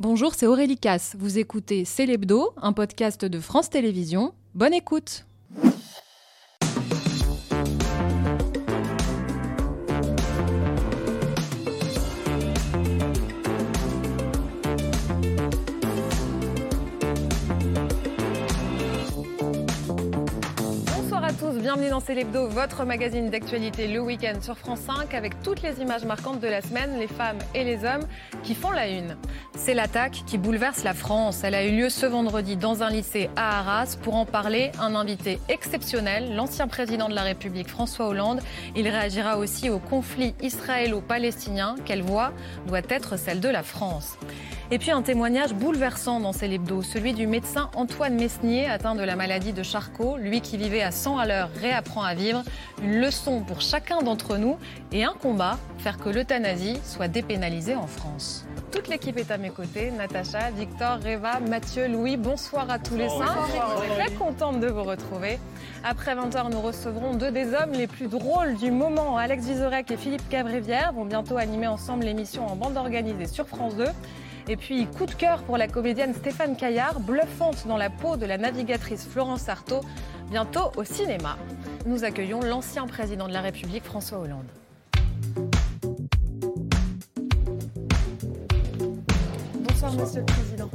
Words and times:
Bonjour, 0.00 0.32
c'est 0.34 0.46
Aurélie 0.46 0.78
Casse. 0.78 1.14
Vous 1.18 1.36
écoutez 1.36 1.84
C'est 1.84 2.06
l'Hebdo, 2.06 2.54
un 2.56 2.72
podcast 2.72 3.26
de 3.26 3.38
France 3.38 3.68
Télévisions. 3.68 4.32
Bonne 4.54 4.72
écoute 4.72 5.26
tous, 21.40 21.58
bienvenue 21.58 21.88
dans 21.88 22.00
C'est 22.00 22.14
l'Hebdo, 22.14 22.48
votre 22.48 22.84
magazine 22.84 23.30
d'actualité 23.30 23.88
le 23.88 24.00
week-end 24.00 24.38
sur 24.42 24.58
France 24.58 24.80
5 24.80 25.14
avec 25.14 25.42
toutes 25.42 25.62
les 25.62 25.80
images 25.80 26.04
marquantes 26.04 26.38
de 26.38 26.46
la 26.46 26.60
semaine, 26.60 26.98
les 26.98 27.06
femmes 27.06 27.38
et 27.54 27.64
les 27.64 27.78
hommes 27.86 28.06
qui 28.42 28.54
font 28.54 28.72
la 28.72 28.86
une. 28.88 29.16
C'est 29.56 29.72
l'attaque 29.72 30.22
qui 30.26 30.36
bouleverse 30.36 30.84
la 30.84 30.92
France. 30.92 31.42
Elle 31.42 31.54
a 31.54 31.64
eu 31.64 31.74
lieu 31.74 31.88
ce 31.88 32.04
vendredi 32.04 32.58
dans 32.58 32.82
un 32.82 32.90
lycée 32.90 33.30
à 33.36 33.60
Arras. 33.60 33.96
Pour 34.02 34.16
en 34.16 34.26
parler, 34.26 34.70
un 34.78 34.94
invité 34.94 35.40
exceptionnel, 35.48 36.36
l'ancien 36.36 36.68
président 36.68 37.08
de 37.08 37.14
la 37.14 37.22
République 37.22 37.68
François 37.68 38.08
Hollande. 38.08 38.42
Il 38.76 38.86
réagira 38.86 39.38
aussi 39.38 39.70
au 39.70 39.78
conflit 39.78 40.34
israélo-palestinien. 40.42 41.76
Quelle 41.86 42.02
voix 42.02 42.32
doit 42.66 42.82
être 42.90 43.18
celle 43.18 43.40
de 43.40 43.48
la 43.48 43.62
France 43.62 44.18
et 44.72 44.78
puis 44.78 44.92
un 44.92 45.02
témoignage 45.02 45.52
bouleversant 45.52 46.20
dans 46.20 46.32
ces 46.32 46.46
l'hebdo, 46.46 46.82
celui 46.82 47.12
du 47.12 47.26
médecin 47.26 47.70
Antoine 47.74 48.14
Mesnier, 48.14 48.66
atteint 48.66 48.94
de 48.94 49.02
la 49.02 49.16
maladie 49.16 49.52
de 49.52 49.64
Charcot. 49.64 50.16
Lui 50.16 50.40
qui 50.40 50.56
vivait 50.56 50.82
à 50.82 50.92
100 50.92 51.18
à 51.18 51.26
l'heure 51.26 51.50
réapprend 51.60 52.02
à 52.02 52.14
vivre. 52.14 52.44
Une 52.82 53.00
leçon 53.00 53.40
pour 53.40 53.60
chacun 53.60 54.00
d'entre 54.02 54.36
nous 54.36 54.58
et 54.92 55.02
un 55.02 55.14
combat, 55.20 55.58
faire 55.78 55.98
que 55.98 56.08
l'euthanasie 56.08 56.78
soit 56.84 57.08
dépénalisée 57.08 57.74
en 57.74 57.88
France. 57.88 58.46
Toute 58.70 58.86
l'équipe 58.86 59.16
est 59.18 59.32
à 59.32 59.38
mes 59.38 59.50
côtés. 59.50 59.90
Natacha, 59.90 60.50
Victor, 60.52 61.00
Reva, 61.04 61.40
Mathieu, 61.40 61.88
Louis. 61.88 62.16
Bonsoir 62.16 62.70
à 62.70 62.78
tous 62.78 62.94
les 62.94 63.08
cinq. 63.08 63.26
Je 63.46 63.82
suis 63.82 63.94
très 63.96 64.12
contente 64.12 64.60
de 64.60 64.68
vous 64.68 64.84
retrouver. 64.84 65.40
Après 65.82 66.14
20h, 66.14 66.48
nous 66.52 66.60
recevrons 66.60 67.14
deux 67.14 67.32
des 67.32 67.54
hommes 67.54 67.72
les 67.72 67.88
plus 67.88 68.06
drôles 68.06 68.54
du 68.54 68.70
moment. 68.70 69.16
Alex 69.16 69.44
Vizorek 69.46 69.90
et 69.90 69.96
Philippe 69.96 70.28
Cabrévière 70.28 70.92
vont 70.92 71.04
bientôt 71.04 71.38
animer 71.38 71.66
ensemble 71.66 72.04
l'émission 72.04 72.46
en 72.46 72.54
bande 72.54 72.76
organisée 72.76 73.26
sur 73.26 73.48
France 73.48 73.74
2. 73.74 73.86
Et 74.48 74.56
puis, 74.56 74.86
coup 74.86 75.06
de 75.06 75.14
cœur 75.14 75.42
pour 75.42 75.56
la 75.56 75.68
comédienne 75.68 76.14
Stéphane 76.14 76.56
Caillard, 76.56 77.00
bluffante 77.00 77.66
dans 77.66 77.76
la 77.76 77.90
peau 77.90 78.16
de 78.16 78.26
la 78.26 78.38
navigatrice 78.38 79.06
Florence 79.06 79.48
Artaud, 79.48 79.80
bientôt 80.30 80.72
au 80.76 80.84
cinéma. 80.84 81.36
Nous 81.86 82.04
accueillons 82.04 82.40
l'ancien 82.40 82.86
président 82.86 83.28
de 83.28 83.32
la 83.32 83.40
République, 83.40 83.84
François 83.84 84.18
Hollande. 84.18 84.46
Bonsoir, 89.68 89.92
monsieur 89.92 90.20
le 90.20 90.26
président. 90.26 90.70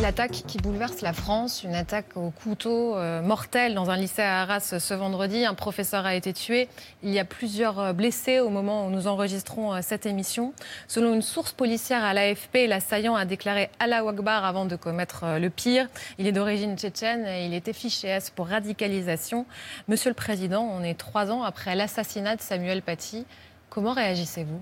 L'attaque 0.00 0.44
qui 0.46 0.58
bouleverse 0.58 1.00
la 1.00 1.12
France, 1.12 1.64
une 1.64 1.74
attaque 1.74 2.16
au 2.16 2.30
couteau 2.30 2.96
euh, 2.96 3.22
mortel 3.22 3.74
dans 3.74 3.90
un 3.90 3.96
lycée 3.96 4.22
à 4.22 4.42
Arras 4.42 4.76
ce 4.78 4.94
vendredi. 4.94 5.44
Un 5.44 5.54
professeur 5.54 6.04
a 6.06 6.14
été 6.14 6.32
tué. 6.32 6.68
Il 7.02 7.10
y 7.10 7.18
a 7.18 7.24
plusieurs 7.24 7.78
euh, 7.80 7.92
blessés 7.92 8.38
au 8.38 8.50
moment 8.50 8.86
où 8.86 8.90
nous 8.90 9.06
enregistrons 9.08 9.74
euh, 9.74 9.78
cette 9.82 10.06
émission. 10.06 10.52
Selon 10.86 11.14
une 11.14 11.22
source 11.22 11.52
policière 11.52 12.04
à 12.04 12.14
l'AFP, 12.14 12.68
l'assaillant 12.68 13.16
a 13.16 13.24
déclaré 13.24 13.70
Allah 13.80 14.06
Akbar 14.06 14.44
avant 14.44 14.66
de 14.66 14.76
commettre 14.76 15.38
le 15.40 15.50
pire. 15.50 15.88
Il 16.18 16.26
est 16.26 16.32
d'origine 16.32 16.76
tchétchène 16.76 17.26
et 17.26 17.46
il 17.46 17.54
était 17.54 17.72
fiché 17.72 18.08
S 18.08 18.30
pour 18.30 18.48
radicalisation. 18.48 19.46
Monsieur 19.88 20.10
le 20.10 20.14
Président, 20.14 20.62
on 20.62 20.84
est 20.84 20.94
trois 20.94 21.32
ans 21.32 21.42
après 21.42 21.74
l'assassinat 21.74 22.36
de 22.36 22.42
Samuel 22.42 22.82
Paty. 22.82 23.24
Comment 23.70 23.94
réagissez-vous? 23.94 24.60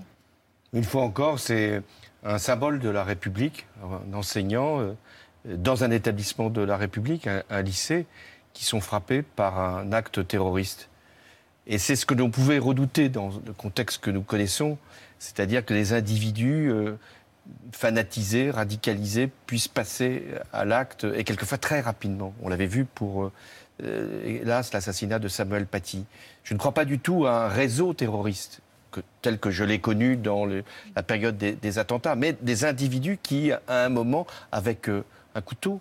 Une 0.73 0.83
fois 0.83 1.03
encore, 1.03 1.39
c'est 1.39 1.81
un 2.23 2.39
symbole 2.39 2.79
de 2.79 2.89
la 2.89 3.03
République, 3.03 3.67
un 3.83 4.13
enseignant 4.13 4.95
dans 5.45 5.83
un 5.83 5.91
établissement 5.91 6.49
de 6.49 6.61
la 6.61 6.77
République, 6.77 7.27
un, 7.27 7.61
lycée, 7.61 8.05
qui 8.53 8.65
sont 8.65 8.81
frappés 8.81 9.21
par 9.21 9.59
un 9.59 9.91
acte 9.91 10.27
terroriste. 10.27 10.89
Et 11.67 11.77
c'est 11.77 11.95
ce 11.95 12.05
que 12.05 12.13
l'on 12.13 12.29
pouvait 12.29 12.59
redouter 12.59 13.09
dans 13.09 13.31
le 13.45 13.53
contexte 13.53 14.01
que 14.01 14.11
nous 14.11 14.21
connaissons, 14.21 14.77
c'est-à-dire 15.19 15.65
que 15.65 15.73
les 15.73 15.93
individus 15.93 16.69
euh, 16.71 16.93
fanatisés, 17.71 18.51
radicalisés, 18.51 19.29
puissent 19.47 19.67
passer 19.67 20.23
à 20.53 20.65
l'acte, 20.65 21.05
et 21.15 21.23
quelquefois 21.23 21.57
très 21.57 21.81
rapidement. 21.81 22.33
On 22.41 22.49
l'avait 22.49 22.67
vu 22.67 22.85
pour, 22.85 23.31
euh, 23.83 24.21
hélas, 24.23 24.73
l'assassinat 24.73 25.19
de 25.19 25.27
Samuel 25.27 25.65
Paty. 25.65 26.05
Je 26.43 26.53
ne 26.53 26.59
crois 26.59 26.73
pas 26.73 26.85
du 26.85 26.99
tout 26.99 27.25
à 27.25 27.45
un 27.45 27.47
réseau 27.47 27.93
terroriste. 27.93 28.61
tel 29.21 29.39
que 29.39 29.51
je 29.51 29.65
l'ai 29.65 29.79
connu 29.79 30.15
dans 30.15 30.45
la 30.45 31.03
période 31.03 31.35
des, 31.37 31.79
attentats, 31.79 32.15
mais 32.15 32.31
des 32.41 32.63
individus 32.63 33.19
qui, 33.21 33.51
à 33.51 33.83
un 33.83 33.89
moment, 33.89 34.25
avec 34.53 34.87
euh, 34.87 35.03
un 35.35 35.41
couteau 35.41 35.79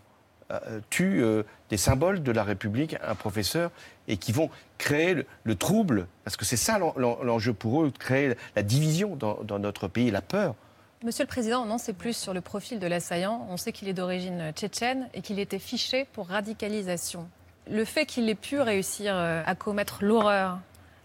euh, 0.50 0.80
tue 0.90 1.22
euh, 1.22 1.42
des 1.70 1.78
symboles 1.78 2.22
de 2.22 2.30
la 2.30 2.44
République, 2.44 2.96
un 3.02 3.14
professeur, 3.14 3.70
et 4.08 4.18
qui 4.18 4.30
vont 4.30 4.50
créer 4.76 5.24
le, 5.44 5.54
trouble, 5.54 6.06
parce 6.22 6.36
que 6.36 6.44
c'est 6.44 6.58
ça 6.58 6.78
l'enjeu 6.78 7.54
pour 7.54 7.82
eux, 7.82 7.90
créer 7.98 8.34
la 8.54 8.62
division 8.62 9.16
dans, 9.16 9.58
notre 9.58 9.88
pays, 9.88 10.10
la 10.10 10.20
peur. 10.20 10.54
Monsieur 11.02 11.24
le 11.24 11.28
Président, 11.28 11.64
non, 11.64 11.78
c'est 11.78 11.94
plus 11.94 12.14
sur 12.14 12.34
le 12.34 12.42
profil 12.42 12.78
de 12.78 12.86
l'assaillant. 12.86 13.46
On 13.48 13.56
sait 13.56 13.72
qu'il 13.72 13.88
est 13.88 13.94
d'origine 13.94 14.52
tchétchène 14.52 15.08
et 15.14 15.22
qu'il 15.22 15.38
était 15.38 15.58
fiché 15.58 16.06
pour 16.12 16.28
radicalisation. 16.28 17.26
Le 17.70 17.86
fait 17.86 18.04
qu'il 18.04 18.28
ait 18.28 18.34
pu 18.34 18.60
réussir 18.60 19.14
euh, 19.16 19.42
à 19.46 19.54
commettre 19.54 20.04
l'horreur 20.04 20.58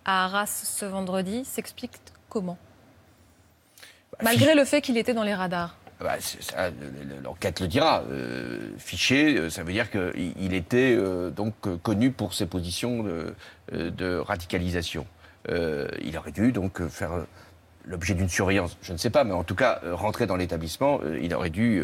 à 0.04 0.26
Arras 0.26 0.48
ce 0.48 0.86
vendredi 0.86 1.46
s'explique 1.46 1.94
comment? 2.28 2.58
Bah, 4.12 4.18
Malgré 4.24 4.54
le 4.54 4.66
fait 4.66 4.82
qu'il 4.82 4.98
était 4.98 5.14
dans 5.14 5.24
les 5.24 5.34
radars. 5.34 5.78
Bah, 6.00 6.16
L'enquête 7.24 7.60
le 7.60 7.68
dira. 7.68 8.04
Euh, 8.10 8.72
fiché, 8.78 9.38
euh, 9.38 9.50
ça 9.50 9.64
veut 9.64 9.74
dire 9.74 9.90
qu'il 9.92 10.54
était 10.54 10.96
euh, 10.98 11.30
donc 11.30 11.54
connu 11.82 12.12
pour 12.12 12.34
ses 12.34 12.46
positions 12.46 13.04
de, 13.04 13.34
de 13.74 14.16
radicalisation. 14.18 15.06
il 15.50 16.18
aurait 16.18 16.32
dû 16.32 16.52
donc 16.52 16.88
faire 16.88 17.26
l'objet 17.86 18.14
d'une 18.14 18.30
surveillance, 18.30 18.78
je 18.82 18.94
ne 18.94 18.98
sais 18.98 19.10
pas, 19.10 19.24
mais 19.24 19.34
en 19.34 19.44
tout 19.44 19.56
cas, 19.56 19.82
rentrer 19.92 20.26
dans 20.28 20.36
l'établissement, 20.36 21.00
il 21.22 21.34
aurait 21.34 21.50
dû 21.50 21.84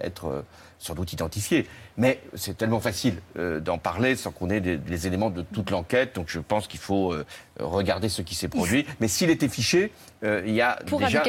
être 0.00 0.44
sans 0.78 0.94
doute 0.94 1.12
identifié. 1.12 1.66
Mais 1.96 2.20
c'est 2.34 2.56
tellement 2.56 2.80
facile 2.80 3.20
euh, 3.36 3.60
d'en 3.60 3.78
parler 3.78 4.16
sans 4.16 4.30
qu'on 4.30 4.50
ait 4.50 4.60
les 4.60 5.06
éléments 5.06 5.30
de 5.30 5.42
toute 5.42 5.70
l'enquête. 5.70 6.14
Donc 6.14 6.26
je 6.28 6.38
pense 6.38 6.68
qu'il 6.68 6.80
faut 6.80 7.12
euh, 7.12 7.24
regarder 7.58 8.08
ce 8.08 8.22
qui 8.22 8.34
s'est 8.34 8.48
produit. 8.48 8.86
Mais 9.00 9.08
s'il 9.08 9.30
était 9.30 9.48
fiché, 9.48 9.92
euh, 10.24 10.42
il 10.46 10.54
y 10.54 10.62
a 10.62 10.78
déjà 10.86 11.22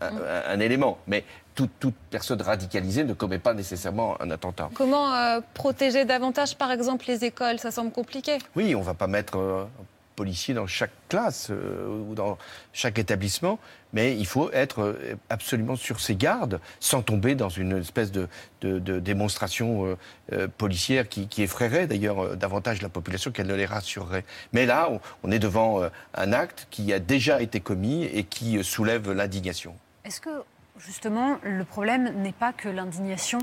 un, 0.00 0.60
élément. 0.60 0.98
Mais 1.06 1.24
toute, 1.54 1.70
toute, 1.78 1.94
personne 2.10 2.40
radicalisée 2.40 3.04
ne 3.04 3.12
commet 3.12 3.38
pas 3.38 3.52
nécessairement 3.52 4.20
un 4.22 4.30
attentat. 4.30 4.70
Comment 4.74 5.40
protéger 5.54 6.04
davantage, 6.04 6.56
par 6.56 6.70
exemple, 6.70 7.06
les 7.08 7.24
écoles? 7.24 7.58
Ça 7.58 7.70
semble 7.70 7.90
compliqué. 7.90 8.38
Oui, 8.56 8.74
on 8.74 8.80
ne 8.80 8.84
va 8.84 8.94
pas 8.94 9.08
mettre 9.08 9.68
policiers 10.18 10.52
dans 10.52 10.66
chaque 10.66 10.90
classe 11.08 11.46
euh, 11.50 11.86
ou 11.86 12.16
dans 12.16 12.38
chaque 12.72 12.98
établissement, 12.98 13.60
mais 13.92 14.16
il 14.16 14.26
faut 14.26 14.50
être 14.50 14.80
euh, 14.80 15.14
absolument 15.30 15.76
sur 15.76 16.00
ses 16.00 16.16
gardes, 16.16 16.58
sans 16.80 17.02
tomber 17.02 17.36
dans 17.36 17.48
une 17.48 17.78
espèce 17.78 18.10
de, 18.10 18.28
démonstration 18.60 19.96
euh, 20.32 20.48
policière 20.58 21.08
qui, 21.08 21.28
effraierait 21.40 21.86
d'ailleurs 21.86 22.36
davantage 22.36 22.82
la 22.82 22.88
population 22.88 23.30
qu'elle 23.30 23.46
ne 23.46 23.54
les 23.54 23.64
rassurerait. 23.64 24.24
Mais 24.52 24.66
là, 24.66 24.90
on, 25.22 25.30
est 25.30 25.38
devant 25.38 25.88
un 26.14 26.32
acte 26.32 26.66
qui 26.70 26.92
a 26.92 26.98
déjà 26.98 27.40
été 27.40 27.60
commis 27.60 28.02
et 28.02 28.24
qui 28.24 28.64
soulève 28.64 29.12
l'indignation. 29.12 29.76
Est-ce 30.04 30.20
que 30.20 30.42
justement, 30.78 31.38
le 31.44 31.64
problème 31.64 32.12
n'est 32.22 32.32
pas 32.32 32.52
que 32.52 32.68
l'indignation 32.68 33.38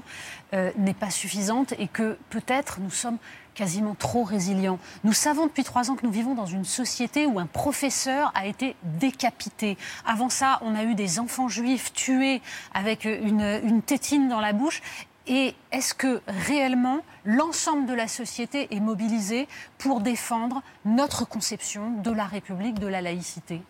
n'est 0.53 0.99
pas 0.99 1.09
suffisante 1.09 1.73
et 1.79 1.87
que 1.87 2.17
peut-être 2.29 2.79
nous 2.81 2.91
sommes 2.91 3.19
quasiment 3.55 3.95
trop 3.95 4.23
résilient. 4.23 4.77
Nous 5.03 5.13
savons 5.13 5.47
depuis 5.47 5.63
trois 5.63 5.89
ans 5.89 5.95
que 5.95 6.05
nous 6.05 6.11
vivons 6.11 6.35
dans 6.35 6.45
une 6.45 6.65
société 6.65 7.25
où 7.25 7.39
un 7.39 7.47
professeur 7.47 8.31
a 8.35 8.45
été 8.45 8.75
décapité. 8.83 9.77
Avant 10.05 10.29
ça, 10.29 10.59
on 10.61 10.75
a 10.75 10.83
eu 10.83 10.93
des 10.93 11.19
enfants 11.19 11.47
juifs 11.47 11.93
tués 11.93 12.41
avec 12.73 13.05
une, 13.05 13.81
tétine 13.85 14.29
dans 14.29 14.41
la 14.41 14.53
bouche. 14.53 14.81
Et 15.27 15.55
est-ce 15.71 15.95
que 15.95 16.21
réellement 16.27 16.99
l'ensemble 17.23 17.87
de 17.87 17.93
la 17.93 18.07
société 18.07 18.67
est 18.69 18.79
mobilisé 18.79 19.47
pour 19.79 20.01
défendre 20.01 20.61
notre 20.83 21.27
conception 21.27 21.89
de 22.03 22.11
la 22.11 22.25
République, 22.25 22.77
de 22.77 22.85
la 22.85 23.01
laïcité? 23.01 23.61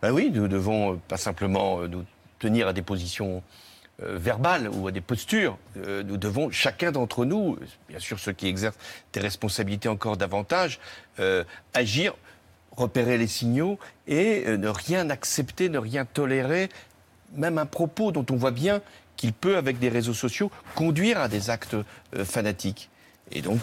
Ben 0.00 0.10
Oui, 0.12 0.30
nous 0.32 0.48
devons 0.48 0.98
pas 1.08 1.18
simplement 1.18 1.80
euh, 1.80 1.88
nous 1.88 2.04
tenir 2.38 2.68
à 2.68 2.72
des 2.72 2.80
positions 2.80 3.36
euh, 3.36 3.40
verbales 4.06 4.68
ou 4.68 4.88
à 4.88 4.92
des 4.92 5.00
postures. 5.00 5.58
Euh, 5.76 6.02
nous 6.02 6.16
devons, 6.16 6.50
chacun 6.50 6.92
d'entre 6.92 7.24
nous, 7.24 7.58
bien 7.88 7.98
sûr 7.98 8.18
ceux 8.18 8.32
qui 8.32 8.46
exercent 8.46 8.78
des 9.12 9.20
responsabilités 9.20 9.88
encore 9.88 10.16
davantage, 10.16 10.78
euh, 11.20 11.44
agir, 11.74 12.14
repérer 12.76 13.18
les 13.18 13.26
signaux 13.26 13.78
et 14.06 14.44
ne 14.46 14.68
rien 14.68 15.10
accepter, 15.10 15.68
ne 15.68 15.78
rien 15.78 16.04
tolérer, 16.04 16.70
même 17.34 17.58
un 17.58 17.66
propos 17.66 18.12
dont 18.12 18.24
on 18.30 18.36
voit 18.36 18.50
bien 18.50 18.80
qu'il 19.16 19.32
peut, 19.34 19.56
avec 19.56 19.78
des 19.78 19.90
réseaux 19.90 20.14
sociaux, 20.14 20.50
conduire 20.74 21.20
à 21.20 21.28
des 21.28 21.50
actes 21.50 21.76
fanatiques. 22.24 22.88
Et 23.32 23.42
donc, 23.42 23.60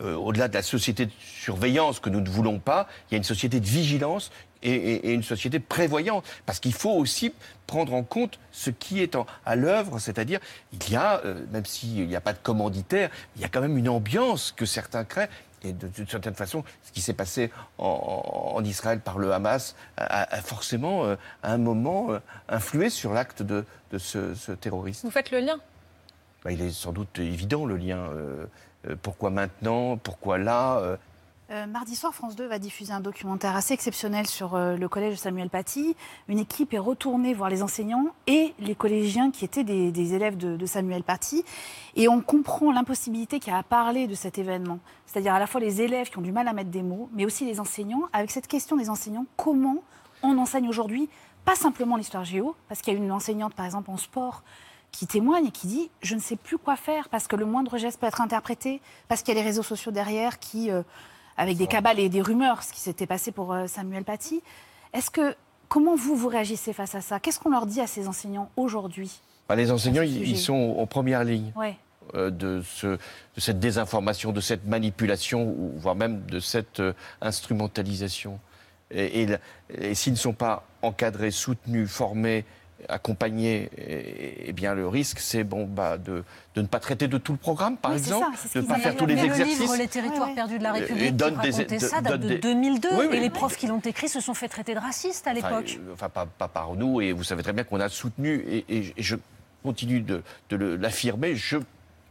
au-delà 0.00 0.48
de 0.48 0.54
la 0.54 0.62
société 0.62 1.06
de 1.06 1.12
surveillance 1.18 1.98
que 2.00 2.08
nous 2.08 2.20
ne 2.20 2.28
voulons 2.28 2.58
pas, 2.58 2.88
il 3.10 3.14
y 3.14 3.16
a 3.16 3.18
une 3.18 3.24
société 3.24 3.60
de 3.60 3.66
vigilance 3.66 4.30
et, 4.62 5.12
une 5.12 5.22
société 5.22 5.58
prévoyante. 5.58 6.24
Parce 6.46 6.60
qu'il 6.60 6.72
faut 6.72 6.92
aussi 6.92 7.32
prendre 7.66 7.94
en 7.94 8.02
compte 8.02 8.38
ce 8.52 8.70
qui 8.70 9.00
est 9.02 9.16
à 9.44 9.56
l'œuvre, 9.56 9.98
c'est-à-dire 9.98 10.40
il 10.72 10.90
y 10.90 10.96
a, 10.96 11.20
euh, 11.24 11.44
même 11.50 11.64
s'il 11.64 12.06
n'y 12.06 12.16
a 12.16 12.20
pas 12.20 12.32
de 12.32 12.38
commanditaire, 12.38 13.10
il 13.36 13.42
y 13.42 13.44
a 13.44 13.48
quand 13.48 13.60
même 13.60 13.76
une 13.76 13.88
ambiance 13.88 14.52
que 14.52 14.66
certains 14.66 15.04
créent. 15.04 15.28
Et 15.64 15.72
d'une 15.72 16.06
certaine 16.06 16.36
façon, 16.36 16.62
ce 16.84 16.92
qui 16.92 17.00
s'est 17.00 17.14
passé 17.14 17.50
en, 17.78 18.62
Israël 18.64 19.00
par 19.00 19.18
le 19.18 19.32
Hamas 19.32 19.74
a, 19.96 20.40
forcément, 20.40 21.04
euh, 21.04 21.16
à 21.42 21.52
un 21.52 21.58
moment, 21.58 22.12
euh, 22.12 22.20
influé 22.48 22.90
sur 22.90 23.12
l'acte 23.12 23.42
de, 23.42 23.64
ce, 23.96 24.36
ce, 24.36 24.52
terroriste. 24.52 25.04
Vous 25.04 25.10
faites 25.10 25.32
le 25.32 25.40
lien? 25.40 25.58
Bah, 26.44 26.52
Il 26.52 26.62
est 26.62 26.70
sans 26.70 26.92
doute 26.92 27.18
évident, 27.18 27.66
le 27.66 27.76
lien. 27.76 28.08
Pourquoi 29.02 29.30
maintenant? 29.30 29.96
Pourquoi 29.96 30.38
là? 30.38 30.98
Euh, 31.50 31.64
mardi 31.66 31.96
soir, 31.96 32.14
France 32.14 32.36
2 32.36 32.46
va 32.46 32.58
diffuser 32.58 32.92
un 32.92 33.00
documentaire 33.00 33.56
assez 33.56 33.72
exceptionnel 33.72 34.26
sur 34.26 34.54
euh, 34.54 34.76
le 34.76 34.86
collège 34.86 35.16
Samuel 35.16 35.48
Paty. 35.48 35.96
Une 36.28 36.38
équipe 36.38 36.74
est 36.74 36.78
retournée 36.78 37.32
voir 37.32 37.48
les 37.48 37.62
enseignants 37.62 38.08
et 38.26 38.52
les 38.58 38.74
collégiens 38.74 39.30
qui 39.30 39.46
étaient 39.46 39.64
des, 39.64 40.14
élèves 40.14 40.36
de, 40.36 40.66
Samuel 40.66 41.02
Paty. 41.02 41.46
Et 41.96 42.06
on 42.06 42.20
comprend 42.20 42.70
l'impossibilité 42.70 43.40
qu'il 43.40 43.50
y 43.50 43.56
a 43.56 43.60
à 43.60 43.62
parler 43.62 44.06
de 44.06 44.14
cet 44.14 44.36
événement. 44.36 44.78
C'est-à-dire 45.06 45.32
à 45.32 45.38
la 45.38 45.46
fois 45.46 45.58
les 45.58 45.80
élèves 45.80 46.10
qui 46.10 46.18
ont 46.18 46.22
du 46.22 46.32
mal 46.32 46.48
à 46.48 46.52
mettre 46.52 46.68
des 46.68 46.82
mots, 46.82 47.08
mais 47.14 47.24
aussi 47.24 47.46
les 47.46 47.60
enseignants, 47.60 48.02
avec 48.12 48.30
cette 48.30 48.46
question 48.46 48.76
des 48.76 48.90
enseignants, 48.90 49.24
comment 49.38 49.78
on 50.22 50.36
enseigne 50.36 50.68
aujourd'hui, 50.68 51.08
pas 51.46 51.54
simplement 51.54 51.96
l'histoire 51.96 52.26
géo, 52.26 52.56
parce 52.68 52.82
qu'il 52.82 52.92
y 52.92 52.96
a 52.96 52.98
une 52.98 53.10
enseignante, 53.10 53.54
par 53.54 53.64
exemple, 53.64 53.90
en 53.90 53.96
sport, 53.96 54.42
qui 54.92 55.06
témoigne 55.06 55.46
et 55.46 55.50
qui 55.50 55.66
dit 55.66 55.90
je 56.02 56.14
ne 56.14 56.20
sais 56.20 56.36
plus 56.36 56.58
quoi 56.58 56.76
faire 56.76 57.08
parce 57.08 57.26
que 57.26 57.36
le 57.36 57.44
moindre 57.44 57.78
geste 57.78 58.00
peut 58.00 58.06
être 58.06 58.20
interprété, 58.20 58.80
parce 59.08 59.22
qu'il 59.22 59.34
y 59.34 59.38
a 59.38 59.40
les 59.40 59.46
réseaux 59.46 59.62
sociaux 59.62 59.92
derrière 59.92 60.38
qui 60.38 60.70
euh, 60.70 60.82
avec 61.36 61.56
des 61.56 61.66
cabales 61.66 62.00
et 62.00 62.08
des 62.08 62.20
rumeurs, 62.20 62.62
ce 62.62 62.72
qui 62.72 62.80
s'était 62.80 63.06
passé 63.06 63.30
pour 63.30 63.52
euh, 63.52 63.66
Samuel 63.66 64.04
Paty. 64.04 64.42
Est-ce 64.92 65.10
que 65.10 65.36
comment 65.68 65.94
vous 65.94 66.16
vous 66.16 66.28
réagissez 66.28 66.72
face 66.72 66.94
à 66.94 67.00
ça? 67.00 67.20
Qu'est-ce 67.20 67.38
qu'on 67.38 67.50
leur 67.50 67.66
dit 67.66 67.80
à 67.80 67.86
ces 67.86 68.08
enseignants 68.08 68.50
aujourd'hui? 68.56 69.20
Bah, 69.48 69.54
Les 69.54 69.70
enseignants, 69.70 70.02
ils, 70.02 70.38
sont 70.38 70.76
en 70.78 70.86
première 70.86 71.24
ligne. 71.24 71.52
Euh, 72.14 72.30
de, 72.30 72.62
ce, 72.62 72.86
de, 72.86 72.98
cette 73.36 73.60
désinformation, 73.60 74.32
de 74.32 74.40
cette 74.40 74.66
manipulation, 74.66 75.54
voire 75.76 75.94
même 75.94 76.24
de 76.26 76.40
cette 76.40 76.82
instrumentalisation. 77.20 78.40
Et, 78.90 79.28
et 79.68 79.94
s'ils 79.94 80.14
ne 80.14 80.18
sont 80.18 80.32
pas 80.32 80.64
encadrés, 80.80 81.30
soutenus, 81.30 81.90
formés, 81.90 82.46
accompagner, 82.88 83.70
eh, 83.76 84.52
bien 84.52 84.74
le 84.74 84.86
risque, 84.86 85.18
c'est 85.18 85.42
bon, 85.42 85.66
bah, 85.66 85.98
de, 85.98 86.22
de, 86.54 86.62
ne 86.62 86.66
pas 86.66 86.78
traiter 86.78 87.08
de 87.08 87.18
tout 87.18 87.32
le 87.32 87.38
programme, 87.38 87.76
par 87.76 87.92
exemple, 87.92 88.36
de 88.54 88.60
ne 88.60 88.66
pas 88.66 88.78
faire 88.78 88.96
tous 88.96 89.06
les 89.06 89.18
exercices. 89.18 89.58
Le 89.58 89.64
livre 89.64 89.76
Les 89.76 89.88
territoires 89.88 90.32
perdus 90.34 90.58
de 90.58 90.62
la 90.62 90.72
République, 90.72 91.16
donne 91.16 91.38
qui 91.40 91.50
racontait 91.50 91.78
ça, 91.78 92.00
date 92.00 92.20
de, 92.20 92.36
2002, 92.36 92.88
et 93.12 93.20
les 93.20 93.30
profs 93.30 93.56
qui 93.56 93.66
l'ont 93.66 93.80
écrit 93.80 94.08
se 94.08 94.20
sont 94.20 94.34
fait 94.34 94.48
traiter 94.48 94.74
de 94.74 94.80
racistes 94.80 95.26
à 95.26 95.32
l'époque. 95.32 95.78
Enfin, 95.92 96.08
pas, 96.08 96.26
pas, 96.26 96.48
par 96.48 96.74
nous, 96.74 97.00
et 97.00 97.12
vous 97.12 97.24
savez 97.24 97.42
très 97.42 97.52
bien 97.52 97.64
qu'on 97.64 97.80
a 97.80 97.88
soutenu, 97.88 98.44
et, 98.68 98.94
je 98.96 99.16
continue 99.62 100.00
de, 100.00 100.22
l'affirmer, 100.50 101.34
je 101.34 101.58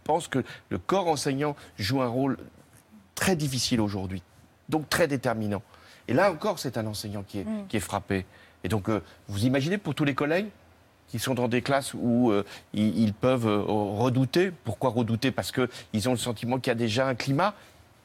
pense 0.04 0.28
que 0.28 0.44
le 0.70 0.78
corps 0.78 1.08
enseignant 1.08 1.56
joue 1.78 2.02
un 2.02 2.08
rôle 2.08 2.38
très 3.16 3.36
difficile 3.36 3.80
aujourd'hui, 3.80 4.22
donc 4.70 4.90
très 4.90 5.08
déterminant. 5.08 5.64
Et 6.10 6.14
là 6.14 6.32
encore, 6.32 6.60
c'est 6.60 6.78
un 6.78 6.86
enseignant 6.86 7.24
qui 7.28 7.40
est, 7.40 7.44
mm. 7.44 7.68
qui 7.68 7.78
est 7.78 7.82
frappé. 7.82 8.26
Et 8.64 8.70
donc, 8.70 8.90
euh, 8.90 9.02
vous 9.28 9.46
imaginez 9.46 9.78
pour 9.78 9.96
tous 9.96 10.06
les 10.06 10.16
collègues 10.16 10.48
qui 11.08 11.20
sont 11.20 11.34
dans 11.34 11.48
des 11.48 11.62
classes 11.62 11.94
où 11.94 12.32
euh, 12.32 12.44
ils, 12.74 13.14
peuvent 13.14 13.48
euh, 13.48 13.62
redouter. 13.66 14.52
Pourquoi 14.66 14.90
redouter? 14.90 15.32
Parce 15.32 15.52
qu'ils 15.52 16.10
ont 16.10 16.12
le 16.12 16.18
sentiment 16.18 16.60
qu'il 16.60 16.72
y 16.72 16.72
a 16.72 16.76
déjà 16.76 17.08
un 17.08 17.16
climat. 17.16 17.54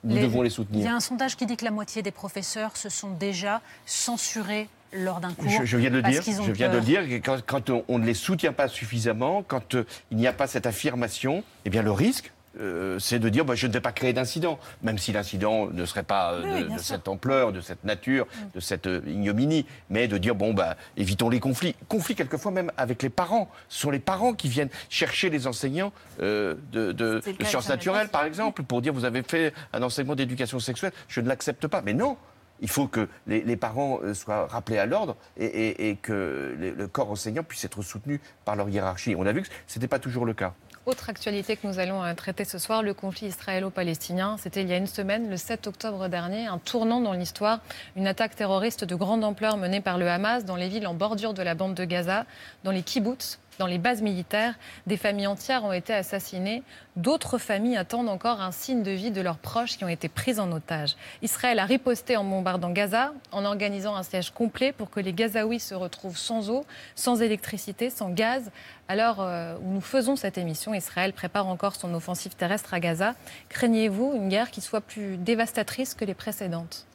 Nous 0.05 0.19
devons 0.19 0.43
les 0.43 0.51
soutenir. 0.51 0.81
Il 0.81 0.85
y 0.85 0.89
a 0.89 0.95
un 0.95 1.01
sondage 1.01 1.37
qui 1.37 1.47
dit 1.47 1.57
que 1.57 1.65
la 1.65 1.71
moitié 1.71 2.03
des 2.03 2.11
professeurs 2.11 2.77
se 2.77 2.89
sont 2.89 3.11
déjà 3.11 3.61
censurés 3.87 4.69
lors 4.93 5.21
d'un 5.21 5.33
cours. 5.33 5.65
Je, 5.65 5.77
viens 5.77 5.91
de 5.91 5.97
le 5.97 6.03
dire. 6.03 6.23
Je 6.23 6.53
viens 6.53 6.69
de 6.69 6.77
le 6.77 6.81
dire. 6.81 7.03
Quand, 7.25 7.41
quand 7.47 7.71
on, 7.71 7.85
on, 7.87 7.99
ne 7.99 8.05
les 8.05 8.15
soutient 8.15 8.53
pas 8.53 8.67
suffisamment, 8.67 9.45
quand 9.47 9.77
il 10.11 10.17
n'y 10.17 10.27
a 10.27 10.33
pas 10.33 10.49
cette 10.49 10.67
affirmation, 10.67 11.45
eh 11.65 11.71
bien 11.71 11.83
le 11.83 11.93
risque, 11.93 12.33
euh, 12.61 12.99
c'est 12.99 13.19
de 13.19 13.29
dire 13.29 13.45
bah, 13.45 13.55
je 13.55 13.67
ne 13.67 13.73
vais 13.73 13.81
pas 13.81 13.93
créer 13.93 14.13
d'incident, 14.13 14.59
même 14.83 14.99
si 14.99 15.13
l'incident 15.13 15.69
ne 15.69 15.85
serait 15.87 16.03
pas 16.03 16.33
euh, 16.33 16.69
de, 16.69 16.79
cette 16.79 17.09
ampleur, 17.09 17.53
de 17.53 17.61
cette 17.61 17.85
nature, 17.85 18.27
mm. 18.27 18.39
de 18.55 18.61
cette 18.61 18.87
euh, 18.87 19.03
ignominie, 19.07 19.67
mais 19.89 20.07
de 20.07 20.19
dire 20.19 20.35
bon 20.35 20.53
bah 20.53 20.77
évitons 20.97 21.31
les 21.31 21.41
conflits. 21.41 21.75
Conflits 21.89 22.15
quelquefois 22.15 22.53
même 22.53 22.71
avec 22.77 23.03
les 23.03 23.09
parents. 23.09 23.51
Ce 23.69 23.81
sont 23.81 23.91
les 23.91 23.99
parents 23.99 24.35
qui 24.35 24.49
viennent 24.49 24.69
chercher 24.91 25.31
les 25.31 25.47
enseignants 25.47 25.93
de, 26.21 27.21
sciences 27.45 27.69
naturelles, 27.69 28.09
par 28.09 28.25
exemple, 28.25 28.63
pour 28.63 28.83
dire 28.83 28.93
vous 28.93 29.05
avez 29.05 29.23
fait 29.23 29.55
un 29.73 29.83
enseignement 29.83 30.15
d'éducation 30.15 30.59
sexuelle, 30.59 30.93
je 31.09 31.21
ne 31.21 31.29
l'accepte 31.29 31.67
pas. 31.67 31.83
Mais 31.83 31.95
non, 31.95 32.17
il 32.61 32.69
faut 32.69 32.87
que 32.87 33.09
les, 33.27 33.57
parents 33.57 34.01
soient 34.15 34.47
rappelés 34.47 34.79
à 34.79 34.87
l'ordre 34.87 35.17
et, 35.39 35.97
que 36.03 36.55
le 36.59 36.87
corps 36.89 37.11
enseignant 37.11 37.43
puisse 37.43 37.65
être 37.65 37.83
soutenu 37.83 38.21
par 38.45 38.57
leur 38.57 38.69
hiérarchie. 38.69 39.15
On 39.17 39.27
a 39.27 39.33
vu 39.33 39.43
que 39.43 39.49
ce 39.67 39.79
n'était 39.79 39.89
pas 39.89 39.99
toujours 39.99 40.27
le 40.27 40.35
cas. 40.35 40.55
Autre 40.85 41.11
actualité 41.11 41.57
que 41.57 41.65
nous 41.65 41.79
allons 41.79 42.03
euh, 42.03 42.13
traiter 42.15 42.45
ce 42.45 42.59
soir, 42.59 42.83
le 42.83 42.93
conflit 42.93 43.29
israélo-palestinien. 43.29 44.37
C'était 44.37 44.63
il 44.63 44.69
y 44.69 44.73
a 44.73 44.77
une 44.77 44.89
semaine, 44.89 45.31
le 45.31 45.37
7 45.37 45.69
octobre 45.69 46.09
dernier, 46.09 46.47
un 46.47 46.59
tournant 46.59 47.01
dans 47.01 47.13
l'histoire, 47.13 47.61
une 47.95 48.09
attaque 48.09 48.35
terroriste 48.35 48.85
de 48.85 48.97
grande 48.97 49.23
ampleur 49.23 49.59
menée 49.59 49.81
par 49.81 49.97
le 49.97 50.11
Hamas 50.11 50.45
dans 50.45 50.57
les 50.57 50.69
villes 50.69 50.89
en 50.89 50.95
bordure 50.95 51.35
de 51.35 51.43
la 51.43 51.55
bande 51.55 51.75
de 51.75 51.85
Gaza, 51.85 52.27
dans 52.65 52.73
les 52.73 52.83
kibbutz, 52.83 53.39
dans 53.59 53.67
les 53.67 53.79
bases 53.79 54.03
militaires, 54.03 54.55
des 54.87 54.97
familles 54.97 55.27
entières 55.27 55.65
ont 55.65 55.73
été 55.73 55.93
assassinées. 55.93 56.63
D'autres 56.97 57.39
familles 57.39 57.77
attendent 57.77 58.09
encore 58.09 58.41
un 58.41 58.53
signe 58.53 58.83
de 58.83 58.91
vie 58.91 59.11
de 59.11 59.21
leurs 59.21 59.39
proches 59.39 59.77
qui 59.77 59.85
ont 59.85 59.89
été 59.89 60.09
pris 60.09 60.41
en 60.41 60.51
otage. 60.53 60.97
Israël 61.23 61.59
a 61.59 61.65
riposté 61.65 62.17
en 62.17 62.25
bombardant 62.25 62.71
Gaza, 62.71 63.13
en 63.31 63.45
organisant 63.45 63.95
un 63.95 64.03
siège 64.03 64.31
complet 64.31 64.73
pour 64.73 64.91
que 64.91 65.01
les 65.01 65.13
Gazaouis 65.13 65.61
se 65.61 65.75
retrouvent 65.75 66.17
sans 66.17 66.51
eau, 66.51 66.65
sans 66.95 67.23
électricité, 67.23 67.91
sans 67.91 68.11
gaz. 68.11 68.51
Alors 68.89 69.21
euh, 69.21 69.57
où 69.63 69.73
nous 69.73 69.81
faisons 69.81 70.17
cette 70.17 70.39
émission, 70.39 70.75
Israël 70.75 71.13
prépare 71.13 71.47
encore 71.47 71.77
son 71.77 71.93
offensive 71.95 72.35
terrestre 72.35 72.75
à 72.75 72.81
Gaza. 72.81 73.15
Craignez-vous 73.49 74.15
une 74.15 74.29
guerre 74.29 74.51
qui 74.51 74.61
soit 74.61 74.81
plus 74.81 75.17
dévastatrice 75.17 75.95
que 75.95 76.05
les 76.05 76.15
précédentes? 76.15 76.87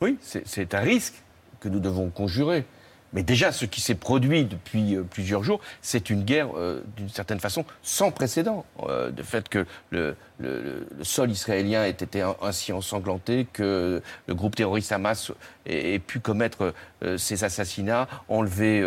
Oui, 0.00 0.18
c'est 0.20 0.74
un 0.74 0.80
risque 0.80 1.14
que 1.60 1.68
nous 1.68 1.80
devons 1.80 2.10
conjurer. 2.10 2.66
Mais 3.14 3.22
déjà, 3.22 3.52
ce 3.52 3.64
qui 3.64 3.80
s'est 3.80 3.94
produit 3.94 4.44
depuis 4.44 4.96
euh, 4.96 5.04
plusieurs 5.08 5.44
jours, 5.44 5.60
c'est 5.80 6.10
une 6.10 6.24
guerre, 6.24 6.48
euh, 6.56 6.82
d'une 6.96 7.08
certaine 7.08 7.38
façon, 7.38 7.64
sans 7.82 8.10
précédent. 8.10 8.66
Euh, 8.88 9.10
fait 9.22 9.48
que 9.48 9.64
le, 9.90 10.16
sol 11.02 11.30
israélien 11.30 11.84
ait 11.84 11.90
été 11.90 12.22
ainsi 12.42 12.72
ensanglanté, 12.72 13.46
que 13.52 14.02
le 14.26 14.34
groupe 14.34 14.56
terroriste 14.56 14.90
Hamas 14.90 15.30
ait, 15.64 16.00
pu 16.00 16.18
commettre 16.18 16.74
ces 17.16 17.44
assassinats, 17.44 18.08
enlever 18.28 18.82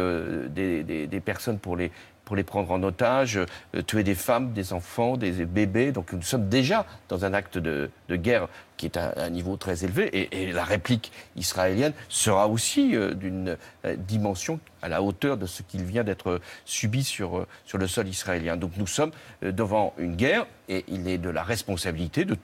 des, 0.49 1.21
personnes 1.23 1.57
pour 1.57 1.77
les, 1.77 1.89
pour 2.27 2.35
les 2.35 2.43
prendre 2.43 2.69
en 2.71 2.83
otage, 2.83 3.37
euh, 3.37 3.81
tuer 3.83 4.03
des 4.03 4.13
femmes, 4.13 4.51
des 4.51 4.73
enfants, 4.73 5.15
des 5.15 5.45
bébés. 5.45 5.93
Donc 5.93 6.11
nous 6.11 6.21
sommes 6.21 6.49
déjà 6.49 6.85
dans 7.07 7.23
un 7.23 7.33
acte 7.33 7.57
de, 7.57 7.89
guerre 8.11 8.49
qui 8.75 8.85
est 8.85 8.97
à 8.97 9.13
un 9.15 9.29
niveau 9.29 9.55
très 9.55 9.85
élevé. 9.85 10.09
Et, 10.13 10.51
la 10.51 10.65
réplique 10.65 11.13
israélienne 11.37 11.93
sera 12.09 12.49
aussi 12.49 12.97
euh, 12.97 13.13
d'une 13.13 13.55
euh, 13.85 13.95
dimension 13.95 14.59
à 14.81 14.89
la 14.89 15.01
hauteur 15.01 15.37
de 15.37 15.45
ce 15.45 15.63
qu'il 15.63 15.83
vient 15.85 16.03
d'être 16.03 16.41
subi 16.65 17.05
sur, 17.05 17.47
sur 17.63 17.77
le 17.77 17.87
sol 17.87 18.09
israélien. 18.09 18.57
Donc 18.57 18.71
nous 18.75 18.87
sommes 18.87 19.11
devant 19.41 19.93
une 19.97 20.17
guerre 20.17 20.47
et 20.67 20.83
il 20.89 21.07
est 21.07 21.17
de 21.17 21.29
la 21.29 21.43
responsabilité 21.43 22.25
de 22.25 22.35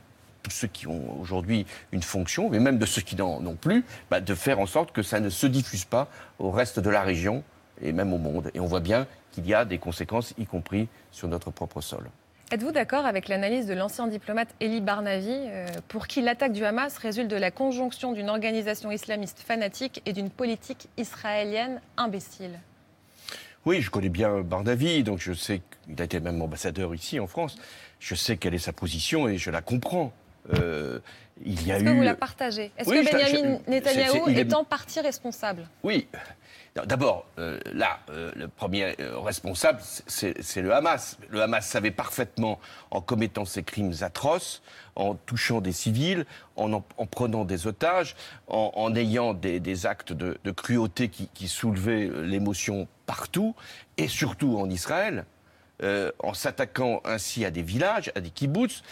tous 0.43 0.51
ceux 0.51 0.67
qui 0.69 0.87
ont 0.87 1.19
aujourd'hui 1.19 1.65
une 1.91 2.03
fonction, 2.03 2.49
mais 2.49 2.59
même 2.61 2.77
de 2.77 2.85
ceux 2.85 3.01
qui 3.01 3.17
n'en 3.17 3.45
ont 3.45 3.55
plus, 3.55 3.83
bah, 4.09 4.21
de 4.21 4.33
faire 4.33 4.61
en 4.61 4.65
sorte 4.65 4.93
que 4.93 5.03
ça 5.03 5.19
ne 5.19 5.29
se 5.29 5.45
diffuse 5.45 5.83
pas 5.83 6.07
au 6.39 6.51
reste 6.51 6.79
de 6.79 6.89
la 6.89 7.01
région 7.01 7.43
et 7.81 7.91
même 7.91 8.13
au 8.13 8.17
monde. 8.17 8.49
Et 8.53 8.61
on 8.61 8.65
voit 8.65 8.79
bien 8.79 9.07
qu'il 9.33 9.45
y 9.47 9.53
a 9.53 9.65
des 9.65 9.79
conséquences, 9.79 10.33
y 10.37 10.45
compris 10.45 10.87
sur 11.11 11.27
notre 11.27 11.51
propre 11.51 11.81
sol. 11.81 12.09
Êtes-vous 12.51 12.71
d'accord 12.71 13.05
avec 13.05 13.29
l'analyse 13.29 13.65
de 13.65 13.73
l'ancien 13.73 14.07
diplomate 14.07 14.49
Eli 14.59 14.79
Barnavi, 14.79 15.31
euh, 15.31 15.65
pour 15.87 16.05
qui 16.05 16.21
l'attaque 16.21 16.53
du 16.53 16.63
Hamas 16.63 16.97
résulte 16.97 17.29
de 17.29 17.35
la 17.35 17.49
conjonction 17.49 18.13
d'une 18.13 18.29
organisation 18.29 18.91
islamiste 18.91 19.39
fanatique 19.39 20.03
et 20.05 20.13
d'une 20.13 20.29
politique 20.29 20.87
israélienne 20.97 21.81
imbécile? 21.97 22.59
Oui, 23.65 23.81
je 23.81 23.89
connais 23.89 24.09
bien 24.09 24.41
Barnavi, 24.41 25.03
donc 25.03 25.19
je 25.19 25.33
sais 25.33 25.61
qu'il 25.85 25.99
a 25.99 26.05
été 26.05 26.19
même 26.19 26.41
ambassadeur 26.41 26.93
ici 26.93 27.19
en 27.19 27.27
France. 27.27 27.55
Je 27.99 28.13
sais 28.13 28.37
quelle 28.37 28.53
est 28.53 28.59
sa 28.59 28.73
position 28.73 29.27
et 29.27 29.37
je 29.37 29.49
la 29.49 29.61
comprends. 29.61 30.13
Euh, 30.53 30.99
il 31.43 31.65
y 31.65 31.71
a 31.71 31.77
Est-ce 31.77 31.85
que 31.85 31.89
vous 31.89 32.01
la 32.01 32.15
partagez? 32.15 32.71
Est-ce 32.77 32.89
que 32.89 33.11
Benjamin 33.11 33.59
Netanyahu 33.67 34.29
est 34.29 34.53
en 34.53 34.63
partie 34.63 34.99
responsable? 34.99 35.67
Oui, 35.83 36.07
D'abord, 36.75 37.27
euh, 37.37 37.59
là, 37.71 37.99
euh, 38.09 38.31
le 38.35 38.47
premier 38.47 38.95
euh, 38.99 39.19
responsable, 39.19 39.79
c'est 40.07 40.61
le 40.61 40.73
Hamas. 40.73 41.19
Le 41.29 41.43
Hamas 41.43 41.67
savait 41.67 41.91
parfaitement, 41.91 42.59
en 42.89 42.99
commettant 42.99 43.45
ces 43.45 43.61
crimes 43.61 43.93
atroces, 44.01 44.63
en 44.95 45.13
touchant 45.13 45.61
des 45.61 45.71
civils, 45.71 46.25
en, 46.55 46.81
prenant 47.11 47.45
des 47.45 47.67
otages, 47.67 48.15
en, 48.47 48.95
ayant 48.95 49.35
des, 49.35 49.85
actes 49.85 50.13
de, 50.13 50.51
cruauté 50.51 51.09
qui, 51.09 51.47
soulevaient 51.47 52.09
l'émotion 52.23 52.87
partout, 53.05 53.55
et 53.97 54.07
surtout 54.07 54.57
en 54.57 54.69
Israël, 54.69 55.25
en 56.19 56.33
s'attaquant 56.33 57.01
ainsi 57.05 57.45
à 57.45 57.51
des 57.51 57.63
villages, 57.63 58.11
à 58.15 58.21
des 58.21 58.29
kibbutz. 58.29 58.83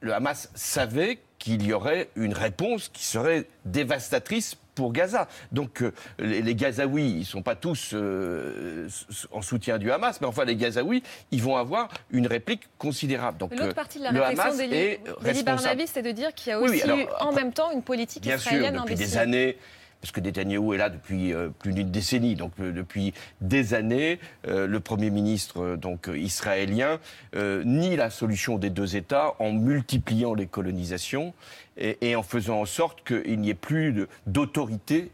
le 0.00 0.14
Hamas 0.14 0.50
savait 0.54 1.18
qu'il 1.38 1.64
y 1.64 1.72
aurait 1.72 2.08
une 2.14 2.34
réponse 2.34 2.88
qui 2.88 3.04
serait 3.04 3.46
dévastatrice 3.64 4.56
pour 4.76 4.92
Gaza. 4.92 5.26
Donc 5.50 5.82
les, 6.20 6.42
les, 6.42 6.54
Gazaouis, 6.54 7.10
ils 7.10 7.18
ne 7.20 7.24
sont 7.24 7.42
pas 7.42 7.56
tous 7.56 7.94
en 9.32 9.42
soutien 9.42 9.78
du 9.78 9.90
Hamas, 9.90 10.20
mais 10.20 10.28
enfin 10.28 10.44
les 10.44 10.54
Gazaouis, 10.54 11.02
ils 11.32 11.42
vont 11.42 11.56
avoir 11.56 11.88
une 12.10 12.28
réplique 12.28 12.62
considérable. 12.78 13.38
Donc 13.38 13.56
l'autre 13.56 13.74
partie 13.74 13.98
de 13.98 14.04
la 14.04 14.10
réflexion 14.10 14.68
d'Eli 15.22 15.42
Barnabi, 15.42 15.86
c'est 15.86 16.02
de 16.02 16.12
dire 16.12 16.32
qu'il 16.34 16.50
y 16.50 16.52
a 16.52 16.60
aussi 16.60 16.82
en 17.20 17.32
même 17.32 17.52
temps 17.52 17.72
une 17.72 17.82
politique 17.82 18.22
bien 18.22 18.36
israélienne 18.36 18.74
sûr, 18.74 18.82
depuis 18.82 18.94
des 18.94 19.16
années 19.16 19.58
parce 20.00 20.12
que 20.12 20.20
Netanyahou 20.20 20.74
est 20.74 20.78
là 20.78 20.88
depuis 20.88 21.32
euh, 21.32 21.48
plus 21.48 21.72
d'une 21.72 21.90
décennie, 21.90 22.36
donc 22.36 22.52
euh, 22.60 22.72
depuis 22.72 23.12
des 23.40 23.74
années, 23.74 24.18
euh, 24.46 24.66
le 24.66 24.80
Premier 24.80 25.10
ministre 25.10 25.76
donc 25.76 26.08
israélien 26.14 26.98
nie 27.34 27.96
la 27.96 28.10
solution 28.10 28.58
des 28.58 28.70
deux 28.70 28.96
États 28.96 29.34
en 29.38 29.52
multipliant 29.52 30.34
les 30.34 30.46
colonisations 30.46 31.34
et, 31.76 31.98
et 32.00 32.16
en 32.16 32.22
faisant 32.22 32.60
en 32.60 32.64
sorte 32.64 33.04
qu'il 33.06 33.40
n'y 33.40 33.50
ait 33.50 33.54
plus 33.54 34.06
d'autorité 34.26 35.10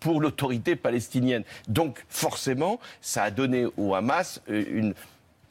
pour 0.00 0.20
l'autorité 0.20 0.74
palestinienne. 0.74 1.44
Donc 1.68 2.04
forcément, 2.08 2.80
ça 3.00 3.24
a 3.24 3.30
donné 3.30 3.66
au 3.76 3.94
Hamas 3.94 4.42
une 4.48 4.94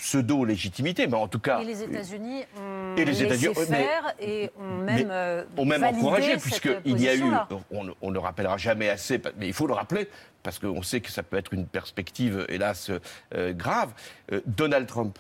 pseudo-légitimité, 0.02 1.06
mais 1.06 1.16
en 1.16 1.28
tout 1.28 1.40
cas. 1.40 1.62
Et 1.62 1.66
les 1.66 1.84
États-Unis 1.84 2.44
ont 2.58 2.96
et 2.98 3.06
les 3.06 3.22
États-Unis 3.22 3.54
faire 3.54 4.14
et 4.20 4.50
ont 4.60 4.78
même, 4.84 5.14
ont 5.56 5.66
même 5.66 5.84
encouragé, 5.84 6.38
puisqu'il 6.38 7.00
y 7.00 7.08
a 7.08 7.16
eu, 7.16 7.24
on, 7.72 7.94
on, 8.02 8.12
ne 8.12 8.18
rappellera 8.18 8.58
jamais 8.58 8.90
assez, 8.90 9.22
mais 9.38 9.48
il 9.48 9.54
faut 9.54 9.68
le 9.68 9.74
rappeler, 9.74 10.10
parce 10.42 10.58
qu'on 10.58 10.82
sait 10.82 11.02
que 11.02 11.12
ça 11.12 11.22
peut 11.22 11.38
être 11.38 11.54
une 11.54 11.68
perspective, 11.68 12.46
hélas, 12.50 12.92
euh, 13.36 13.54
grave. 13.54 13.94
Euh, 14.32 14.42
Donald 14.48 14.88
Trump, 14.88 15.20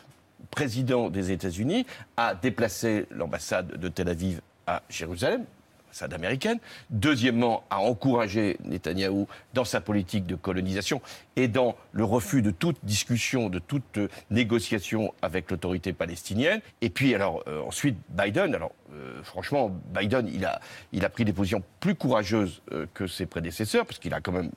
président 0.49 1.09
des 1.09 1.31
États-Unis, 1.31 1.85
a 2.17 2.33
déplacé 2.33 3.05
l'ambassade 3.11 3.77
de 3.77 3.87
Tel 3.87 4.09
Aviv 4.09 4.41
à 4.65 4.81
Jérusalem, 4.89 5.45
l'ambassade 5.85 6.13
américaine. 6.13 6.57
Deuxièmement, 6.89 7.63
a 7.69 7.79
encouragé 7.79 8.57
Netanyahou 8.63 9.27
dans 9.53 9.65
sa 9.65 9.79
politique 9.79 10.25
de 10.25 10.35
colonisation 10.35 11.01
et 11.35 11.47
dans 11.47 11.75
le 11.91 12.03
refus 12.03 12.41
de 12.41 12.51
toute 12.51 12.77
discussion, 12.83 13.49
de 13.49 13.59
toute 13.59 13.97
euh, 13.97 14.07
négociation 14.29 15.13
avec 15.21 15.49
l'autorité 15.51 15.93
palestinienne. 15.93 16.61
Et 16.81 16.89
puis, 16.89 17.15
alors, 17.15 17.43
euh, 17.47 17.61
ensuite, 17.61 17.97
Biden, 18.09 18.53
alors, 18.53 18.73
euh, 18.93 19.23
franchement, 19.23 19.71
Biden, 19.93 20.27
il 20.27 20.45
a, 20.45 20.59
il 20.91 21.05
a 21.05 21.09
pris 21.09 21.23
des 21.23 21.33
positions 21.33 21.63
plus 21.79 21.95
courageuses 21.95 22.61
que 22.93 23.07
ses 23.07 23.25
prédécesseurs, 23.25 23.85
parce 23.85 23.99
qu'il 23.99 24.13
a 24.13 24.19
quand 24.19 24.33
même 24.33 24.51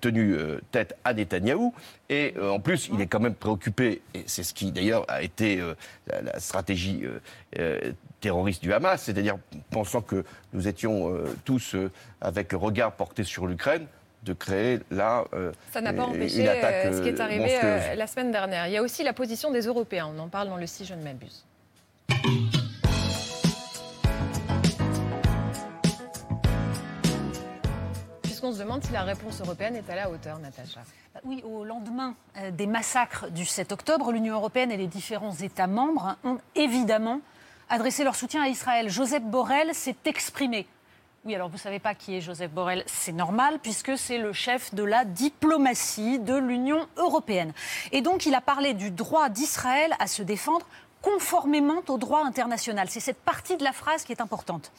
tenu 0.00 0.36
tête 0.70 0.96
à 1.04 1.14
Netanyahou. 1.14 1.74
Et 2.10 2.34
en 2.40 2.60
plus, 2.60 2.90
il 2.92 3.00
est 3.00 3.06
quand 3.06 3.20
même 3.20 3.34
préoccupé, 3.34 4.02
et 4.12 4.22
c'est 4.26 4.42
ce 4.42 4.54
qui 4.54 4.70
d'ailleurs 4.70 5.04
a 5.08 5.22
été 5.22 5.60
la, 6.06 6.20
la, 6.20 6.40
stratégie 6.40 7.04
terroriste 8.20 8.62
du 8.62 8.72
Hamas, 8.72 9.02
c'est-à-dire 9.02 9.38
pensant 9.70 10.02
que 10.02 10.24
nous 10.52 10.68
étions 10.68 11.12
tous 11.44 11.74
avec 12.20 12.52
le 12.52 12.58
regard 12.58 12.92
porté 12.92 13.24
sur 13.24 13.46
l'Ukraine, 13.46 13.86
de 14.24 14.32
créer 14.32 14.80
là 14.90 15.24
euh, 15.34 15.52
Ça 15.72 15.80
n'a 15.80 15.92
pas 15.92 16.04
empêché 16.04 16.48
euh, 16.48 16.92
ce 16.96 17.02
qui 17.02 17.08
est 17.08 17.20
arrivé 17.20 17.58
euh, 17.62 17.94
la 17.94 18.06
semaine 18.06 18.32
dernière. 18.32 18.66
Il 18.66 18.72
y 18.72 18.76
a 18.76 18.82
aussi 18.82 19.04
la 19.04 19.12
position 19.12 19.50
des 19.50 19.62
Européens. 19.62 20.10
On 20.14 20.18
en 20.18 20.28
parle 20.28 20.48
dans 20.48 20.56
le 20.56 20.66
si 20.66 20.84
je 20.84 20.94
ne 20.94 21.02
m'abuse. 21.02 21.44
Puisqu'on 28.22 28.52
se 28.52 28.58
demande 28.58 28.82
si 28.82 28.92
la 28.92 29.02
réponse 29.02 29.40
européenne 29.40 29.76
est 29.76 29.90
à 29.90 29.94
la 29.94 30.10
hauteur, 30.10 30.38
Natacha. 30.38 30.80
Bah 31.14 31.20
oui, 31.24 31.42
au 31.44 31.64
lendemain 31.64 32.14
des 32.52 32.66
massacres 32.66 33.30
du 33.30 33.44
7 33.44 33.72
octobre, 33.72 34.10
l'Union 34.10 34.34
européenne 34.34 34.72
et 34.72 34.76
les 34.76 34.86
différents 34.86 35.34
États 35.34 35.66
membres 35.66 36.16
ont 36.24 36.38
évidemment 36.54 37.20
adressé 37.68 38.04
leur 38.04 38.16
soutien 38.16 38.42
à 38.42 38.48
Israël. 38.48 38.88
Joseph 38.88 39.22
Borrell 39.22 39.74
s'est 39.74 39.96
exprimé 40.04 40.66
oui, 41.24 41.34
alors 41.34 41.48
vous 41.48 41.54
ne 41.54 41.60
savez 41.60 41.78
pas 41.78 41.94
qui 41.94 42.16
est 42.16 42.20
Joseph 42.20 42.50
Borrell, 42.50 42.84
c'est 42.86 43.12
normal 43.12 43.58
puisque 43.62 43.96
c'est 43.96 44.18
le 44.18 44.34
chef 44.34 44.74
de 44.74 44.82
la 44.82 45.06
diplomatie 45.06 46.18
de 46.18 46.34
l'Union 46.34 46.86
européenne. 46.98 47.52
Et 47.92 48.02
donc 48.02 48.26
il 48.26 48.34
a 48.34 48.42
parlé 48.42 48.74
du 48.74 48.90
droit 48.90 49.30
d'Israël 49.30 49.94
à 49.98 50.06
se 50.06 50.22
défendre 50.22 50.66
conformément 51.00 51.82
au 51.88 51.96
droit 51.96 52.24
international. 52.24 52.88
C'est 52.90 53.00
cette 53.00 53.20
partie 53.20 53.56
de 53.56 53.64
la 53.64 53.72
phrase 53.72 54.04
qui 54.04 54.12
est 54.12 54.20
importante. 54.20 54.70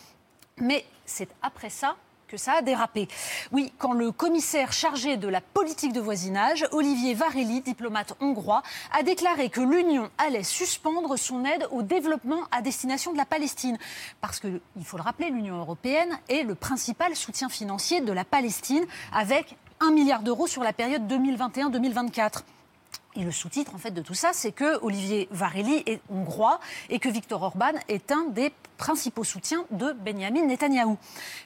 Mais 0.58 0.86
c'est 1.06 1.30
après 1.42 1.72
ça 1.72 1.96
que 2.36 2.42
ça 2.42 2.56
a 2.56 2.62
dérapé. 2.62 3.08
Oui, 3.54 3.72
quand 3.78 3.94
le 3.94 4.12
commissaire 4.12 4.74
chargé 4.74 5.16
de 5.16 5.30
la 5.30 5.40
politique 5.40 5.94
de 5.94 6.02
voisinage, 6.02 6.68
Olivier 6.74 7.14
Varelli, 7.14 7.62
diplomate 7.62 8.14
hongrois, 8.20 8.62
a 8.92 9.04
déclaré 9.04 9.50
que 9.50 9.62
l'Union 9.62 10.10
allait 10.18 10.44
suspendre 10.44 11.18
son 11.18 11.46
aide 11.46 11.66
au 11.72 11.82
développement 11.82 12.42
à 12.52 12.62
destination 12.62 13.14
de 13.14 13.18
la 13.18 13.26
Palestine. 13.26 13.78
Parce 14.20 14.42
que, 14.42 14.60
il 14.76 14.84
faut 14.84 14.98
le 14.98 15.04
rappeler, 15.04 15.30
l'Union 15.30 15.58
européenne 15.60 16.20
est 16.28 16.44
le 16.44 16.56
principal 16.56 17.16
soutien 17.16 17.48
financier 17.48 18.02
de 18.02 18.12
la 18.12 18.26
Palestine 18.26 18.86
avec 19.14 19.56
un 19.80 19.92
milliard 19.92 20.22
d'euros 20.22 20.48
sur 20.48 20.62
la 20.64 20.74
période 20.74 21.10
2021-2024. 21.10 22.42
Et 23.18 23.24
le 23.24 23.32
sous-titre 23.32 23.74
en 23.74 23.78
fait 23.78 23.92
de 23.92 24.02
tout 24.02 24.14
ça, 24.14 24.32
c'est 24.34 24.52
que 24.52 24.84
Olivier 24.84 25.30
Varelli 25.32 25.84
est 25.86 26.02
hongrois 26.10 26.60
et 26.90 27.00
que 27.00 27.08
Viktor 27.08 27.42
Orban 27.42 27.72
est 27.88 28.12
un 28.12 28.26
des 28.26 28.52
principaux 28.78 29.24
soutiens 29.24 29.66
de 29.72 29.94
Benjamin 29.94 30.46
Netanyahou. 30.46 30.98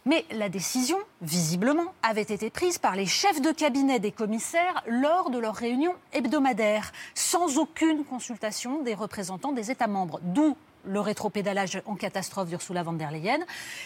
Mais 0.06 0.26
la 0.32 0.50
décision, 0.50 0.98
visiblement, 1.22 1.94
avait 2.02 2.22
été 2.22 2.50
prise 2.50 2.80
par 2.80 2.96
les 2.96 3.06
chefs 3.06 3.40
de 3.42 3.52
cabinet 3.52 4.00
des 4.00 4.12
commissaires 4.12 4.84
lors 4.88 5.30
de 5.30 5.38
leur 5.38 5.56
réunion 5.56 5.94
hebdomadaire, 6.12 6.92
sans 7.14 7.60
aucune 7.60 8.04
consultation 8.04 8.82
des 8.82 8.96
représentants 8.96 9.52
des 9.52 9.70
États 9.70 9.88
membres. 9.88 10.20
D'où 10.24 10.58
le 10.86 11.00
rétropédalage 11.02 11.82
en 11.86 11.96
catastrophe 11.96 12.50
d'Ursula 12.50 12.84
von 12.84 12.94
der 12.94 13.12
Leyen. 13.12 13.40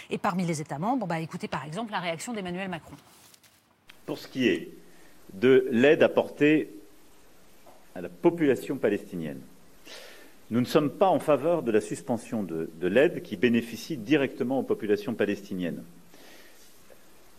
Et 0.10 0.18
parmi 0.18 0.46
les 0.46 0.62
États 0.62 0.80
membres, 0.80 1.08
bah, 1.08 1.20
écoutez 1.20 1.48
par 1.48 1.66
exemple 1.66 1.92
la 1.92 2.00
réaction 2.00 2.34
d'Emmanuel 2.34 2.70
Macron. 2.70 2.96
Pour 4.06 4.20
ce 4.20 4.28
qui 4.28 4.48
est 4.48 4.70
de 5.34 5.68
l'aide 5.72 6.04
apportée 6.04 6.72
à 7.96 8.02
la 8.02 8.10
population 8.10 8.78
palestinienne. 8.78 9.42
Nous 10.52 10.60
ne 10.60 10.66
sommes 10.66 10.92
pas 10.92 11.08
en 11.08 11.20
faveur 11.20 11.64
de 11.64 11.72
la 11.72 11.82
suspension 11.82 12.44
de, 12.44 12.88
l'aide 12.88 13.22
qui 13.22 13.38
bénéficie 13.38 13.98
directement 13.98 14.60
aux 14.60 14.64
populations 14.64 15.14
palestiniennes. 15.14 15.84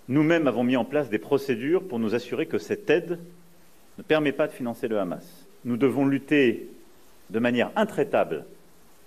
Nous-mêmes 0.09 0.49
avons 0.49 0.65
mis 0.65 0.77
en 0.77 0.85
place 0.85 1.11
des 1.11 1.19
procédures 1.19 1.87
pour 1.87 1.99
nous 1.99 2.15
assurer 2.15 2.47
que 2.47 2.59
cette 2.59 2.91
aide 2.91 3.19
ne 3.99 4.03
permet 4.03 4.33
pas 4.33 4.49
de 4.49 4.53
financer 4.53 4.89
le 4.89 4.99
Hamas. 4.99 5.47
Nous 5.65 5.77
devons 5.77 6.07
lutter 6.07 6.69
de 7.31 7.39
manière 7.39 7.71
intraitable 7.77 8.45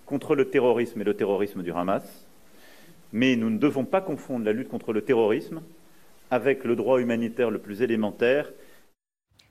contre 0.06 0.36
le 0.36 0.50
terrorisme 0.50 1.02
et 1.02 1.04
le 1.04 1.14
terrorisme 1.14 1.62
du 1.62 1.72
Hamas, 1.72 2.26
mais 3.14 3.36
nous 3.36 3.50
ne 3.50 3.58
devons 3.58 3.86
pas 3.86 4.02
confondre 4.02 4.46
la 4.46 4.54
lutte 4.54 4.70
contre 4.70 4.94
le 4.94 5.02
terrorisme 5.02 5.62
avec 6.32 6.64
le 6.64 6.76
droit 6.76 7.00
humanitaire 7.00 7.52
le 7.52 7.60
plus 7.60 7.82
élémentaire 7.82 8.50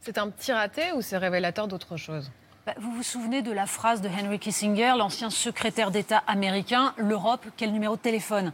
c'est 0.07 0.19
un 0.19 0.31
petit 0.31 0.53
raté 0.53 0.93
ou 0.93 1.03
c'est 1.03 1.19
révélateur 1.19 1.67
d'autre 1.67 1.97
chose 1.97 2.31
bah, 2.65 2.75
vous 2.79 2.93
vous 2.93 3.03
souvenez 3.03 3.43
de 3.43 3.51
la 3.51 3.67
phrase 3.67 4.01
de 4.01 4.09
Henry 4.09 4.39
Kissinger, 4.41 4.95
l'ancien 4.97 5.31
secrétaire 5.31 5.93
d'État 5.93 6.23
américain, 6.27 6.95
l'Europe, 6.97 7.45
quel 7.57 7.73
numéro 7.73 7.95
de 7.95 8.01
téléphone? 8.01 8.53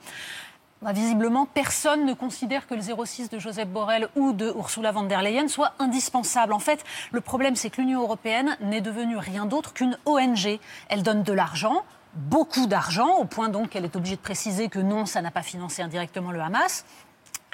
Bah, 0.82 0.92
Visiblement, 0.92 1.47
personne 1.47 2.04
ne 2.04 2.12
considère 2.12 2.66
que 2.66 2.75
le 2.75 2.80
06 2.82 3.30
de 3.30 3.38
Joseph 3.38 3.68
Borrell 3.68 4.09
ou 4.16 4.32
de 4.32 4.47
Ursula 4.54 4.92
von 4.92 5.04
der 5.04 5.23
Leyen 5.23 5.49
soit 5.49 5.73
indispensable. 5.78 6.52
En 6.52 6.59
fait, 6.59 6.85
le 7.11 7.23
problème, 7.23 7.56
c'est 7.56 7.71
que 7.71 7.80
l'Union 7.80 8.02
européenne 8.02 8.56
n'est 8.61 8.82
devenue 8.82 9.16
rien 9.16 9.47
d'autre 9.47 9.73
qu'une 9.73 9.97
ONG. 10.04 10.59
Elle 10.88 11.02
donne 11.02 11.23
de 11.23 11.32
l'argent, 11.32 11.85
beaucoup 12.14 12.66
d'argent, 12.66 13.16
au 13.16 13.25
point 13.25 13.49
donc 13.49 13.71
qu'elle 13.71 13.85
est 13.85 13.97
obligée 13.97 14.16
de 14.16 14.21
préciser 14.21 14.68
que 14.68 14.78
non, 14.78 15.06
ça 15.06 15.23
n'a 15.23 15.30
pas 15.30 15.42
financé 15.42 15.80
indirectement 15.82 16.32
le 16.32 16.40
Hamas. 16.40 16.85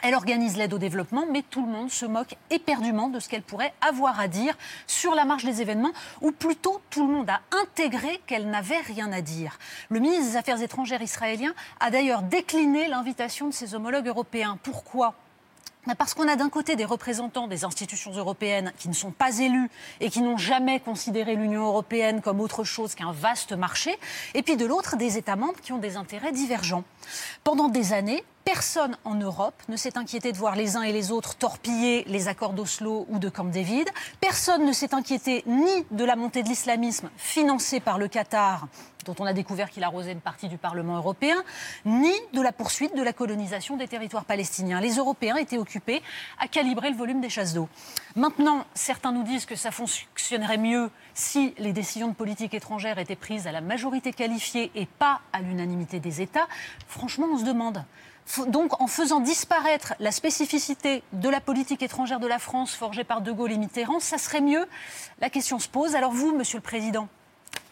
Elle 0.02 0.14
organise 0.14 0.56
l'aide 0.56 0.74
au 0.74 0.78
développement, 0.78 1.26
mais 1.30 1.42
tout 1.42 1.64
le 1.64 1.72
monde 1.72 1.90
se 1.90 2.06
moque 2.06 2.36
éperdument 2.50 3.08
de 3.08 3.18
ce 3.18 3.28
qu'elle 3.28 3.42
pourrait 3.42 3.74
avoir 3.80 4.20
à 4.20 4.28
dire 4.28 4.56
sur 4.86 5.14
la 5.14 5.24
marche 5.24 5.44
des 5.44 5.60
événements, 5.60 5.92
ou 6.20 6.30
plutôt 6.30 6.80
tout 6.90 7.06
le 7.06 7.12
monde 7.12 7.28
a 7.28 7.40
intégré 7.62 8.20
qu'elle 8.26 8.48
n'avait 8.48 8.80
rien 8.80 9.10
à 9.12 9.20
dire. 9.20 9.58
Le 9.88 9.98
ministre 9.98 10.30
des 10.30 10.36
Affaires 10.36 10.62
étrangères 10.62 11.02
israélien 11.02 11.52
a 11.80 11.90
d'ailleurs 11.90 12.22
décliné 12.22 12.86
l'invitation 12.86 13.48
de 13.48 13.52
ses 13.52 13.74
homologues 13.74 14.06
européens. 14.06 14.58
Pourquoi? 14.62 15.14
Parce 15.96 16.12
qu'on 16.12 16.28
a 16.28 16.36
d'un 16.36 16.50
côté 16.50 16.76
des 16.76 16.84
représentants 16.84 17.48
des 17.48 17.64
institutions 17.64 18.12
européennes 18.12 18.72
qui 18.78 18.88
ne 18.88 18.94
sont 18.94 19.10
pas 19.10 19.38
élus 19.38 19.70
et 20.00 20.10
qui 20.10 20.20
n'ont 20.20 20.36
jamais 20.36 20.80
considéré 20.80 21.34
l'Union 21.34 21.64
européenne 21.64 22.20
comme 22.20 22.40
autre 22.40 22.62
chose 22.62 22.94
qu'un 22.94 23.12
vaste 23.12 23.52
marché, 23.52 23.98
et 24.34 24.42
puis 24.42 24.56
de 24.56 24.66
l'autre 24.66 24.96
des 24.96 25.16
États 25.16 25.36
membres 25.36 25.60
qui 25.62 25.72
ont 25.72 25.78
des 25.78 25.96
intérêts 25.96 26.32
divergents. 26.32 26.84
Pendant 27.42 27.68
des 27.68 27.94
années, 27.94 28.22
Personne 28.48 28.96
en 29.04 29.14
Europe 29.14 29.62
ne 29.68 29.76
s'est 29.76 29.98
inquiété 29.98 30.32
de 30.32 30.38
voir 30.38 30.56
les 30.56 30.76
uns 30.76 30.82
et 30.82 30.90
les 30.90 31.12
autres 31.12 31.34
torpiller 31.34 32.04
les 32.04 32.28
accords 32.28 32.54
d'Oslo 32.54 33.04
ou 33.10 33.18
de 33.18 33.28
Camp 33.28 33.44
David. 33.44 33.86
Personne 34.22 34.64
ne 34.64 34.72
s'est 34.72 34.94
inquiété 34.94 35.42
ni 35.44 35.84
de 35.90 36.02
la 36.02 36.16
montée 36.16 36.42
de 36.42 36.48
l'islamisme 36.48 37.10
financée 37.18 37.78
par 37.78 37.98
le 37.98 38.08
Qatar, 38.08 38.66
dont 39.04 39.14
on 39.18 39.26
a 39.26 39.34
découvert 39.34 39.68
qu'il 39.68 39.84
arrosait 39.84 40.12
une 40.12 40.22
partie 40.22 40.48
du 40.48 40.56
Parlement 40.56 40.96
européen, 40.96 41.36
ni 41.84 42.10
de 42.32 42.40
la 42.40 42.52
poursuite 42.52 42.96
de 42.96 43.02
la 43.02 43.12
colonisation 43.12 43.76
des 43.76 43.86
territoires 43.86 44.24
palestiniens. 44.24 44.80
Les 44.80 44.96
Européens 44.96 45.36
étaient 45.36 45.58
occupés 45.58 46.00
à 46.40 46.48
calibrer 46.48 46.88
le 46.88 46.96
volume 46.96 47.20
des 47.20 47.28
chasses 47.28 47.52
d'eau. 47.52 47.68
Maintenant, 48.16 48.64
certains 48.72 49.12
nous 49.12 49.24
disent 49.24 49.44
que 49.44 49.56
ça 49.56 49.70
fonctionnerait 49.70 50.56
mieux 50.56 50.90
si 51.12 51.52
les 51.58 51.74
décisions 51.74 52.08
de 52.08 52.14
politique 52.14 52.54
étrangère 52.54 52.98
étaient 52.98 53.14
prises 53.14 53.46
à 53.46 53.52
la 53.52 53.60
majorité 53.60 54.14
qualifiée 54.14 54.70
et 54.74 54.86
pas 54.86 55.20
à 55.34 55.42
l'unanimité 55.42 56.00
des 56.00 56.22
États. 56.22 56.48
Franchement, 56.86 57.26
on 57.30 57.36
se 57.36 57.44
demande. 57.44 57.84
Donc 58.46 58.80
en 58.80 58.86
faisant 58.86 59.20
disparaître 59.20 59.94
la 60.00 60.12
spécificité 60.12 61.02
de 61.12 61.28
la 61.28 61.40
politique 61.40 61.82
étrangère 61.82 62.20
de 62.20 62.26
la 62.26 62.38
France 62.38 62.74
forgée 62.74 63.04
par 63.04 63.20
De 63.20 63.32
Gaulle 63.32 63.52
et 63.52 63.58
Mitterrand, 63.58 64.00
ça 64.00 64.18
serait 64.18 64.40
mieux 64.40 64.66
La 65.20 65.30
question 65.30 65.58
se 65.58 65.68
pose. 65.68 65.94
Alors 65.94 66.12
vous, 66.12 66.36
Monsieur 66.36 66.58
le 66.58 66.62
Président, 66.62 67.08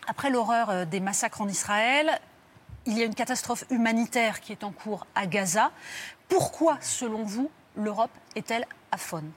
après 0.06 0.30
l'horreur 0.30 0.70
euh, 0.70 0.84
des 0.84 1.00
massacres 1.00 1.40
en 1.40 1.48
Israël, 1.48 2.20
il 2.86 2.96
y 2.96 3.02
a 3.02 3.04
une 3.04 3.14
catastrophe 3.14 3.64
humanitaire 3.70 4.40
qui 4.40 4.52
est 4.52 4.64
en 4.64 4.70
cours 4.70 5.06
à 5.14 5.26
Gaza. 5.26 5.72
Pourquoi, 6.28 6.78
selon 6.80 7.24
vous, 7.24 7.50
l'Europe 7.76 8.10
est-elle 8.34 8.64
aphone 8.92 9.30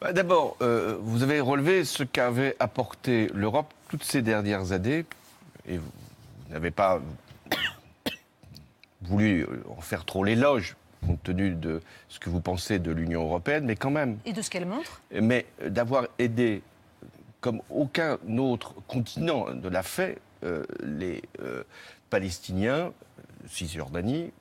bah, 0.00 0.12
D'abord, 0.12 0.56
euh, 0.62 0.96
vous 1.00 1.22
avez 1.22 1.40
relevé 1.40 1.84
ce 1.84 2.04
qu'avait 2.04 2.56
apporté 2.60 3.30
l'Europe 3.34 3.72
toutes 3.88 4.04
ces 4.04 4.22
dernières 4.22 4.72
années, 4.72 5.04
et 5.66 5.78
vous 5.78 5.90
n'avez 6.50 6.70
pas 6.70 7.00
voulu 9.02 9.46
en 9.68 9.80
faire 9.80 10.04
trop 10.04 10.24
l'éloge 10.24 10.76
compte 11.06 11.22
tenu 11.22 11.50
de 11.50 11.80
ce 12.08 12.18
que 12.18 12.30
vous 12.30 12.40
pensez 12.40 12.78
de 12.78 12.90
l'Union 12.90 13.22
européenne, 13.22 13.64
mais 13.64 13.76
quand 13.76 13.90
même. 13.90 14.18
Et 14.24 14.32
de 14.32 14.42
ce 14.42 14.50
qu'elle 14.50 14.66
montre 14.66 15.00
Mais 15.12 15.46
d'avoir 15.64 16.06
aidé, 16.18 16.62
comme 17.40 17.62
aucun 17.70 18.18
autre 18.38 18.74
continent 18.86 19.46
ne 19.52 19.68
l'a 19.68 19.82
fait, 19.82 20.18
euh, 20.44 20.64
les 20.82 21.22
euh, 21.40 21.62
Palestiniens, 22.10 22.92
Cisjordanie, 23.48 24.32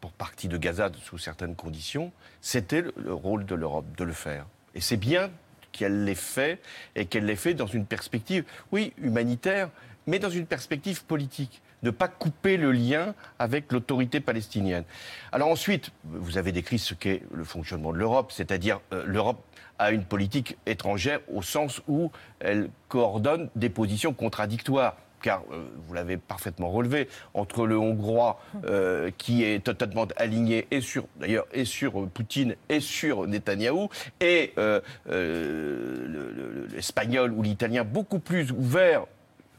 pour 0.00 0.12
partie 0.12 0.48
de 0.48 0.56
Gaza 0.56 0.90
sous 1.02 1.18
certaines 1.18 1.54
conditions, 1.54 2.12
c'était 2.40 2.82
le, 2.96 3.14
rôle 3.14 3.46
de 3.46 3.54
l'Europe 3.54 3.86
de 3.96 4.04
le 4.04 4.12
faire. 4.12 4.46
Et 4.74 4.80
c'est 4.80 4.96
bien 4.96 5.30
qu'elle 5.72 6.04
l'ait 6.04 6.14
fait 6.14 6.60
et 6.94 7.06
qu'elle 7.06 7.24
l'ait 7.24 7.36
fait 7.36 7.54
dans 7.54 7.66
une 7.66 7.86
perspective, 7.86 8.44
oui, 8.72 8.92
humanitaire, 8.98 9.70
mais 10.06 10.18
dans 10.18 10.30
une 10.30 10.46
perspective 10.46 11.04
politique 11.04 11.62
ne 11.84 11.90
pas 11.90 12.08
couper 12.08 12.56
le 12.56 12.72
lien 12.72 13.14
avec 13.38 13.70
l'autorité 13.70 14.20
palestinienne. 14.20 14.84
Alors 15.30 15.48
ensuite, 15.48 15.90
vous 16.04 16.38
avez 16.38 16.50
décrit 16.50 16.78
ce 16.78 16.94
qu'est 16.94 17.22
le 17.32 17.44
fonctionnement 17.44 17.92
de 17.92 17.98
l'Europe, 17.98 18.32
c'est-à-dire 18.32 18.80
euh, 18.92 19.04
l'Europe 19.06 19.44
a 19.78 19.92
une 19.92 20.04
politique 20.04 20.56
étrangère 20.66 21.20
au 21.32 21.42
sens 21.42 21.82
où 21.88 22.10
elle 22.40 22.70
coordonne 22.88 23.50
des 23.54 23.68
positions 23.68 24.14
contradictoires 24.14 24.96
car 25.20 25.42
euh, 25.52 25.64
vous 25.86 25.94
l'avez 25.94 26.18
parfaitement 26.18 26.68
relevé, 26.68 27.08
entre 27.32 27.66
le 27.66 27.78
Hongrois 27.78 28.38
euh, 28.66 29.10
qui 29.16 29.42
est 29.42 29.64
totalement 29.64 30.06
aligné 30.16 30.66
et 30.70 30.82
sur, 30.82 31.06
d'ailleurs, 31.18 31.46
et 31.50 31.64
sur 31.64 32.06
Poutine 32.10 32.56
et 32.68 32.80
sur 32.80 33.26
Netanyahou, 33.26 33.88
et 34.20 34.52
l'Espagnol 36.74 37.32
ou 37.32 37.42
l'Italien 37.42 37.84
beaucoup 37.84 38.18
plus 38.18 38.52
ouvert 38.52 39.06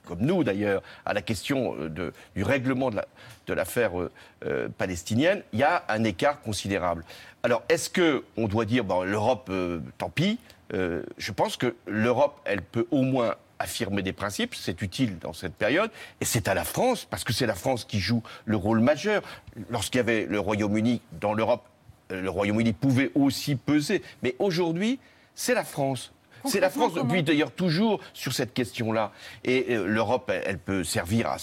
comme 0.05 0.21
nous 0.21 0.43
d'ailleurs, 0.43 0.81
à 1.05 1.13
la 1.13 1.21
question 1.21 1.75
euh, 1.79 2.11
du 2.35 2.43
règlement 2.43 2.89
de 2.89 3.53
l'affaire 3.53 3.99
euh, 3.99 4.11
euh, 4.45 4.69
palestinienne, 4.77 5.43
il 5.53 5.59
y 5.59 5.63
a 5.63 5.83
un 5.89 6.03
écart 6.03 6.41
considérable. 6.41 7.03
Alors, 7.43 7.63
est-ce 7.69 7.89
qu'on 7.89 8.47
doit 8.47 8.65
dire, 8.65 8.83
bon, 8.83 9.03
l'Europe, 9.03 9.51
tant 9.97 10.09
pis 10.09 10.39
Je 10.71 11.31
pense 11.31 11.57
que 11.57 11.75
l'Europe, 11.85 12.39
elle 12.45 12.61
peut 12.61 12.87
au 12.89 13.03
moins 13.03 13.35
affirmer 13.59 14.01
des 14.01 14.13
principes, 14.13 14.55
c'est 14.55 14.81
utile 14.81 15.19
dans 15.19 15.31
cette 15.31 15.53
période, 15.53 15.91
et 16.21 16.25
c'est 16.25 16.47
à 16.47 16.53
la 16.53 16.63
France, 16.63 17.05
parce 17.07 17.23
que 17.23 17.33
c'est 17.33 17.45
la 17.45 17.53
France 17.53 17.85
qui 17.85 17.99
joue 17.99 18.23
le 18.45 18.57
rôle 18.57 18.79
majeur. 18.79 19.21
Lorsqu'il 19.69 19.99
y 19.99 20.01
avait 20.01 20.25
le 20.25 20.39
Royaume-Uni 20.39 21.01
dans 21.21 21.33
l'Europe, 21.33 21.63
le 22.09 22.29
Royaume-Uni 22.29 22.73
pouvait 22.73 23.11
aussi 23.13 23.55
peser, 23.55 24.01
mais 24.23 24.35
aujourd'hui, 24.39 24.99
c'est 25.35 25.53
la 25.53 25.63
France. 25.63 26.11
C'est 26.45 26.59
la 26.59 26.69
France 26.69 26.93
depuis 26.93 27.23
d'ailleurs 27.23 27.51
toujours 27.51 27.99
sur 28.13 28.33
cette 28.33 28.53
question-là. 28.53 29.11
Et 29.43 29.75
euh, 29.75 29.85
l'Europe, 29.85 30.31
elle, 30.31 30.59
peut 30.59 30.83
servir 30.83 31.27
à 31.27 31.37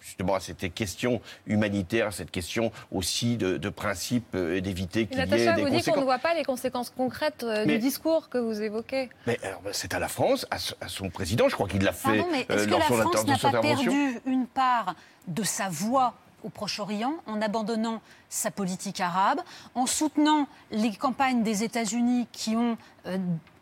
justement 0.00 0.34
à 0.34 0.40
cette 0.40 0.74
question 0.74 1.20
humanitaire, 1.46 2.08
à 2.08 2.10
cette 2.10 2.30
question 2.30 2.72
aussi 2.90 3.36
de, 3.36 3.56
de 3.56 3.68
principe 3.68 4.34
euh, 4.34 4.56
et 4.56 4.60
d'éviter 4.60 5.06
qu'il 5.06 5.16
y 5.16 5.20
ait 5.20 5.26
des 5.26 5.62
vous 5.62 5.70
dites 5.70 5.90
qu'on 5.90 6.00
ne 6.00 6.04
voit 6.04 6.18
pas 6.18 6.34
les 6.34 6.44
conséquences 6.44 6.90
concrètes 6.90 7.44
euh, 7.44 7.64
du 7.64 7.78
discours 7.78 8.28
que 8.28 8.38
vous 8.38 8.60
évoquez. 8.60 9.08
Mais 9.26 9.38
bah, 9.42 9.70
c'est 9.72 9.94
à 9.94 10.00
la 10.00 10.08
France, 10.08 10.46
à, 10.50 10.58
son 10.88 11.08
président, 11.08 11.48
je 11.48 11.54
crois 11.54 11.68
qu'il 11.68 11.82
l'a 11.82 11.92
fait 11.92 12.24
mais 12.32 12.46
est-ce 12.48 12.66
que 12.66 12.70
la 12.70 12.80
France 12.80 13.26
n'a 13.26 13.38
pas 13.38 13.60
perdu 13.60 14.20
une 14.26 14.46
part 14.46 14.94
de 15.28 15.44
sa 15.44 15.68
voix 15.68 16.14
au 16.42 16.48
Proche-Orient 16.48 17.14
en 17.26 17.40
abandonnant 17.40 18.02
sa 18.28 18.50
politique 18.50 19.00
arabe, 19.00 19.40
en 19.76 19.86
soutenant 19.86 20.48
les 20.72 20.92
campagnes 20.92 21.44
des 21.44 21.62
États-Unis 21.62 22.26
qui 22.32 22.56
ont 22.56 22.76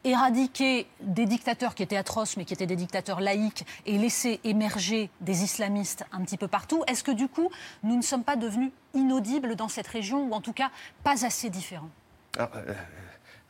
éradiquer 0.05 0.87
des 1.01 1.27
dictateurs 1.27 1.75
qui 1.75 1.83
étaient 1.83 1.97
atroces, 1.97 2.37
mais 2.37 2.45
qui 2.45 2.55
étaient 2.55 2.67
des 2.67 2.77
dictateurs 2.77 3.21
laïques, 3.21 3.67
et 3.87 3.99
laisser 3.99 4.41
émerger 4.45 5.11
des 5.21 5.43
islamistes 5.43 6.05
un 6.13 6.23
petit 6.23 6.37
peu 6.37 6.49
partout, 6.49 6.83
est-ce 6.87 7.05
que 7.05 7.11
du 7.11 7.29
coup, 7.29 7.51
nous 7.83 7.97
ne 7.97 8.03
sommes 8.03 8.25
pas 8.25 8.37
devenus 8.37 8.71
inaudibles 8.95 9.57
dans 9.57 9.69
cette 9.69 9.89
région, 9.89 10.25
ou 10.25 10.33
en 10.33 10.41
tout 10.41 10.53
cas 10.53 10.71
pas 11.05 11.25
assez 11.25 11.51
différents? 11.51 11.91
Euh, 12.39 12.47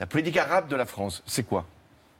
La 0.01 0.07
politique 0.07 0.37
arabe 0.39 0.69
de 0.69 0.77
la 0.77 0.87
France, 0.87 1.23
c'est 1.27 1.47
quoi? 1.47 1.67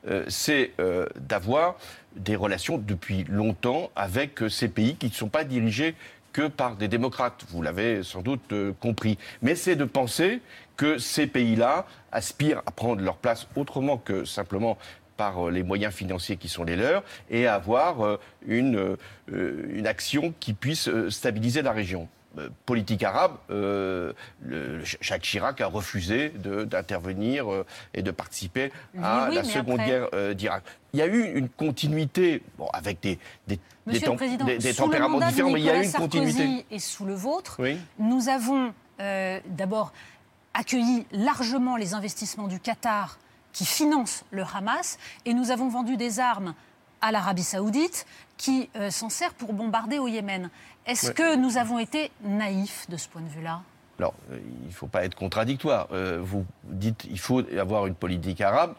Euh, 0.07 0.25
c'est 0.29 0.73
euh, 0.81 1.07
d'avoir 1.17 1.77
des 2.17 2.37
relations 2.37 2.79
depuis 2.79 3.25
longtemps 3.25 3.91
avec 3.97 4.41
ces 4.49 4.69
pays 4.69 4.97
qui 4.97 5.07
ne 5.07 5.13
sont 5.13 5.29
pas 5.29 5.45
dirigés 5.45 5.95
que 6.33 6.47
par 6.47 6.77
des 6.77 6.89
démocrates, 6.89 7.45
vous 7.49 7.61
l'avez 7.61 8.03
sans 8.03 8.23
doute 8.23 8.55
compris. 8.81 9.19
Mais 9.43 9.57
c'est 9.57 9.77
de 9.77 9.85
penser 9.85 10.41
que 10.81 10.97
ces 10.97 11.27
pays-là 11.27 11.85
aspirent 12.11 12.63
à 12.65 12.71
prendre 12.71 13.03
leur 13.03 13.19
place 13.19 13.47
autrement 13.55 13.99
que 13.99 14.25
simplement 14.25 14.79
par 15.19 15.49
euh, 15.49 15.51
les 15.51 15.63
moyens 15.63 15.93
financiers 15.93 16.39
qui 16.39 16.49
sont 16.49 16.65
les 16.65 16.75
leurs 16.75 17.05
et 17.29 17.47
à 17.47 17.57
avoir 17.57 18.03
euh, 18.03 18.19
une, 18.47 18.97
euh, 19.31 19.67
une 19.75 19.87
action 19.87 20.33
qui 20.41 20.55
puisse 20.55 20.89
stabiliser 21.11 21.61
la 21.61 21.73
région. 21.73 22.09
Politique 22.65 23.03
arabe, 23.03 23.33
le, 23.49 24.15
Jacques 25.01 25.23
Chirac 25.23 25.61
a 25.61 25.67
refusé 25.67 26.33
d'intervenir 26.65 27.47
et 27.93 28.03
de 28.03 28.13
participer 28.13 28.71
à 29.03 29.29
la 29.33 29.43
Seconde 29.43 29.81
Guerre 29.81 30.35
d'Irak. 30.37 30.63
Il 30.93 31.01
y 31.01 31.03
a 31.03 31.07
eu 31.07 31.33
une 31.35 31.49
continuité, 31.49 32.41
bon, 32.57 32.69
avec 32.73 33.01
des, 33.01 33.19
des, 33.49 33.59
des, 33.85 34.01
tempéraments 34.01 35.19
différents, 35.19 35.51
mais 35.51 35.61
il 35.61 35.67
y 35.67 35.71
a 35.71 35.83
eu 35.83 35.85
une 35.85 35.93
continuité. 35.93 36.65
Et 36.71 36.79
sous 36.79 37.05
le 37.05 37.15
vôtre, 37.15 37.61
nous 37.99 38.29
avons 38.29 38.73
d'abord 39.49 39.93
accueilli 40.55 41.07
largement 41.13 41.77
les 41.77 41.95
investissements 41.95 42.49
du 42.49 42.61
Qatar 42.61 43.19
qui 43.53 43.65
financent 43.65 44.25
le 44.31 44.43
Hamas 44.43 44.99
et 45.25 45.35
nous 45.35 45.51
avons 45.51 45.69
vendu 45.69 45.97
des 45.97 46.21
armes 46.21 46.55
à 47.01 47.13
l'Arabie 47.13 47.43
saoudite 47.43 48.07
qui 48.37 48.71
euh, 48.77 48.91
s'en 48.91 49.09
sert 49.09 49.35
pour 49.35 49.53
bombarder 49.53 49.99
au 49.99 50.09
Yémen. 50.09 50.51
Est-ce 50.87 51.11
que 51.11 51.37
nous 51.37 51.57
avons 51.57 51.79
été 51.79 52.11
naïfs 52.23 52.89
de 52.89 52.97
ce 52.97 53.09
point 53.09 53.23
de 53.23 53.29
vue-là? 53.29 53.63
Alors, 53.99 54.15
euh, 54.33 54.39
il 54.63 54.69
ne 54.69 54.73
faut 54.73 54.87
pas 54.87 55.05
être 55.05 55.15
contradictoire. 55.15 55.89
Euh, 55.93 56.19
vous 56.23 56.47
dites 56.65 56.99
qu'il 56.99 57.19
faut 57.19 57.43
avoir 57.59 57.87
une 57.87 57.95
politique 57.95 58.41
arabe 58.41 58.75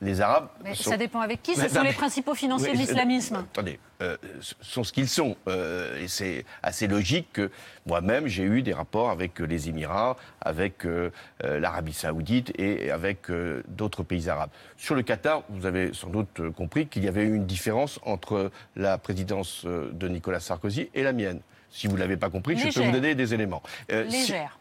les 0.00 0.20
Arabes. 0.20 0.48
Mais 0.64 0.74
ça 0.74 0.96
dépend 0.96 1.20
avec 1.20 1.42
qui. 1.42 1.54
Ce 1.54 1.68
sont 1.68 1.82
les 1.82 1.92
principaux 1.92 2.34
financiers 2.34 2.72
de 2.72 2.78
l'islamisme. 2.78 3.44
Attendez, 3.52 3.78
euh, 4.02 4.16
sont 4.60 4.84
ce 4.84 4.92
qu'ils 4.92 5.08
sont. 5.08 5.36
Euh, 5.48 6.00
et 6.00 6.08
c'est 6.08 6.44
assez 6.62 6.86
logique 6.86 7.28
que 7.32 7.50
moi-même, 7.86 8.26
j'ai 8.26 8.44
eu 8.44 8.62
des 8.62 8.72
rapports 8.72 9.10
avec 9.10 9.38
les 9.40 9.68
Émirats, 9.68 10.16
avec 10.40 10.86
euh, 10.86 11.10
l'Arabie 11.42 11.92
Saoudite 11.92 12.52
et 12.58 12.90
avec 12.90 13.30
d'autres 13.68 14.02
pays 14.02 14.28
arabes. 14.28 14.50
Sur 14.76 14.94
le 14.94 15.02
Qatar, 15.02 15.42
vous 15.50 15.66
avez 15.66 15.92
sans 15.92 16.08
doute 16.08 16.50
compris 16.56 16.86
qu'il 16.86 17.04
y 17.04 17.08
avait 17.08 17.24
eu 17.24 17.34
une 17.34 17.46
différence 17.46 18.00
entre 18.04 18.50
la 18.76 18.98
présidence 18.98 19.64
de 19.64 20.08
Nicolas 20.08 20.40
Sarkozy 20.40 20.88
et 20.94 21.02
la 21.02 21.12
mienne. 21.12 21.40
Si 21.70 21.86
vous 21.86 21.94
ne 21.94 22.00
l'avez 22.00 22.16
pas 22.16 22.30
compris, 22.30 22.58
je 22.58 22.72
peux 22.72 22.84
vous 22.84 22.92
donner 22.92 23.14
des 23.14 23.34
éléments. 23.34 23.62
Légère 23.88 24.59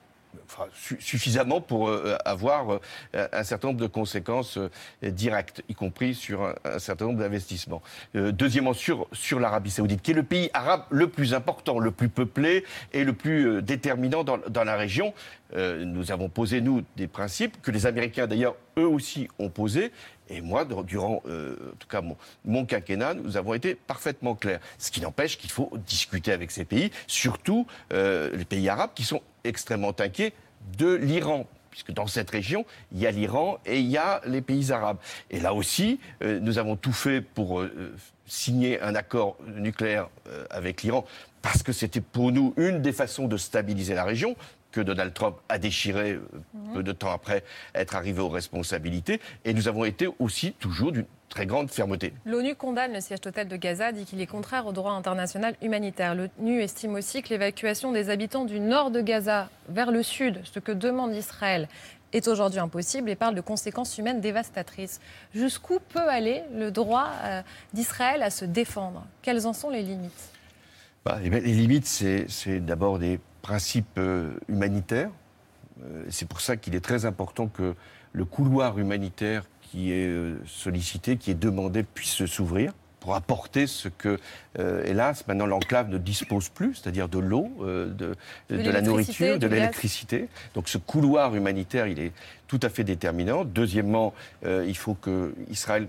suffisamment 0.73 1.62
pour 1.62 1.89
euh, 1.89 2.17
avoir 2.25 2.71
euh, 2.71 3.28
un 3.32 3.43
certain 3.43 3.69
nombre 3.69 3.80
de 3.80 3.88
conséquences 3.88 4.58
euh, 4.58 4.69
directes, 5.04 5.63
y 5.69 5.75
compris 5.75 6.15
sur 6.15 6.54
un, 6.65 6.80
certain 6.80 7.06
nombre 7.06 7.19
d'investissements. 7.19 7.82
deuxièmement, 8.13 8.73
sur, 8.73 9.08
l'Arabie 9.39 9.71
saoudite, 9.71 10.02
qui 10.02 10.12
est 10.12 10.15
le 10.15 10.23
pays 10.23 10.49
arabe 10.54 10.84
le 10.89 11.08
plus 11.10 11.34
important, 11.34 11.80
le 11.80 11.91
plus 11.91 12.10
peuplé 12.10 12.63
et 12.93 13.04
le 13.04 13.13
plus 13.13 13.62
déterminant 13.62 14.23
dans, 14.23 14.63
la 14.63 14.75
région. 14.75 15.13
nous 15.56 16.12
avons 16.12 16.30
posé, 16.30 16.62
nous, 16.62 16.84
des 16.97 17.08
principes 17.08 17.62
que 17.62 17.71
les 17.71 17.86
Américains, 17.86 18.28
d'ailleurs, 18.28 18.56
eux 18.78 18.88
aussi 18.88 19.28
ont 19.39 19.49
posés. 19.49 19.91
Et 20.30 20.41
moi, 20.41 20.65
durant, 20.65 21.17
en 21.17 21.75
tout 21.80 21.88
cas, 21.89 22.02
mon, 22.45 22.65
quinquennat, 22.65 23.13
nous 23.15 23.38
avons 23.38 23.54
été 23.54 23.75
parfaitement 23.75 24.36
clairs. 24.36 24.60
Ce 24.78 24.91
qui 24.91 25.02
n'empêche 25.02 25.38
qu'il 25.38 25.52
faut 25.52 25.71
discuter 25.86 26.32
avec 26.32 26.52
ces 26.52 26.65
pays, 26.65 26.91
surtout 27.08 27.67
les 27.91 28.45
pays 28.45 28.69
arabes 28.69 28.91
qui 28.93 29.04
sont 29.04 29.21
extrêmement 29.43 29.93
inquiet 29.99 30.34
de 30.78 30.93
l'Iran 30.93 31.47
puisque 31.69 31.91
dans 31.91 32.08
cette 32.08 32.30
région, 32.30 32.65
il 32.91 32.99
y 32.99 33.08
a 33.08 33.12
l'Iran 33.12 33.60
et 33.65 33.80
il 33.80 33.88
y 33.88 33.97
a 33.97 34.21
les 34.25 34.41
pays 34.41 34.71
arabes. 34.71 34.97
Et 35.30 35.39
là 35.39 35.54
aussi, 35.54 35.99
euh, 36.23 36.39
nous 36.39 36.58
avons 36.58 36.75
tout 36.75 36.91
fait 36.91 37.21
pour 37.21 37.62
euh, 37.62 37.95
signer 38.25 38.82
un 38.82 38.95
accord 38.95 39.38
nucléaire 39.56 40.10
euh, 40.28 40.45
avec 40.49 40.84
l'Iran, 40.84 41.06
parce 41.41 41.63
que 41.63 41.71
c'était 41.71 42.02
pour 42.02 42.32
nous 42.32 42.54
une 42.58 42.82
des 42.82 42.91
façons 42.91 43.28
de 43.28 43.38
stabiliser 43.38 43.93
la 43.93 44.04
région, 44.04 44.36
que 44.71 44.82
Donald 44.82 45.13
Trump 45.13 45.36
a 45.49 45.58
déchiré 45.58 46.12
euh, 46.13 46.21
Mhm. 46.53 46.73
peu 46.73 46.84
de 46.84 46.91
temps 46.91 47.12
après 47.12 47.43
être 47.75 47.95
arrivé 47.95 48.21
aux 48.21 48.29
responsabilités. 48.29 49.19
Et 49.45 49.53
nous 49.53 49.67
avons 49.67 49.86
été 49.86 50.08
aussi 50.19 50.53
toujours 50.53 50.91
d'une 50.91 51.05
très 51.29 51.45
grande 51.45 51.69
fermeté. 51.69 52.13
L'ONU 52.25 52.55
condamne 52.55 52.93
le 52.93 53.01
siège 53.01 53.21
total 53.21 53.47
de 53.47 53.55
Gaza, 53.55 53.91
dit 53.91 54.05
qu'il 54.05 54.19
est 54.21 54.25
contraire 54.27 54.65
au 54.65 54.71
droit 54.71 54.93
international 54.93 55.55
humanitaire. 55.62 56.15
L'ONU 56.15 56.62
estime 56.62 56.95
aussi 56.95 57.21
que 57.21 57.29
l'évacuation 57.29 57.91
des 57.91 58.10
habitants 58.10 58.45
du 58.45 58.60
nord 58.60 58.89
de 58.91 59.01
Gaza 59.01 59.49
vers 59.69 59.91
le 59.91 60.01
sud, 60.03 60.41
ce 60.43 60.60
que 60.60 60.71
demande 60.71 61.13
Israël, 61.13 61.67
est 62.12 62.27
aujourd'hui 62.27 62.60
impossible 62.60 63.12
et 63.12 63.15
parle 63.15 63.36
de 63.36 63.41
conséquences 63.41 63.95
humaines 63.99 64.21
dévastatrices. 64.21 64.99
Jusqu'où 65.36 65.77
peut 65.89 66.10
aller 66.10 66.41
le 66.55 66.71
droit 66.71 67.10
euh, 67.23 67.41
d'Israël 67.73 68.23
à 68.23 68.32
se 68.32 68.45
défendre? 68.45 69.05
Quelles 69.21 69.45
en 69.45 69.53
sont 69.53 69.69
les 69.69 69.84
limites? 69.84 70.29
Bah, 71.05 71.19
eh 71.23 71.29
bien, 71.29 71.39
les 71.39 71.53
limites, 71.53 71.86
c'est 71.86 72.60
d'abord 72.60 72.97
des 72.97 73.19
principes 73.41 73.97
euh, 73.97 74.32
humanitaires. 74.47 75.12
Euh, 75.84 76.04
c'est 76.10 76.28
pour 76.28 76.41
ça 76.41 76.58
qu'il 76.58 76.75
est 76.75 76.84
très 76.84 77.06
important 77.06 77.47
que 77.47 77.75
le 78.13 78.25
couloir 78.25 78.80
humanitaire 78.80 79.43
qui 79.62 79.91
est 79.91 80.08
euh, 80.08 80.38
sollicité, 80.45 81.17
qui 81.17 81.32
est 81.32 81.36
demandé, 81.39 81.84
puisse 81.84 82.25
s'ouvrir 82.25 82.73
pour 82.99 83.15
apporter 83.15 83.65
ce 83.65 83.88
que, 83.88 84.19
euh, 84.60 84.84
hélas, 84.86 85.25
maintenant 85.28 85.45
l'enclave 85.45 85.88
ne 85.89 85.97
dispose 85.97 86.49
plus, 86.49 86.75
c'est-à-dire 86.75 87.08
de 87.08 87.19
l'eau, 87.19 87.49
euh, 87.62 87.86
de, 87.86 88.15
De 88.49 88.62
de 88.62 88.69
la 88.69 88.82
nourriture, 88.82 89.39
de 89.39 89.47
l'électricité. 89.47 90.28
Donc 90.54 90.67
ce 90.67 90.78
couloir 90.78 91.34
humanitaire, 91.34 91.88
il 91.88 91.99
est 91.99 92.12
tout 92.47 92.60
à 92.62 92.67
fait 92.67 92.84
déterminant. 92.84 93.45
Deuxièmement, 93.45 94.13
euh, 94.45 94.65
il 94.67 94.75
faut 94.75 94.95
que 94.95 95.34
Israël 95.49 95.88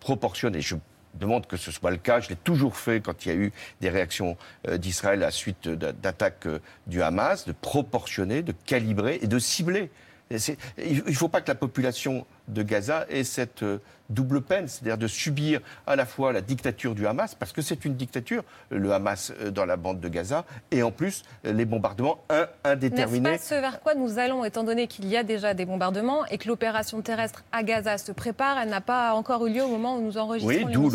proportionne, 0.00 0.56
et 0.56 0.60
je 0.60 0.74
demande 1.18 1.46
que 1.46 1.56
ce 1.56 1.70
soit 1.70 1.90
le 1.90 1.96
cas, 1.98 2.20
je 2.20 2.28
l'ai 2.28 2.36
toujours 2.36 2.76
fait 2.76 3.00
quand 3.00 3.26
il 3.26 3.28
y 3.28 3.32
a 3.32 3.34
eu 3.34 3.52
des 3.80 3.90
réactions 3.90 4.36
euh, 4.66 4.78
d'Israël 4.78 5.22
à 5.22 5.26
la 5.26 5.30
suite 5.30 5.68
d'a- 5.68 5.92
d'attaques 5.92 6.46
euh, 6.46 6.58
du 6.86 7.02
Hamas, 7.02 7.46
de 7.46 7.52
proportionner, 7.52 8.42
de 8.42 8.54
calibrer 8.66 9.18
et 9.22 9.26
de 9.26 9.38
cibler. 9.38 9.90
Il 10.30 11.02
ne 11.06 11.12
faut 11.12 11.28
pas 11.28 11.40
que 11.40 11.48
la 11.48 11.54
population 11.54 12.26
de 12.48 12.62
Gaza 12.62 13.06
ait 13.08 13.24
cette 13.24 13.62
euh, 13.62 13.78
double 14.10 14.40
peine, 14.42 14.68
c'est-à-dire 14.68 14.98
de 14.98 15.06
subir 15.06 15.60
à 15.86 15.96
la 15.96 16.04
fois 16.06 16.32
la 16.32 16.40
dictature 16.40 16.94
du 16.94 17.06
Hamas, 17.06 17.34
parce 17.34 17.52
que 17.52 17.62
c'est 17.62 17.84
une 17.84 17.94
dictature, 17.94 18.42
le 18.70 18.92
Hamas 18.92 19.32
euh, 19.40 19.50
dans 19.50 19.64
la 19.64 19.76
bande 19.76 20.00
de 20.00 20.08
Gaza, 20.08 20.44
et 20.70 20.82
en 20.82 20.90
plus 20.90 21.22
les 21.44 21.64
bombardements 21.64 22.18
un- 22.28 22.40
N'est-ce 22.40 22.48
indéterminés. 22.64 23.30
pas 23.30 23.38
ce 23.38 23.54
vers 23.54 23.80
quoi 23.80 23.94
nous 23.94 24.18
allons, 24.18 24.44
étant 24.44 24.64
donné 24.64 24.86
qu'il 24.86 25.06
y 25.06 25.16
a 25.16 25.22
déjà 25.22 25.54
des 25.54 25.64
bombardements 25.64 26.24
et 26.26 26.36
que 26.38 26.48
l'opération 26.48 27.00
terrestre 27.00 27.44
à 27.52 27.62
Gaza 27.62 27.96
se 27.98 28.12
prépare 28.12 28.58
Elle 28.58 28.68
n'a 28.70 28.80
pas 28.82 29.14
encore 29.14 29.46
eu 29.46 29.52
lieu 29.52 29.62
au 29.62 29.68
moment 29.68 29.96
où 29.96 30.02
nous 30.02 30.18
enregistrons 30.18 30.66
Oui, 30.66 30.72
d'où 30.72 30.90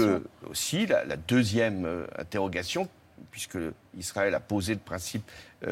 aussi 0.49 0.85
la, 0.85 1.05
la 1.05 1.15
deuxième 1.17 1.85
euh, 1.85 2.05
interrogation, 2.19 2.87
puisque 3.31 3.57
Israël 3.97 4.33
a 4.35 4.39
posé 4.39 4.73
le 4.73 4.79
principe 4.79 5.29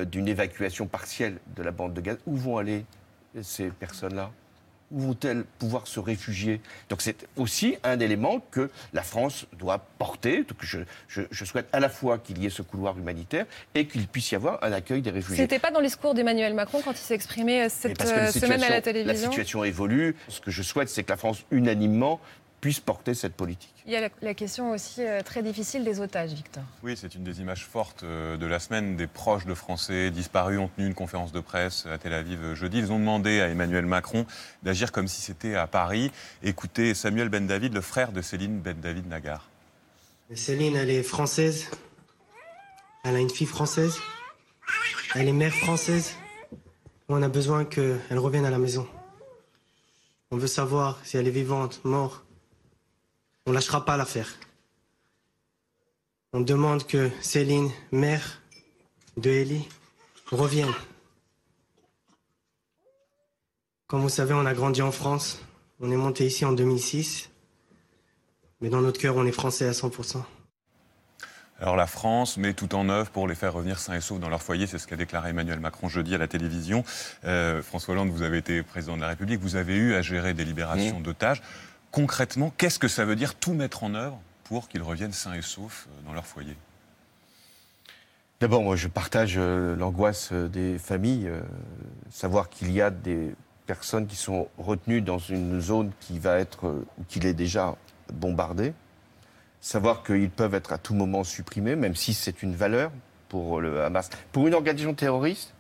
d'une 0.10 0.28
évacuation 0.28 0.88
partielle 0.88 1.38
de 1.56 1.64
la 1.64 1.72
bande 1.72 1.94
de 1.94 2.02
Gaza. 2.02 2.18
Où 2.26 2.36
vont 2.36 2.58
aller 2.58 2.86
ces 3.42 3.70
personnes-là 3.70 4.32
Où 4.92 5.00
vont-elles 5.00 5.46
pouvoir 5.58 5.88
se 5.88 6.02
réfugier? 6.02 6.60
Donc 6.90 7.02
c'est 7.02 7.26
aussi 7.38 7.78
un 7.84 8.00
élément 8.02 8.42
que 8.52 8.70
la 8.92 9.04
France 9.04 9.46
doit 9.58 9.80
porter. 9.98 10.40
Donc 10.44 10.58
je, 10.60 10.80
je- 11.08 11.22
je 11.32 11.46
souhaite 11.46 11.70
à 11.72 11.80
la 11.80 11.88
fois 11.88 12.18
qu'il 12.18 12.38
y 12.44 12.46
ait 12.46 12.50
ce 12.50 12.62
couloir 12.62 12.98
humanitaire 12.98 13.46
et 13.74 13.88
qu'il 13.88 14.06
puisse 14.08 14.32
y 14.32 14.36
avoir 14.36 14.62
un 14.64 14.74
accueil 14.74 15.02
des 15.02 15.12
réfugiés. 15.12 15.44
C'était 15.44 15.60
pas 15.60 15.72
dans 15.72 15.80
le 15.80 15.86
discours 15.86 16.14
d'Emmanuel 16.14 16.54
Macron 16.54 16.82
quand 16.84 16.92
il 16.92 16.98
s'est 16.98 17.16
exprimé 17.16 17.62
euh, 17.64 17.70
cette 17.70 18.02
euh, 18.02 18.32
semaine 18.32 18.64
à 18.64 18.70
la 18.70 18.82
télévision 18.82 19.14
La 19.14 19.32
situation 19.32 19.64
évolue. 19.64 20.16
Ce 20.28 20.42
que 20.42 20.52
je 20.52 20.62
souhaite, 20.62 20.90
c'est 20.90 21.04
que 21.04 21.12
la 21.12 21.18
France, 21.18 21.46
unanimement, 21.52 22.20
puisse 22.62 22.80
porter 22.80 23.16
cette 23.16 23.34
politique. 23.34 23.74
Il 23.88 23.92
y 23.92 23.96
a 23.96 24.02
la, 24.02 24.10
la 24.22 24.34
question 24.36 24.72
aussi 24.72 25.04
euh, 25.04 25.22
très 25.24 25.42
difficile 25.42 25.84
des 25.84 26.00
otages, 26.00 26.32
Victor. 26.32 26.64
Oui, 26.84 26.96
c'est 26.96 27.16
une 27.16 27.24
des 27.24 27.42
images 27.42 27.66
fortes 27.66 28.04
euh, 28.04 28.38
de 28.38 28.46
la 28.46 28.60
semaine. 28.60 28.96
Des 28.96 29.08
proches 29.08 29.48
de 29.48 29.56
Français 29.56 30.12
disparus 30.12 30.60
ont 30.60 30.68
tenu 30.68 30.86
une 30.86 30.94
conférence 30.94 31.32
de 31.32 31.40
presse 31.40 31.88
à 31.88 31.98
Tel 31.98 32.14
Aviv 32.14 32.44
euh, 32.44 32.56
jeudi. 32.56 32.78
Ils 32.78 32.92
ont 32.92 33.00
demandé 33.00 33.42
à 33.42 33.50
Emmanuel 33.50 33.88
Macron 33.88 34.28
d'agir 34.62 34.92
comme 34.92 35.08
si 35.08 35.22
c'était 35.22 35.56
à 35.56 35.66
Paris. 35.66 36.12
Écoutez 36.44 36.94
Samuel 36.94 37.30
Ben 37.30 37.48
David, 37.48 37.74
le 37.74 37.82
frère 37.82 38.12
de 38.12 38.22
Céline 38.22 38.60
Ben 38.60 38.80
David 38.80 39.08
Nagar. 39.08 39.50
Céline, 40.36 40.76
elle 40.76 40.92
est 40.92 41.04
française. 41.04 41.70
Elle 43.04 43.16
a 43.16 43.20
une 43.20 43.32
fille 43.32 43.48
française. 43.48 43.96
Elle 45.16 45.28
est 45.28 45.34
mère 45.34 45.54
française. 45.54 46.14
On 47.10 47.22
a 47.24 47.28
besoin 47.28 47.66
qu'elle 47.66 48.00
revienne 48.18 48.46
à 48.46 48.52
la 48.52 48.60
maison. 48.60 48.88
On 50.30 50.38
veut 50.38 50.48
savoir 50.48 51.00
si 51.04 51.18
elle 51.18 51.28
est 51.28 51.32
vivante, 51.32 51.82
morte. 51.84 52.24
On 53.46 53.52
lâchera 53.52 53.86
pas 53.86 53.98
l'affaire. 53.98 54.30
On 56.34 56.42
demande 56.42 56.86
que 56.86 57.10
Céline, 57.22 57.70
mère 57.92 58.42
de 59.18 59.30
Ellie, 59.30 59.68
revienne. 60.32 60.74
Comme 63.88 64.02
vous 64.02 64.10
savez, 64.10 64.34
on 64.34 64.46
a 64.46 64.54
grandi 64.54 64.82
en 64.82 64.92
France. 64.92 65.42
On 65.80 65.92
est 65.92 65.98
monté 65.98 66.26
ici 66.26 66.46
en 66.46 66.54
2006. 66.54 67.30
Mais 68.62 68.70
dans 68.70 68.82
notre 68.82 69.00
cœur, 69.00 69.18
on 69.18 69.26
est 69.26 69.32
français 69.32 69.68
à 69.68 69.72
100%. 69.72 70.24
Alors 71.60 71.76
la 71.76 71.86
France 71.86 72.38
met 72.38 72.54
tout 72.54 72.74
en 72.74 72.90
œuvre 72.90 73.12
pour 73.12 73.28
les 73.28 73.36
faire 73.36 73.54
revenir 73.54 73.78
sains 73.78 73.96
et 73.96 74.02
saufs 74.02 74.20
dans 74.20 74.30
leur 74.30 74.42
foyer, 74.42 74.66
c'est 74.66 74.80
ce 74.80 74.88
qu'a 74.88 74.96
déclaré 74.96 75.30
Emmanuel 75.30 75.60
Macron 75.60 75.90
jeudi 75.90 76.16
à 76.16 76.18
la 76.18 76.28
télévision. 76.28 76.84
Euh, 77.24 77.62
François 77.62 77.94
Hollande, 77.94 78.10
vous 78.10 78.24
avez 78.24 78.40
été 78.40 78.64
président 78.64 78.96
de 78.96 79.02
la 79.02 79.10
République, 79.10 79.40
vous 79.40 79.58
avez 79.58 79.76
eu 79.76 79.94
à 79.94 80.02
gérer 80.02 80.34
des 80.34 80.44
libérations 80.44 81.00
d'otages. 81.00 81.44
Concrètement, 81.92 82.54
qu'est-ce 82.58 82.80
que 82.80 82.88
ça 82.88 83.04
veut 83.04 83.18
dire 83.18 83.36
tout 83.36 83.54
mettre 83.54 83.84
en 83.84 83.94
œuvre 83.96 84.18
pour 84.46 84.70
qu'ils 84.70 84.82
reviennent 84.82 85.12
sains 85.12 85.34
et 85.34 85.42
saufs 85.42 85.88
euh, 85.90 86.08
dans 86.08 86.14
leur 86.14 86.26
foyer? 86.26 86.56
D'abord, 88.40 88.64
moi, 88.64 88.78
je 88.78 88.88
partage 88.88 89.36
euh, 89.38 89.76
l'angoisse 89.76 90.30
euh, 90.32 90.48
des 90.48 90.78
familles. 90.80 91.30
savoir 92.10 92.50
qu'il 92.50 92.72
y 92.72 92.82
a 92.82 92.92
des 92.92 93.36
personnes 93.66 94.08
qui 94.08 94.16
sont 94.16 94.48
retenues 94.58 95.02
dans 95.02 95.18
une 95.18 95.60
zone 95.60 95.92
qui 96.00 96.18
va 96.18 96.40
être, 96.40 96.86
ou 96.98 97.04
qui 97.10 97.20
est 97.20 97.34
déjà 97.34 97.76
bombardée. 98.14 98.74
Savoir 99.60 100.02
qu'ils 100.04 100.32
peuvent 100.32 100.56
être 100.56 100.72
à 100.72 100.78
tout 100.78 100.96
moment 100.96 101.24
supprimés, 101.26 101.76
même 101.76 101.96
si 101.96 102.14
c'est 102.14 102.42
une 102.42 102.56
valeur 102.56 102.92
pour 103.28 103.60
le 103.62 103.84
Hamas. 103.84 104.10
Pour 104.32 104.48
une 104.48 104.54
organisation 104.54 104.94
terroriste, 104.94 105.54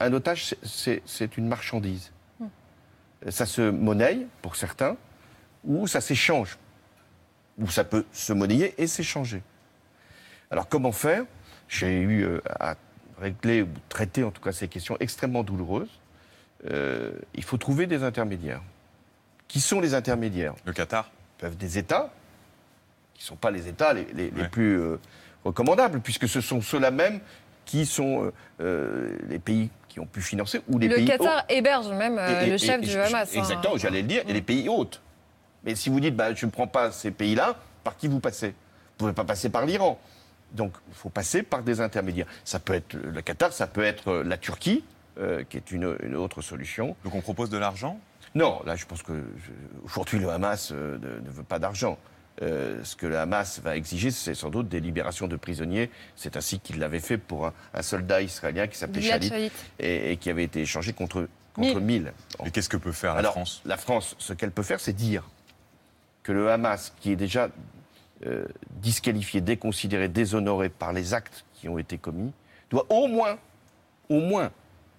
un 0.00 0.12
otage, 0.12 0.54
c'est 0.64 1.36
une 1.38 1.48
marchandise. 1.48 2.12
Ça 3.30 3.46
se 3.46 3.62
monnaie, 3.70 4.26
pour 4.40 4.56
certains, 4.56 4.96
ou 5.64 5.86
ça 5.86 6.00
s'échange. 6.00 6.58
Ou 7.58 7.68
ça 7.68 7.84
peut 7.84 8.04
se 8.12 8.32
monnayer 8.32 8.74
et 8.82 8.86
s'échanger. 8.86 9.42
Alors 10.50 10.68
comment 10.68 10.92
faire? 10.92 11.24
J'ai 11.68 12.00
eu 12.00 12.22
euh, 12.24 12.40
à 12.58 12.74
régler 13.20 13.62
ou 13.62 13.68
traiter 13.88 14.24
en 14.24 14.30
tout 14.30 14.42
cas 14.42 14.52
ces 14.52 14.68
questions 14.68 14.96
extrêmement 15.00 15.42
douloureuses. 15.42 16.00
Euh, 16.70 17.12
il 17.34 17.44
faut 17.44 17.58
trouver 17.58 17.86
des 17.86 18.02
intermédiaires. 18.02 18.62
Qui 19.48 19.60
sont 19.60 19.80
les 19.80 19.94
intermédiaires? 19.94 20.54
Le 20.64 20.72
Qatar 20.72 21.10
peuvent 21.38 21.56
des 21.56 21.78
États, 21.78 22.12
qui 23.14 23.22
ne 23.22 23.26
sont 23.26 23.36
pas 23.36 23.50
les 23.50 23.68
États 23.68 23.92
les, 23.92 24.06
les- 24.14 24.30
les 24.30 24.42
Ouais. 24.42 24.48
plus 24.48 24.78
euh, 24.80 24.98
recommandables, 25.44 26.00
puisque 26.00 26.28
ce 26.28 26.40
sont 26.40 26.60
ceux-là 26.60 26.90
même 26.90 27.20
qui 27.64 27.86
sont 27.86 28.24
euh, 28.24 28.32
euh, 28.60 29.16
les 29.28 29.38
pays 29.38 29.70
qui 29.88 30.00
ont 30.00 30.06
pu 30.06 30.20
financer 30.22 30.60
ou 30.68 30.78
les 30.78 30.88
Le 30.88 30.96
pays 30.96 31.06
Qatar 31.06 31.44
héberge 31.48 31.88
même 31.88 32.18
euh, 32.18 32.40
et- 32.42 32.46
et- 32.46 32.50
le 32.50 32.58
chef 32.58 32.82
et- 32.82 32.86
du 32.86 32.96
Hamas. 32.98 33.28
hein. 33.34 33.38
Exactement, 33.38 33.76
j'allais 33.76 34.02
le 34.02 34.08
dire, 34.08 34.22
et 34.26 34.32
les 34.32 34.42
pays 34.42 34.68
hôtes. 34.68 35.00
Mais 35.64 35.74
si 35.74 35.90
vous 35.90 36.00
dites, 36.00 36.16
bah, 36.16 36.34
je 36.34 36.46
ne 36.46 36.50
prends 36.50 36.66
pas 36.66 36.90
ces 36.90 37.10
pays-là, 37.10 37.56
par 37.84 37.96
qui 37.96 38.08
vous 38.08 38.20
passez? 38.20 38.48
Vous 38.48 38.52
ne 38.52 38.98
pouvez 38.98 39.12
pas 39.12 39.24
passer 39.24 39.48
par 39.48 39.64
l'Iran. 39.66 39.98
Donc, 40.52 40.72
il 40.88 40.94
faut 40.94 41.08
passer 41.08 41.42
par 41.42 41.62
des 41.62 41.80
intermédiaires. 41.80 42.26
Ça 42.44 42.58
peut 42.58 42.74
être 42.74 42.94
le 42.94 43.22
Qatar, 43.22 43.52
ça 43.52 43.66
peut 43.66 43.82
être 43.84 44.12
la 44.24 44.36
Turquie, 44.36 44.84
euh, 45.18 45.44
qui 45.48 45.56
est 45.56 45.70
une, 45.70 45.96
une 46.02 46.16
autre 46.16 46.42
solution. 46.42 46.96
Donc 47.04 47.14
on 47.14 47.20
propose 47.20 47.48
de 47.50 47.58
l'argent? 47.58 47.98
Non, 48.34 48.60
là, 48.64 48.76
je 48.76 48.86
pense 48.86 49.02
que 49.02 49.12
aujourd'hui, 49.84 50.18
le 50.18 50.30
Hamas 50.30 50.70
euh, 50.72 50.96
ne, 50.98 51.20
ne 51.26 51.30
veut 51.30 51.42
pas 51.42 51.58
d'argent. 51.58 51.98
Euh, 52.40 52.82
ce 52.82 52.96
que 52.96 53.06
le 53.06 53.18
Hamas 53.18 53.60
va 53.60 53.76
exiger, 53.76 54.10
c'est 54.10 54.34
sans 54.34 54.48
doute 54.48 54.68
des 54.68 54.80
libérations 54.80 55.28
de 55.28 55.36
prisonniers. 55.36 55.90
C'est 56.16 56.36
ainsi 56.36 56.60
qu'il 56.60 56.78
l'avait 56.78 57.00
fait 57.00 57.18
pour 57.18 57.46
un, 57.46 57.52
un 57.74 57.82
soldat 57.82 58.22
israélien 58.22 58.66
qui 58.66 58.78
s'appelait 58.78 59.02
Shalit 59.02 59.50
et, 59.78 60.12
et 60.12 60.16
qui 60.16 60.30
avait 60.30 60.44
été 60.44 60.62
échangé 60.62 60.94
contre, 60.94 61.28
contre 61.52 61.80
Mille. 61.80 62.04
1000. 62.04 62.12
Bon. 62.38 62.44
Et 62.46 62.50
qu'est-ce 62.50 62.70
que 62.70 62.78
peut 62.78 62.92
faire 62.92 63.12
la 63.12 63.18
Alors, 63.20 63.32
France? 63.32 63.60
la 63.66 63.76
France, 63.76 64.16
ce 64.18 64.32
qu'elle 64.32 64.50
peut 64.50 64.62
faire, 64.62 64.80
c'est 64.80 64.94
dire 64.94 65.28
que 66.22 66.32
le 66.32 66.50
Hamas, 66.50 66.94
qui 67.00 67.12
est 67.12 67.16
déjà 67.16 67.50
euh, 68.26 68.46
disqualifié, 68.80 69.40
déconsidéré, 69.40 70.08
déshonoré 70.08 70.68
par 70.70 70.92
les 70.92 71.12
actes 71.14 71.44
qui 71.54 71.68
ont 71.68 71.78
été 71.78 71.98
commis, 71.98 72.32
doit 72.70 72.86
au 72.88 73.08
moins, 73.08 73.36
au 74.08 74.20
moins, 74.20 74.50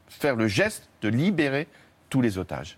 faire 0.07 0.35
le 0.35 0.47
geste 0.47 0.87
de 1.01 1.09
libérer 1.09 1.67
tous 2.09 2.21
les 2.21 2.37
otages. 2.37 2.77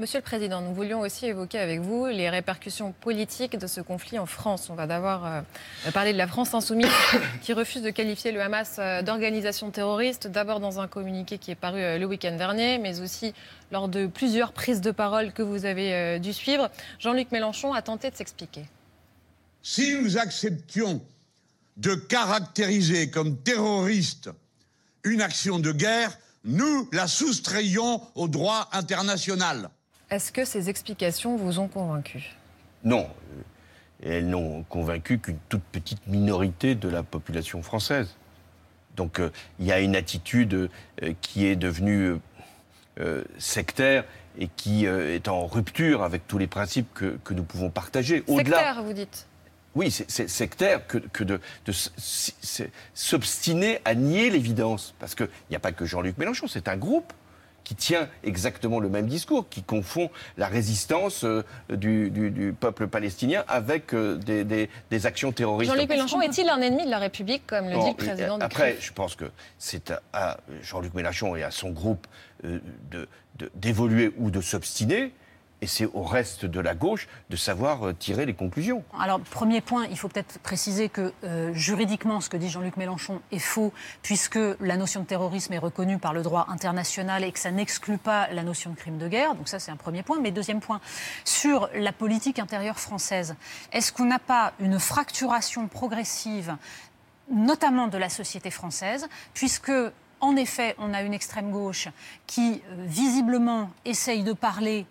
Monsieur 0.00 0.20
le 0.20 0.24
Président, 0.24 0.62
nous 0.62 0.72
voulions 0.72 1.00
aussi 1.00 1.26
évoquer 1.26 1.58
avec 1.58 1.80
vous 1.80 2.06
les 2.06 2.30
répercussions 2.30 2.92
politiques 3.02 3.58
de 3.58 3.66
ce 3.66 3.82
conflit 3.82 4.18
en 4.18 4.24
France. 4.24 4.70
On 4.70 4.74
va 4.74 4.86
d'abord 4.86 5.26
euh, 5.26 5.42
parler 5.92 6.14
de 6.14 6.16
la 6.16 6.26
France 6.26 6.54
insoumise 6.54 6.88
qui 7.42 7.52
refuse 7.52 7.82
de 7.82 7.90
qualifier 7.90 8.32
le 8.32 8.40
Hamas 8.40 8.76
euh, 8.78 9.02
d'organisation 9.02 9.70
terroriste, 9.70 10.26
d'abord 10.26 10.58
dans 10.58 10.80
un 10.80 10.88
communiqué 10.88 11.36
qui 11.36 11.50
est 11.50 11.54
paru 11.54 11.82
euh, 11.82 11.98
le 11.98 12.06
week-end 12.06 12.34
dernier, 12.34 12.78
mais 12.78 13.00
aussi 13.00 13.34
lors 13.72 13.90
de 13.90 14.06
plusieurs 14.06 14.54
prises 14.54 14.80
de 14.80 14.90
parole 14.90 15.34
que 15.34 15.42
vous 15.42 15.66
avez 15.66 15.92
euh, 15.92 16.18
dû 16.18 16.32
suivre. 16.32 16.70
Jean-Luc 16.98 17.30
Mélenchon 17.30 17.74
a 17.74 17.82
tenté 17.82 18.10
de 18.10 18.16
s'expliquer. 18.16 18.64
Si 19.62 19.96
nous 19.96 20.16
acceptions 20.16 21.02
de 21.76 21.94
caractériser 21.94 23.10
comme 23.10 23.36
terroristes 23.36 24.30
une 25.04 25.20
action 25.20 25.58
de 25.58 25.72
guerre, 25.72 26.16
nous 26.44 26.88
la 26.90 27.06
soustrayons 27.06 28.00
au 28.14 28.28
droit 28.28 28.66
international. 28.72 29.68
Est-ce 30.10 30.32
que 30.32 30.44
ces 30.44 30.68
explications 30.68 31.36
vous 31.36 31.58
ont 31.60 31.68
convaincu? 31.68 32.36
Non. 32.82 33.08
Elles 34.02 34.28
n'ont 34.28 34.64
convaincu 34.64 35.18
qu'une 35.18 35.38
toute 35.48 35.62
petite 35.62 36.06
minorité 36.06 36.74
de 36.74 36.88
la 36.88 37.02
population 37.02 37.62
française. 37.62 38.16
Donc 38.96 39.20
euh, 39.20 39.30
il 39.58 39.66
y 39.66 39.72
a 39.72 39.80
une 39.80 39.94
attitude 39.94 40.54
euh, 40.54 40.68
qui 41.20 41.46
est 41.46 41.54
devenue 41.54 42.16
euh, 42.98 43.22
sectaire 43.38 44.04
et 44.38 44.48
qui 44.56 44.86
est 44.86 45.28
en 45.28 45.46
rupture 45.46 46.02
avec 46.02 46.26
tous 46.26 46.38
les 46.38 46.46
principes 46.46 46.88
que, 46.94 47.18
que 47.24 47.34
nous 47.34 47.42
pouvons 47.42 47.68
partager. 47.68 48.24
Sectaire, 48.26 48.82
vous 48.82 48.92
dites? 48.92 49.26
Oui, 49.74 49.90
c'est 49.90 50.28
sectaire 50.28 50.86
que, 50.86 50.98
que 50.98 51.24
de, 51.24 51.40
de 51.66 51.72
s'obstiner 52.94 53.80
à 53.84 53.94
nier 53.94 54.30
l'évidence. 54.30 54.94
Parce 54.98 55.14
qu'il 55.14 55.28
n'y 55.50 55.56
a 55.56 55.60
pas 55.60 55.72
que 55.72 55.84
Jean-Luc 55.84 56.16
Mélenchon, 56.16 56.46
c'est 56.46 56.68
un 56.68 56.76
groupe 56.76 57.12
qui 57.70 57.76
tient 57.76 58.08
exactement 58.24 58.80
le 58.80 58.88
même 58.88 59.06
discours, 59.06 59.48
qui 59.48 59.62
confond 59.62 60.10
la 60.36 60.48
résistance 60.48 61.22
euh, 61.22 61.44
du, 61.68 62.10
du, 62.10 62.52
peuple 62.52 62.88
palestinien 62.88 63.44
avec 63.46 63.94
euh, 63.94 64.16
des, 64.16 64.42
des, 64.90 65.06
actions 65.06 65.30
terroristes. 65.30 65.72
Jean-Luc 65.72 65.88
Mélenchon 65.88 66.20
est-il 66.20 66.48
un 66.48 66.60
ennemi 66.60 66.84
de 66.84 66.90
la 66.90 66.98
République, 66.98 67.46
comme 67.46 67.66
le 67.66 67.78
dit 67.78 67.90
le 67.90 67.94
président 67.94 68.38
du 68.38 68.44
Après, 68.44 68.76
je 68.80 68.92
pense 68.92 69.14
que 69.14 69.26
c'est 69.60 69.92
à, 70.12 70.38
Jean-Luc 70.62 70.94
Mélenchon 70.94 71.36
et 71.36 71.44
à 71.44 71.52
son 71.52 71.70
groupe 71.70 72.08
euh, 72.44 72.58
d'évoluer 73.54 74.12
ou 74.18 74.32
de 74.32 74.40
s'obstiner 74.40 75.12
et 75.62 75.66
c'est 75.66 75.86
au 75.86 76.02
reste 76.02 76.46
de 76.46 76.60
la 76.60 76.74
gauche 76.74 77.08
de 77.28 77.36
savoir 77.36 77.86
euh, 77.86 77.92
tirer 77.92 78.26
les 78.26 78.34
conclusions. 78.34 78.82
Alors, 78.98 79.20
premier 79.20 79.60
point, 79.60 79.86
il 79.86 79.98
faut 79.98 80.08
peut-être 80.08 80.38
préciser 80.40 80.88
que 80.88 81.12
euh, 81.24 81.52
juridiquement, 81.54 82.20
ce 82.20 82.30
que 82.30 82.36
dit 82.36 82.48
Jean-Luc 82.48 82.76
Mélenchon 82.76 83.20
est 83.30 83.38
faux, 83.38 83.72
puisque 84.02 84.38
la 84.60 84.76
notion 84.76 85.00
de 85.00 85.06
terrorisme 85.06 85.52
est 85.52 85.58
reconnue 85.58 85.98
par 85.98 86.12
le 86.12 86.22
droit 86.22 86.46
international 86.48 87.24
et 87.24 87.32
que 87.32 87.38
ça 87.38 87.50
n'exclut 87.50 87.98
pas 87.98 88.28
la 88.32 88.42
notion 88.42 88.70
de 88.70 88.76
crime 88.76 88.98
de 88.98 89.08
guerre. 89.08 89.34
Donc 89.34 89.48
ça, 89.48 89.58
c'est 89.58 89.70
un 89.70 89.76
premier 89.76 90.02
point. 90.02 90.18
Mais 90.20 90.30
deuxième 90.30 90.60
point, 90.60 90.80
sur 91.24 91.68
la 91.74 91.92
politique 91.92 92.38
intérieure 92.38 92.78
française, 92.78 93.34
est-ce 93.72 93.92
qu'on 93.92 94.06
n'a 94.06 94.18
pas 94.18 94.52
une 94.60 94.78
fracturation 94.78 95.68
progressive, 95.68 96.56
notamment 97.30 97.88
de 97.88 97.98
la 97.98 98.08
société 98.08 98.50
française, 98.50 99.08
puisque 99.34 99.72
en 100.20 100.36
effet, 100.36 100.74
on 100.78 100.92
a 100.92 101.02
une 101.02 101.14
extrême 101.14 101.50
gauche 101.50 101.88
qui, 102.26 102.62
euh, 102.70 102.74
visiblement, 102.86 103.70
essaye 103.84 104.22
de 104.22 104.34
parler 104.34 104.86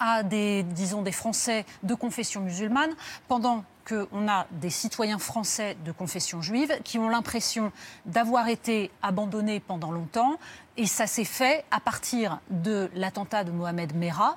à 0.00 0.22
des, 0.22 0.64
Français 1.12 1.64
de 1.82 1.94
confession 1.94 2.40
musulmane, 2.40 2.90
pendant 3.28 3.64
qu'on 3.88 4.28
a 4.28 4.46
des 4.50 4.70
citoyens 4.70 5.18
français 5.18 5.76
de 5.84 5.92
confession 5.92 6.42
juive 6.42 6.72
qui 6.82 6.98
ont 6.98 7.08
l'impression 7.08 7.70
d'avoir 8.04 8.48
été 8.48 8.90
abandonnés 9.02 9.60
pendant 9.60 9.92
longtemps. 9.92 10.38
Et 10.76 10.86
ça 10.86 11.06
s'est 11.06 11.24
fait 11.24 11.64
à 11.70 11.80
partir 11.80 12.40
de 12.50 12.90
l'attentat 12.94 13.44
de 13.44 13.52
Mohamed 13.52 13.94
Merah, 13.94 14.36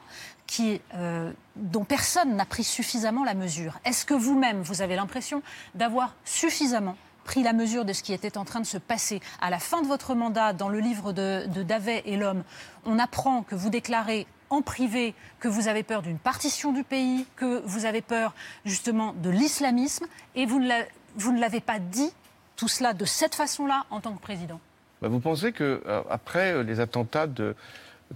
euh, 0.96 1.32
dont 1.56 1.84
personne 1.84 2.36
n'a 2.36 2.46
pris 2.46 2.64
suffisamment 2.64 3.24
la 3.24 3.34
mesure. 3.34 3.80
Est-ce 3.86 4.06
que 4.06 4.14
vous-même, 4.14 4.62
vous 4.62 4.82
avez 4.82 4.96
l'impression 4.96 5.42
d'avoir 5.76 6.16
suffisamment 6.26 6.96
pris 7.24 7.44
la 7.44 7.54
mesure 7.54 7.86
de 7.86 7.94
ce 7.94 8.02
qui 8.02 8.14
était 8.14 8.40
en 8.40 8.46
train 8.46 8.60
de 8.60 8.66
se 8.66 8.80
passer. 8.80 9.20
À 9.40 9.52
la 9.52 9.60
fin 9.60 9.84
de 9.84 9.88
votre 9.88 10.16
mandat, 10.16 10.52
dans 10.52 10.70
le 10.70 10.80
livre 10.80 11.14
de, 11.14 11.46
de 11.46 11.62
Davet 11.62 12.02
et 12.06 12.18
l'homme, 12.18 12.44
on 12.86 12.98
apprend 12.98 13.44
que 13.44 13.54
vous 13.54 13.70
déclarez 13.70 14.26
en 14.50 14.62
privé 14.62 15.14
que 15.40 15.48
vous 15.48 15.68
avez 15.68 15.84
peur 15.84 16.02
d'une 16.02 16.20
partition 16.20 16.72
du 16.72 16.84
pays, 16.84 17.26
que 17.36 17.62
vous 17.66 17.86
avez 17.86 18.02
peur 18.02 18.34
justement 18.66 19.14
de 19.14 19.30
l'islamisme, 19.30 20.06
et 20.36 20.46
vous 20.46 20.60
ne 20.60 21.40
l'avez 21.40 21.62
pas 21.62 21.80
dit 21.80 22.12
tout 22.56 22.68
cela 22.68 22.94
de 22.94 23.06
cette 23.06 23.36
façon-là 23.36 23.86
en 23.90 24.02
tant 24.02 24.14
que 24.14 24.22
président. 24.22 24.60
Bah, 25.02 25.08
vous 25.08 25.20
pensez 25.20 25.54
que 25.54 25.82
euh, 25.86 26.02
après 26.10 26.54
euh, 26.54 26.64
les 26.64 26.82
attentats 26.82 27.28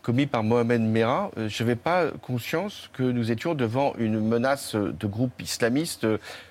commis 0.01 0.25
par 0.25 0.43
Mohamed 0.43 0.81
Merah, 0.81 1.31
euh, 1.37 1.47
je 1.47 1.63
n'avais 1.63 1.77
pas 1.77 2.11
conscience 2.21 2.89
que 2.93 3.03
nous 3.03 3.31
étions 3.31 3.53
devant 3.53 3.93
une 3.97 4.19
menace 4.19 4.75
de 4.75 5.07
groupes 5.07 5.41
islamistes 5.41 6.05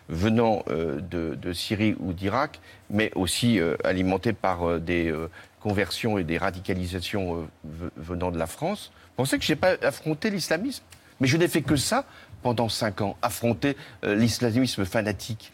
venant 0.09 0.65
de, 0.69 1.53
Syrie 1.53 1.97
ou 2.01 2.13
d'Irak, 2.13 2.61
mais 2.89 3.11
aussi 3.15 3.61
alimentés 3.85 4.33
par 4.33 4.79
des 4.79 5.15
conversions 5.61 6.19
et 6.19 6.25
des 6.25 6.39
radicalisations 6.39 7.49
venant 7.97 8.31
de 8.31 8.39
la 8.39 8.47
France. 8.47 8.93
Pensez 9.17 9.39
que 9.39 9.45
je 9.45 9.53
n'ai 9.53 9.57
pas 9.57 9.77
affronté 9.83 10.31
l'islamisme? 10.31 10.85
Mais 11.21 11.29
je 11.29 11.37
n'ai 11.37 11.49
fait 11.49 11.63
que 11.63 11.77
ça 11.77 12.05
pendant 12.43 12.69
cinq 12.69 13.01
ans, 13.01 13.17
affronter 13.23 13.77
euh, 14.05 14.15
l'islamisme 14.15 14.85
fanatique. 14.85 15.53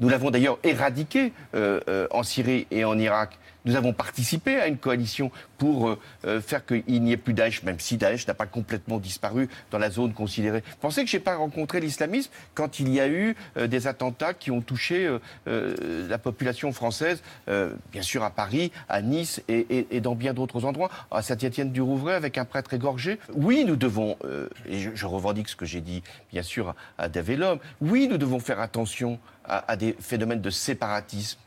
Nous 0.00 0.08
l'avons 0.08 0.30
d'ailleurs 0.30 0.58
éradiqué 0.62 1.32
euh, 1.54 1.80
euh, 1.88 2.06
en 2.10 2.22
Syrie 2.22 2.66
et 2.70 2.84
en 2.84 2.98
Irak. 2.98 3.38
Nous 3.64 3.76
avons 3.76 3.92
participé 3.92 4.56
à 4.56 4.66
une 4.66 4.78
coalition 4.78 5.30
pour 5.58 5.88
euh, 5.88 5.98
euh, 6.24 6.40
faire 6.40 6.66
qu'il 6.66 7.02
n'y 7.02 7.12
ait 7.12 7.16
plus 7.16 7.34
Daesh, 7.34 7.62
même 7.62 7.78
si 7.78 7.96
Daesh 7.96 8.26
n'a 8.26 8.34
pas 8.34 8.46
complètement 8.46 8.98
disparu 8.98 9.48
dans 9.70 9.78
la 9.78 9.90
zone 9.90 10.12
considérée. 10.12 10.64
Pensez 10.80 11.04
que 11.04 11.10
je 11.10 11.16
n'ai 11.16 11.22
pas 11.22 11.36
rencontré 11.36 11.78
l'islamisme 11.78 12.32
quand 12.54 12.80
il 12.80 12.88
y 12.88 13.00
a 13.00 13.06
eu 13.06 13.36
euh, 13.56 13.68
des 13.68 13.86
attentats 13.86 14.34
qui 14.34 14.50
ont 14.50 14.60
touché 14.60 15.08
la 15.46 16.18
population 16.18 16.72
française, 16.72 17.22
bien 17.46 18.02
sûr 18.02 18.22
à 18.22 18.30
Paris, 18.30 18.72
à 18.88 19.02
Nice 19.02 19.42
et, 19.48 20.00
dans 20.00 20.14
bien 20.14 20.32
d'autres 20.32 20.64
endroits, 20.64 20.90
à 21.10 21.22
Saint-Étienne-du-Rouvray 21.22 22.14
avec 22.14 22.38
un 22.38 22.44
prêtre 22.44 22.74
égorgé? 22.74 23.18
Oui, 23.34 23.64
nous 23.66 23.76
devons, 23.76 24.16
et 24.68 24.78
je, 24.94 25.06
revendique 25.06 25.48
ce 25.48 25.56
que 25.56 25.66
j'ai 25.66 25.80
dit 25.80 26.02
bien 26.30 26.42
sûr 26.42 26.74
à, 26.98 27.08
David 27.08 27.38
Lhomme, 27.40 27.58
oui, 27.80 28.08
nous 28.08 28.18
devons 28.18 28.40
faire 28.40 28.60
attention 28.60 29.18
à 29.44 29.76
des 29.76 29.96
phénomènes 30.00 30.40
de 30.40 30.50
séparatisme, 30.50 31.38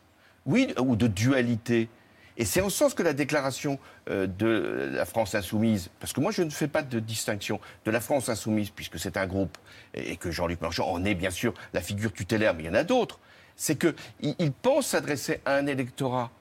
oui, 0.46 0.74
ou 0.80 0.96
de 0.96 1.08
dualité. 1.08 1.90
Et 2.38 2.46
c'est 2.46 2.62
en 2.62 2.70
ce 2.70 2.78
sens 2.78 2.94
que 2.94 3.04
la 3.04 3.14
déclaration 3.14 3.80
euh, 4.10 4.28
de 4.28 4.92
la 4.94 5.06
France 5.06 5.36
insoumise, 5.36 5.90
parce 6.00 6.12
que 6.12 6.20
moi 6.20 6.32
je 6.32 6.44
ne 6.44 6.50
fais 6.50 6.68
pas 6.68 6.82
de 6.82 7.00
distinction 7.00 7.60
de 7.86 7.92
la 7.92 8.02
France 8.02 8.30
insoumise, 8.30 8.70
puisque 8.70 9.00
c'est 9.00 9.18
un 9.18 9.26
groupe, 9.26 9.58
et 9.94 10.18
que 10.18 10.32
Jean-Luc 10.32 10.62
Mélenchon 10.62 10.84
en 10.84 11.06
est 11.06 11.16
bien 11.16 11.32
sûr 11.32 11.54
la 11.74 11.82
figure 11.82 12.12
tutélaire, 12.12 12.54
mais 12.54 12.64
il 12.64 12.66
y 12.68 12.70
en 12.70 12.74
a 12.74 12.84
d'autres, 12.84 13.20
c'est 13.56 13.78
qu'il 13.78 14.52
pense 14.62 14.88
s'adresser 14.88 15.40
à 15.46 15.56
un 15.56 15.68
électorat. 15.68 16.32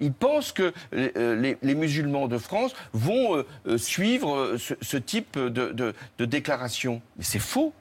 Il 0.00 0.12
pense 0.12 0.50
que 0.50 0.72
euh, 0.92 1.54
les, 1.62 1.74
musulmans 1.76 2.26
de 2.26 2.36
France 2.36 2.74
vont 2.92 3.44
euh, 3.66 3.78
suivre 3.78 4.56
ce, 4.56 4.96
type 4.96 5.38
de 5.38 5.94
déclaration. 6.18 7.00
Mais 7.16 7.22
c'est 7.22 7.38
faux 7.38 7.72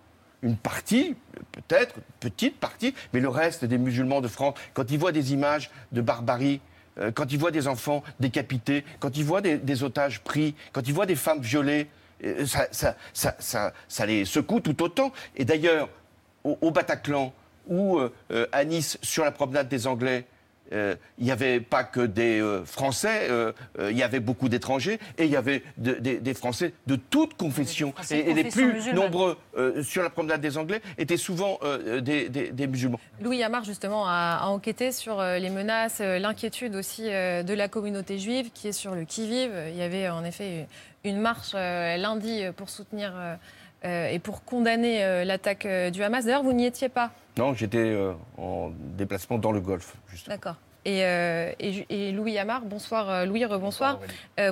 une 0.43 0.57
partie, 0.57 1.15
peut-être, 1.51 1.95
petite 2.19 2.59
partie, 2.59 2.93
mais 3.13 3.19
le 3.19 3.29
reste 3.29 3.65
des 3.65 3.77
musulmans 3.77 4.21
de 4.21 4.27
France, 4.27 4.55
quand 4.73 4.91
ils 4.91 4.99
voient 4.99 5.11
des 5.11 5.33
images 5.33 5.71
de 5.91 6.01
barbarie, 6.01 6.61
euh, 6.99 7.11
quand 7.11 7.31
ils 7.31 7.39
voient 7.39 7.51
des 7.51 7.67
enfants 7.67 8.03
décapités, 8.19 8.83
quand 8.99 9.17
ils 9.17 9.23
voient 9.23 9.41
des, 9.41 9.83
otages 9.83 10.19
pris, 10.21 10.55
quand 10.73 10.87
ils 10.87 10.93
voient 10.93 11.05
des 11.05 11.15
femmes 11.15 11.41
violées, 11.41 11.87
euh, 12.23 12.45
ça, 12.45 14.05
les 14.05 14.25
secoue 14.25 14.59
tout 14.59 14.83
autant. 14.83 15.11
Et 15.35 15.45
d'ailleurs, 15.45 15.89
au, 16.43 16.71
Bataclan 16.71 17.33
ou 17.67 17.97
euh, 17.97 18.47
à 18.51 18.65
Nice, 18.65 18.99
sur 19.01 19.23
la 19.23 19.31
promenade 19.31 19.69
des 19.69 19.87
Anglais, 19.87 20.25
il 20.71 21.23
n'y 21.23 21.31
avait 21.31 21.59
pas 21.59 21.83
que 21.83 22.01
des 22.01 22.41
Français, 22.65 23.29
il 23.79 23.97
y 23.97 24.03
avait 24.03 24.19
beaucoup 24.19 24.49
d'étrangers 24.49 24.99
et 25.17 25.25
il 25.25 25.31
y 25.31 25.35
avait 25.35 25.63
des 25.77 26.33
Français 26.33 26.73
de 26.87 26.95
toute 26.95 27.35
confession. 27.35 27.93
Et, 28.11 28.33
les 28.33 28.45
plus 28.45 28.93
nombreux 28.93 29.37
sur 29.83 30.03
la 30.03 30.09
promenade 30.09 30.41
des 30.41 30.57
Anglais 30.57 30.81
étaient 30.97 31.17
souvent 31.17 31.59
des, 32.01 32.67
musulmans. 32.67 32.99
Louis 33.21 33.43
Amar, 33.43 33.63
justement, 33.63 34.05
a, 34.07 34.45
enquêté 34.45 34.91
sur 34.91 35.21
les 35.21 35.49
menaces, 35.49 35.99
l'inquiétude 35.99 36.75
aussi 36.75 37.03
de 37.03 37.53
la 37.53 37.67
communauté 37.67 38.17
juive 38.17 38.49
qui 38.53 38.67
est 38.67 38.73
sur 38.73 38.95
le 38.95 39.05
qui-vive. 39.05 39.51
Il 39.69 39.75
y 39.75 39.83
avait 39.83 40.09
en 40.09 40.23
effet 40.23 40.67
une 41.03 41.19
marche 41.19 41.53
lundi 41.53 42.43
pour 42.55 42.69
soutenir 42.69 43.13
et 43.83 44.19
pour 44.19 44.43
condamner 44.43 45.23
l'attaque 45.25 45.67
du 45.91 46.03
Hamas. 46.03 46.25
D'ailleurs, 46.25 46.43
vous 46.43 46.53
n'y 46.53 46.65
étiez 46.65 46.89
pas 46.89 47.11
non, 47.37 47.53
j'étais 47.53 47.77
euh, 47.77 48.13
en 48.37 48.71
déplacement 48.97 49.37
dans 49.37 49.51
le 49.51 49.59
Golfe, 49.59 49.95
justement. 50.07 50.35
D'accord. 50.35 50.55
Et, 50.85 51.05
euh, 51.05 51.53
et, 51.59 52.11
Louis 52.11 52.37
Amar, 52.37 52.65
bonsoir 52.65 53.09
euh, 53.09 53.25
Louis, 53.25 53.45
rebonsoir. 53.45 54.01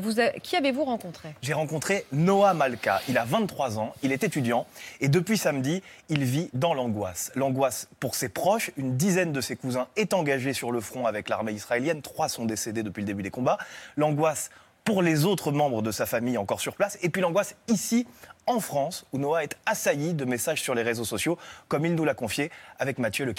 vous 0.01 0.13
qui 0.41 0.55
avez-vous 0.55 0.85
rencontré? 0.85 1.35
J'ai 1.41 1.51
rencontré 1.51 2.05
Noah 2.13 2.53
Malka. 2.53 3.01
Il 3.09 3.17
a 3.17 3.25
23 3.25 3.79
ans, 3.79 3.93
il 4.01 4.13
est 4.13 4.23
étudiant 4.23 4.65
et 5.01 5.09
depuis 5.09 5.37
samedi, 5.37 5.83
il 6.07 6.23
vit 6.23 6.49
dans 6.53 6.73
l'angoisse. 6.73 7.33
L'angoisse 7.35 7.89
pour 7.99 8.15
ses 8.15 8.29
proches, 8.29 8.71
une 8.77 8.95
dizaine 8.95 9.33
de 9.33 9.41
ses 9.41 9.57
cousins 9.57 9.87
est 9.97 10.13
engagée 10.13 10.53
sur 10.53 10.71
le 10.71 10.79
front 10.79 11.05
avec 11.05 11.27
l'armée 11.27 11.51
israélienne, 11.51 12.01
trois 12.01 12.29
sont 12.29 12.45
décédés 12.45 12.81
depuis 12.81 13.01
le 13.01 13.07
début 13.07 13.23
des 13.23 13.29
combats. 13.29 13.57
L'angoisse 13.97 14.51
pour 14.83 15.01
les 15.01 15.25
autres 15.25 15.51
membres 15.51 15.81
de 15.81 15.91
sa 15.91 16.05
famille 16.05 16.37
encore 16.37 16.59
sur 16.59 16.75
place 16.75 16.97
et 17.01 17.09
puis 17.09 17.21
l'angoisse 17.21 17.55
ici 17.67 18.07
en 18.47 18.59
France, 18.59 19.05
où 19.13 19.17
Noah 19.17 19.43
est 19.43 19.57
assailli 19.65 20.13
de 20.13 20.25
messages 20.25 20.61
sur 20.61 20.75
les 20.75 20.81
réseaux 20.81 21.05
sociaux, 21.05 21.37
comme 21.67 21.85
il 21.85 21.95
nous 21.95 22.05
l'a 22.05 22.13
confié 22.13 22.51
avec 22.79 22.97
Mathieu 22.97 23.25
Le. 23.25 23.33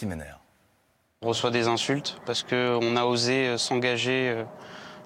On 1.23 1.29
reçoit 1.29 1.51
des 1.51 1.69
insultes 1.69 2.21
parce 2.27 2.43
qu'on 2.43 2.97
a 2.97 3.05
osé 3.05 3.47
euh, 3.47 3.59
s'engager 3.59 4.31
euh, 4.31 4.45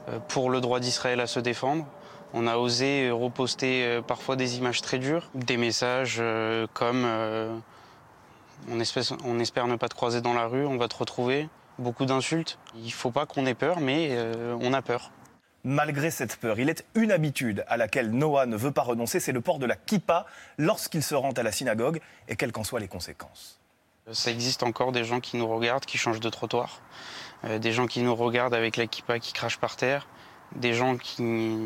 euh, 0.08 0.18
pour 0.28 0.48
le 0.48 0.60
droit 0.60 0.80
d'Israël 0.80 1.20
à 1.20 1.26
se 1.26 1.40
défendre. 1.40 1.86
On 2.32 2.46
a 2.46 2.56
osé 2.56 3.10
reposter 3.10 4.02
parfois 4.06 4.36
des 4.36 4.58
images 4.58 4.82
très 4.82 4.98
dures, 4.98 5.30
des 5.34 5.56
messages 5.56 6.20
comme 6.74 7.06
on 8.68 8.80
espère, 9.40 9.66
ne 9.68 9.76
pas 9.76 9.88
te 9.88 9.94
croiser 9.94 10.20
dans 10.20 10.34
la 10.34 10.46
rue, 10.46 10.66
on 10.66 10.76
va 10.76 10.88
te 10.88 10.96
retrouver. 10.96 11.48
beaucoup 11.78 12.04
d'insultes. 12.04 12.58
Il 12.74 12.86
ne 12.86 12.90
faut 12.90 13.12
pas 13.12 13.24
qu'on 13.26 13.46
ait 13.46 13.54
peur, 13.54 13.80
mais 13.80 14.18
on 14.60 14.72
a 14.74 14.82
peur. 14.82 15.12
Malgré 15.68 16.12
cette 16.12 16.36
peur, 16.36 16.60
il 16.60 16.68
est 16.68 16.84
une 16.94 17.10
habitude 17.10 17.64
à 17.66 17.76
laquelle 17.76 18.12
Noah 18.12 18.46
ne 18.46 18.56
veut 18.56 18.70
pas 18.70 18.82
renoncer, 18.82 19.18
c'est 19.18 19.32
le 19.32 19.40
port 19.40 19.58
de 19.58 19.66
la 19.66 19.74
kippa 19.74 20.24
lorsqu'il 20.58 21.02
se 21.02 21.16
rend 21.16 21.32
à 21.32 21.42
la 21.42 21.50
synagogue, 21.50 22.00
et 22.28 22.36
quelles 22.36 22.52
qu'en 22.52 22.62
soient 22.62 22.78
les 22.78 22.86
conséquences. 22.86 23.58
Ça 24.12 24.30
existe 24.30 24.62
encore 24.62 24.92
des 24.92 25.02
gens 25.02 25.18
qui 25.18 25.36
nous 25.36 25.48
regardent, 25.48 25.84
qui 25.84 25.98
changent 25.98 26.20
de 26.20 26.28
trottoir, 26.28 26.82
euh, 27.42 27.58
des 27.58 27.72
gens 27.72 27.88
qui 27.88 28.00
nous 28.02 28.14
regardent 28.14 28.54
avec 28.54 28.76
la 28.76 28.86
kippa 28.86 29.18
qui 29.18 29.32
crache 29.32 29.58
par 29.58 29.74
terre, 29.74 30.06
des 30.54 30.72
gens 30.72 30.96
qui, 30.96 31.58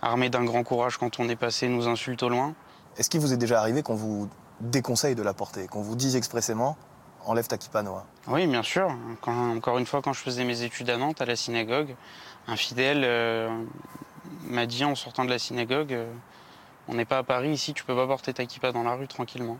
armés 0.00 0.30
d'un 0.30 0.44
grand 0.44 0.62
courage 0.62 0.96
quand 0.96 1.20
on 1.20 1.28
est 1.28 1.36
passé, 1.36 1.68
nous 1.68 1.88
insultent 1.88 2.22
au 2.22 2.30
loin. 2.30 2.54
Est-ce 2.96 3.10
qu'il 3.10 3.20
vous 3.20 3.34
est 3.34 3.36
déjà 3.36 3.60
arrivé 3.60 3.82
qu'on 3.82 3.96
vous 3.96 4.30
déconseille 4.60 5.14
de 5.14 5.22
la 5.22 5.34
porter, 5.34 5.66
qu'on 5.66 5.82
vous 5.82 5.94
dise 5.94 6.16
expressément 6.16 6.78
enlève 7.26 7.46
ta 7.48 7.58
kippa 7.58 7.82
Noah 7.82 8.04
Oui, 8.28 8.46
bien 8.46 8.62
sûr. 8.62 8.90
Quand- 9.20 9.56
encore 9.56 9.78
une 9.78 9.86
fois, 9.86 10.02
quand 10.02 10.12
je 10.12 10.20
faisais 10.20 10.44
mes 10.44 10.62
études 10.62 10.90
à 10.90 10.96
Nantes, 10.96 11.20
à 11.20 11.26
la 11.26 11.36
synagogue, 11.36 11.94
un 12.48 12.56
fidèle 12.56 13.02
euh, 13.04 13.48
m'a 14.44 14.66
dit 14.66 14.84
en 14.84 14.94
sortant 14.94 15.24
de 15.24 15.30
la 15.30 15.38
synagogue 15.38 15.92
euh, 15.92 16.10
On 16.88 16.94
n'est 16.94 17.04
pas 17.04 17.18
à 17.18 17.22
Paris, 17.22 17.50
ici, 17.50 17.74
tu 17.74 17.84
peux 17.84 17.94
pas 17.94 18.06
porter 18.06 18.32
ta 18.34 18.44
kippa 18.46 18.72
dans 18.72 18.82
la 18.82 18.94
rue 18.94 19.06
tranquillement. 19.08 19.58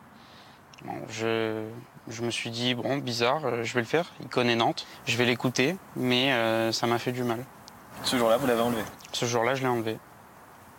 Bon, 0.84 0.94
je, 1.10 1.66
je 2.08 2.22
me 2.22 2.30
suis 2.30 2.50
dit 2.50 2.74
Bon, 2.74 2.96
bizarre, 2.98 3.44
euh, 3.44 3.62
je 3.64 3.74
vais 3.74 3.80
le 3.80 3.86
faire. 3.86 4.06
Il 4.20 4.28
connaît 4.28 4.56
Nantes, 4.56 4.86
je 5.06 5.16
vais 5.16 5.26
l'écouter, 5.26 5.76
mais 5.96 6.32
euh, 6.32 6.72
ça 6.72 6.86
m'a 6.86 6.98
fait 6.98 7.12
du 7.12 7.22
mal. 7.22 7.44
Ce 8.02 8.16
jour-là, 8.16 8.38
vous 8.38 8.46
l'avez 8.46 8.62
enlevé 8.62 8.82
Ce 9.12 9.26
jour-là, 9.26 9.54
je 9.54 9.62
l'ai 9.62 9.68
enlevé. 9.68 9.98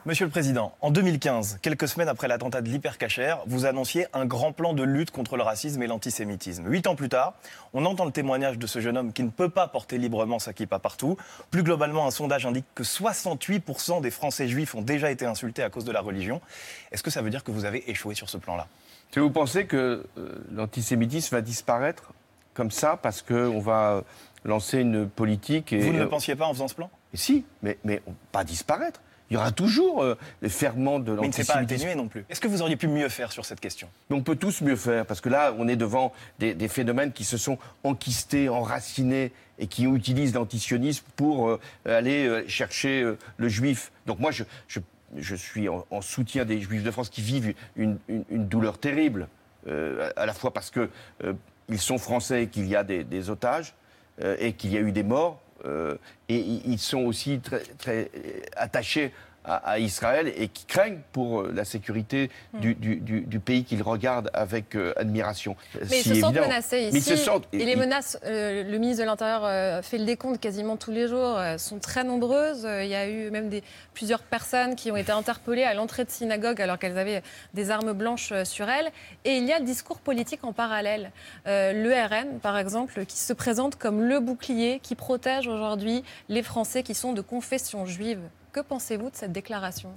Monsieur 0.08 0.26
le 0.26 0.32
Président, 0.32 0.74
en 0.82 0.90
2015, 0.90 1.60
quelques 1.62 1.88
semaines 1.88 2.08
après 2.08 2.28
l'attentat 2.28 2.62
de 2.62 2.70
l'hypercachère, 2.70 3.38
vous 3.46 3.68
annonciez 3.68 4.08
un 4.14 4.26
grand 4.26 4.52
plan 4.52 4.74
de 4.74 4.82
lutte 4.82 5.12
contre 5.12 5.38
le 5.38 5.44
racisme 5.44 5.84
et 5.84 5.86
l'antisémitisme. 5.86 6.68
Huit 6.68 6.88
ans 6.88 6.96
plus 6.96 7.08
tard, 7.08 7.36
on 7.76 7.86
entend 7.86 8.06
le 8.06 8.12
témoignage 8.12 8.58
de 8.58 8.66
ce 8.66 8.82
jeune 8.82 8.98
homme 8.98 9.14
qui 9.14 9.22
ne 9.22 9.30
peut 9.30 9.50
pas 9.50 9.68
porter 9.68 10.00
librement 10.00 10.40
sa 10.40 10.54
kippa 10.54 10.80
partout. 10.80 11.18
Plus 11.52 11.62
globalement, 11.62 12.08
un 12.08 12.12
sondage 12.12 12.48
indique 12.48 12.66
que 12.74 12.82
68% 12.82 14.02
des 14.02 14.10
Français 14.10 14.48
juifs 14.48 14.74
ont 14.74 14.82
déjà 14.82 15.12
été 15.12 15.28
insultés 15.28 15.62
à 15.62 15.70
cause 15.70 15.86
de 15.86 15.92
la 15.92 16.02
religion. 16.02 16.42
Est-ce 16.92 17.04
que 17.04 17.12
ça 17.12 17.22
veut 17.22 17.30
dire 17.30 17.44
que 17.44 17.52
vous 17.52 17.66
avez 17.66 17.88
échoué 17.88 18.16
sur 18.16 18.28
ce 18.28 18.38
plan-là? 18.38 18.66
Que 19.12 19.20
vous 19.20 19.30
pensez 19.30 19.68
que 19.68 20.04
euh, 20.18 20.44
l'antisémitisme 20.52 21.36
va 21.36 21.42
disparaître 21.42 22.12
comme 22.56 22.72
ça 22.72 22.98
parce 23.00 23.22
qu'on 23.22 23.60
va 23.60 24.04
lancer 24.46 24.80
une 24.80 25.08
politique 25.08 25.74
et, 25.74 25.78
Vous 25.78 25.94
ne 25.94 26.00
le 26.00 26.06
euh, 26.06 26.10
pensiez 26.10 26.36
pas 26.36 26.48
en 26.48 26.54
faisant 26.54 26.68
ce 26.68 26.74
plan? 26.74 26.90
Si, 27.14 27.46
mais, 27.62 27.78
pas 28.32 28.44
disparaître. 28.44 29.00
Il 29.32 29.36
y 29.36 29.38
aura 29.38 29.52
toujours 29.54 30.04
euh, 30.04 30.18
les 30.42 30.50
ferments 30.50 31.00
de 31.00 31.14
Mais 31.14 31.16
il 31.16 31.16
ne 31.16 31.22
pas 31.22 31.26
l'antisémitisme. 31.26 31.76
atténué 31.86 31.96
non 31.96 32.10
plus. 32.10 32.26
Est-ce 32.30 32.42
que 32.42 32.50
vous 32.50 32.62
auriez 32.62 32.76
pu 32.76 32.90
mieux 32.90 33.08
faire 33.08 33.32
sur 33.32 33.46
cette 33.46 33.62
question? 33.62 33.88
Mais 34.10 34.18
on 34.18 34.22
peut 34.24 34.36
tous 34.36 34.60
mieux 34.62 34.76
faire, 34.76 35.06
parce 35.06 35.22
que 35.22 35.30
là, 35.30 35.56
on 35.58 35.70
est 35.70 35.78
devant 35.78 36.12
des, 36.40 36.54
des 36.54 36.68
phénomènes 36.68 37.14
qui 37.14 37.24
se 37.24 37.38
sont 37.38 37.58
enquistés, 37.86 38.50
enracinés, 38.50 39.32
et 39.58 39.68
qui 39.68 39.86
utilisent 39.86 40.34
l'antisionisme 40.34 41.06
pour 41.16 41.48
euh, 41.50 41.60
aller 41.86 42.28
euh, 42.28 42.44
chercher 42.50 43.04
euh, 43.04 43.18
le 43.38 43.48
juif. 43.48 43.94
Donc 44.06 44.20
moi, 44.20 44.32
je, 44.32 44.44
je, 44.68 44.80
je 45.18 45.36
suis 45.36 45.70
en, 45.70 45.86
en 45.92 46.02
soutien 46.02 46.44
des 46.44 46.60
juifs 46.60 46.84
de 46.84 46.92
France 46.92 47.10
qui 47.10 47.22
vivent 47.22 47.54
une, 47.78 48.00
une- 48.10 48.26
une 48.30 48.48
douleur 48.48 48.78
terrible, 48.80 49.30
à 49.68 50.22
à 50.22 50.26
la 50.26 50.34
fois 50.34 50.52
parce 50.52 50.72
que 50.72 50.90
ils 51.70 51.80
sont 51.80 51.98
français 52.00 52.44
et 52.44 52.48
qu'il 52.48 52.68
y 52.68 52.76
a 52.76 52.84
des, 52.84 53.04
des 53.06 53.30
otages, 53.30 53.76
et 54.40 54.52
qu'il 54.54 54.74
y 54.74 54.78
a 54.78 54.82
eu 54.82 54.92
des 54.92 55.04
morts, 55.04 55.40
euh, 55.66 55.96
et 56.36 56.62
ils 56.66 56.80
sont 56.80 57.00
aussi 57.06 57.40
très, 57.40 57.60
très 57.78 58.10
euh, 58.16 58.42
attachés 58.56 59.12
à, 59.44 59.80
Israël 59.80 60.32
et 60.38 60.50
qui 60.50 60.66
craignent 60.66 61.00
pour 61.14 61.42
euh, 61.42 61.52
la 61.52 61.66
sécurité 61.66 62.30
du, 62.54 62.76
du- 62.76 62.98
du- 62.98 63.22
du 63.22 63.40
pays 63.40 63.64
qu'ils 63.64 63.82
regardent 63.82 64.30
avec 64.36 64.76
euh, 64.76 64.94
admiration. 64.98 65.56
Mais 65.90 66.02
ils 66.02 66.04
se 66.04 66.14
sentent 66.14 66.36
menacés 66.36 66.82
ici. 66.82 66.92
Mais 66.94 67.00
ils 67.00 67.02
se 67.02 67.16
sentent- 67.16 67.48
et 67.52 67.66
les 67.66 67.76
menaces, 67.76 68.20
euh, 68.24 68.62
le 68.64 68.78
ministre 68.78 69.02
de 69.02 69.08
l'Intérieur 69.08 69.42
euh, 69.44 69.82
fait 69.82 69.98
le 69.98 70.06
décompte 70.06 70.40
quasiment 70.40 70.78
tous 70.78 70.92
les 70.92 71.08
jours, 71.08 71.40
sont 71.58 71.80
très 71.80 72.04
nombreuses. 72.04 72.68
Il 72.84 72.86
y 72.88 72.94
a 72.94 73.10
eu 73.10 73.32
même 73.32 73.50
des, 73.50 73.64
plusieurs 73.96 74.22
personnes 74.22 74.76
qui 74.76 74.92
ont 74.92 74.96
été 74.96 75.12
interpellées 75.12 75.64
à 75.64 75.74
l'entrée 75.74 76.06
de 76.06 76.12
synagogue 76.12 76.62
alors 76.62 76.78
qu'elles 76.78 77.00
avaient 77.00 77.24
des 77.56 77.72
armes 77.72 77.94
blanches 77.94 78.34
sur 78.44 78.70
elles. 78.70 78.92
Et 79.26 79.38
il 79.38 79.46
y 79.48 79.52
a 79.54 79.58
le 79.58 79.66
discours 79.66 80.02
politique 80.02 80.44
en 80.44 80.54
parallèle. 80.54 81.10
Le 81.48 81.90
RN, 82.08 82.38
par 82.42 82.60
exemple, 82.60 83.06
qui 83.08 83.18
se 83.18 83.34
présente 83.34 83.76
comme 83.76 84.04
le 84.04 84.20
bouclier 84.20 84.80
qui 84.84 84.94
protège 84.94 85.48
aujourd'hui 85.48 86.04
les 86.30 86.44
Français 86.44 86.84
qui 86.84 86.94
sont 86.94 87.14
de 87.14 87.22
confession 87.22 87.86
juive. 87.86 88.22
Que 88.52 88.60
pensez-vous 88.60 89.10
de 89.10 89.16
cette 89.16 89.32
déclaration? 89.32 89.92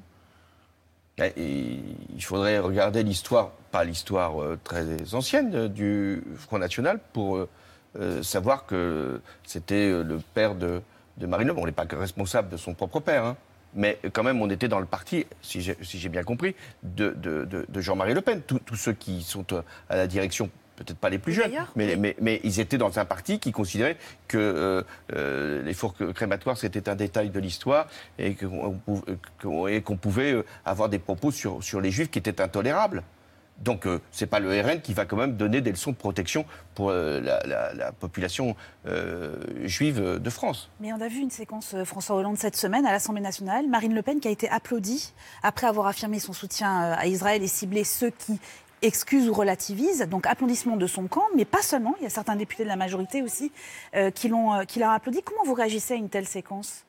Et 1.19 1.79
il 2.15 2.23
faudrait 2.25 2.59
regarder 2.59 3.05
l'histoire, 3.05 3.51
pas 3.71 3.85
l'histoire 3.85 4.43
euh, 4.43 4.59
très 4.65 5.15
ancienne 5.15 5.55
euh, 5.55 5.69
du 5.69 6.25
Front 6.37 6.59
National, 6.59 6.99
pour 7.13 7.37
euh, 7.37 8.23
savoir 8.23 8.67
que 8.67 9.21
c'était 9.45 9.91
le 9.91 10.19
père 10.35 10.57
de, 10.57 10.83
de 11.19 11.27
Marine 11.27 11.49
Le 11.49 11.55
Pen. 11.55 11.63
On 11.63 11.67
n'est 11.67 11.73
pas 11.73 11.87
responsable 11.89 12.49
de 12.49 12.57
son 12.57 12.75
propre 12.75 12.99
père, 12.99 13.25
hein. 13.25 13.37
mais 13.75 14.01
quand 14.13 14.25
même, 14.25 14.43
on 14.43 14.51
était 14.51 14.67
dans 14.67 14.81
le 14.81 14.87
parti, 14.87 15.25
si 15.41 15.61
j'ai 15.61 16.09
bien 16.09 16.25
compris, 16.25 16.57
de, 16.83 17.15
Jean-Marie 17.77 18.15
Le 18.15 18.21
Pen. 18.21 18.43
Tous 18.43 18.77
ceux 18.77 18.95
qui 18.95 19.23
sont 19.23 19.47
à 19.89 19.97
la 19.97 20.09
direction, 20.09 20.51
peut-être 20.77 20.99
pas 20.99 21.09
les 21.11 21.19
plus 21.19 21.33
jeunes, 21.33 21.53
mais, 21.77 21.97
mais, 21.97 22.17
mais 22.21 22.41
ils 22.45 22.59
étaient 22.61 22.79
dans 22.79 22.99
un 22.99 23.05
parti 23.05 23.39
qui 23.39 23.53
considérait 23.53 23.97
que 24.29 24.39
euh, 24.39 24.83
euh, 25.15 25.63
les 25.63 25.75
fours 25.75 25.95
crématoires, 26.15 26.57
c'était 26.59 26.89
un 26.89 26.97
détail 26.97 27.31
de 27.31 27.39
l'histoire 27.41 27.87
et 28.19 28.35
qu'on 28.35 29.97
pouvait 29.97 30.33
euh, 30.33 30.45
avoir 30.65 30.89
des 30.89 30.99
propos 30.99 31.31
sur, 31.31 31.63
sur 31.63 31.81
les 31.81 31.91
juifs 31.91 32.11
qui 32.11 32.19
étaient 32.19 32.41
intolérables. 32.41 33.03
Donc, 33.61 33.87
euh, 33.87 34.01
c'est 34.11 34.27
pas 34.27 34.41
le 34.41 34.51
RN 34.61 34.81
qui 34.81 34.95
va 34.95 35.05
quand 35.05 35.17
même 35.17 35.37
donner 35.37 35.61
des 35.61 35.71
leçons 35.71 35.93
de 35.93 35.97
protection 35.97 36.45
pour 36.75 36.91
euh, 36.91 37.21
la, 37.21 37.39
la- 37.47 37.73
la 37.73 37.93
population 37.93 38.57
euh, 38.89 39.37
juive 39.63 40.19
de 40.21 40.31
France. 40.31 40.69
Mais 40.81 40.93
on 40.93 41.01
a 41.01 41.07
vu 41.07 41.21
une 41.21 41.31
séquence 41.31 41.77
François 41.85 42.17
Hollande 42.17 42.37
cette 42.37 42.57
semaine 42.57 42.85
à 42.85 42.91
l'Assemblée 42.91 43.21
nationale. 43.23 43.69
Marine 43.69 43.95
Le 43.95 44.03
Pen 44.03 44.19
qui 44.19 44.27
a 44.27 44.33
été 44.33 44.49
applaudie 44.49 45.13
après 45.45 45.69
avoir 45.69 45.87
affirmé 45.87 46.19
son 46.19 46.33
soutien 46.33 46.69
à 46.95 47.07
Israël 47.07 47.45
et 47.45 47.47
ciblé 47.47 47.85
ceux 47.85 48.11
qui 48.11 48.41
excusent 48.85 49.29
ou 49.29 49.33
relativisent. 49.35 50.07
Donc 50.09 50.27
applaudissement 50.27 50.77
de 50.77 50.87
son 50.87 51.07
camp, 51.07 51.25
mais 51.37 51.45
pas 51.45 51.63
seulement. 51.63 51.95
Il 52.01 52.05
y 52.05 52.07
a 52.07 52.11
certains 52.11 52.37
députés 52.37 52.63
de 52.65 52.69
la 52.69 52.77
majorité 52.77 53.23
aussi 53.23 53.51
euh, 53.95 54.11
qui 54.11 54.29
l'ont 54.29 54.53
euh, 54.55 54.65
qui 54.65 54.79
l'ont 54.81 54.91
applaudi. 54.91 55.23
Comment 55.23 55.45
vous 55.45 55.55
réagissez 55.55 55.95
à 55.95 55.97
une 55.97 56.09
telle 56.09 56.27
séquence? 56.27 56.85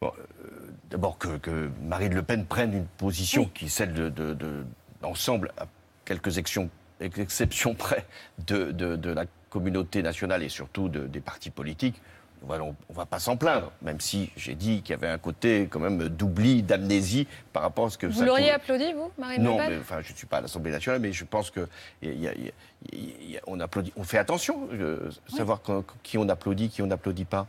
Bon, 0.00 0.12
euh, 0.18 0.48
D'abord 0.90 1.18
que, 1.18 1.38
que 1.38 1.70
Marine 1.82 2.14
Le 2.14 2.22
Pen 2.22 2.44
prenne 2.46 2.72
une 2.74 2.86
position 2.86 3.42
Oui. 3.42 3.50
qui 3.54 3.64
est 3.66 3.68
celle 3.68 3.92
de, 3.94 4.08
de- 4.10 4.34
de- 4.34 4.64
d'ensemble, 5.02 5.52
à 5.58 5.66
quelques 6.04 6.38
exceptions, 6.38 6.70
exceptions 7.00 7.74
près, 7.74 8.04
de, 8.46 8.70
de- 8.70 8.96
de 8.96 9.10
la 9.10 9.24
communauté 9.50 10.02
nationale 10.02 10.42
et 10.42 10.48
surtout 10.48 10.88
de- 10.88 11.06
des 11.06 11.20
partis 11.20 11.50
politiques. 11.50 12.00
Voilà, 12.46 12.64
on 12.64 12.74
ne 12.90 12.94
va 12.94 13.06
pas 13.06 13.18
s'en 13.18 13.36
plaindre, 13.36 13.72
même 13.82 14.00
si 14.00 14.30
j'ai 14.36 14.54
dit 14.54 14.82
qu'il 14.82 14.90
y 14.90 14.98
avait 14.98 15.08
un 15.08 15.18
côté 15.18 15.66
quand 15.70 15.80
même 15.80 16.08
d'oubli, 16.08 16.62
d'amnésie 16.62 17.26
par 17.52 17.62
rapport 17.62 17.86
à 17.86 17.90
ce 17.90 17.98
que 17.98 18.06
Vous 18.06 18.22
l'auriez 18.22 18.50
applaudi, 18.50 18.92
vous, 18.92 19.10
Marine 19.18 19.42
non, 19.42 19.52
Le 19.52 19.62
Pen 19.64 19.70
mais, 19.72 19.78
enfin, 19.80 20.00
je 20.02 20.12
ne 20.12 20.16
suis 20.16 20.26
pas 20.26 20.38
à 20.38 20.40
l'Assemblée 20.42 20.70
nationale, 20.70 21.00
mais 21.00 21.12
je 21.12 21.24
pense 21.24 21.50
que 21.50 21.66
il 22.02 22.20
y 22.20 22.28
a- 22.28 22.34
il 22.34 22.44
y 22.44 22.48
a- 22.48 22.52
il 22.92 23.30
y 23.30 23.36
a- 23.38 23.40
on 23.46 23.58
applaudit, 23.60 23.92
on 23.96 24.04
fait 24.04 24.18
attention, 24.18 24.68
euh, 24.72 25.10
savoir 25.28 25.62
quand- 25.62 25.84
qui 26.02 26.18
on 26.18 26.28
applaudit, 26.28 26.68
qui 26.68 26.82
on 26.82 26.86
n'applaudit 26.86 27.24
pas, 27.24 27.46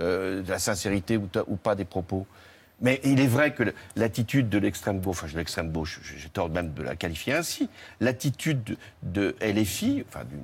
euh, 0.00 0.42
de 0.42 0.50
la 0.50 0.58
sincérité 0.58 1.16
ou, 1.16 1.28
ou 1.48 1.56
pas 1.56 1.74
des 1.74 1.84
propos. 1.84 2.26
Mais 2.80 3.00
il 3.02 3.18
est 3.18 3.26
vrai 3.26 3.54
que 3.54 3.64
l'attitude 3.96 4.48
de 4.48 4.58
l'extrême 4.58 5.00
gauche, 5.00 5.16
enfin 5.24 5.32
de 5.32 5.36
l'extrême 5.36 5.72
gauche, 5.72 6.00
j'ai 6.16 6.28
tort 6.28 6.48
même 6.48 6.72
de 6.74 6.82
la 6.84 6.94
qualifier 6.94 7.32
ainsi, 7.34 7.68
l'attitude 7.98 8.62
de, 8.62 8.76
de 9.02 9.36
LFI, 9.40 10.04
enfin 10.08 10.24
d'une 10.24 10.38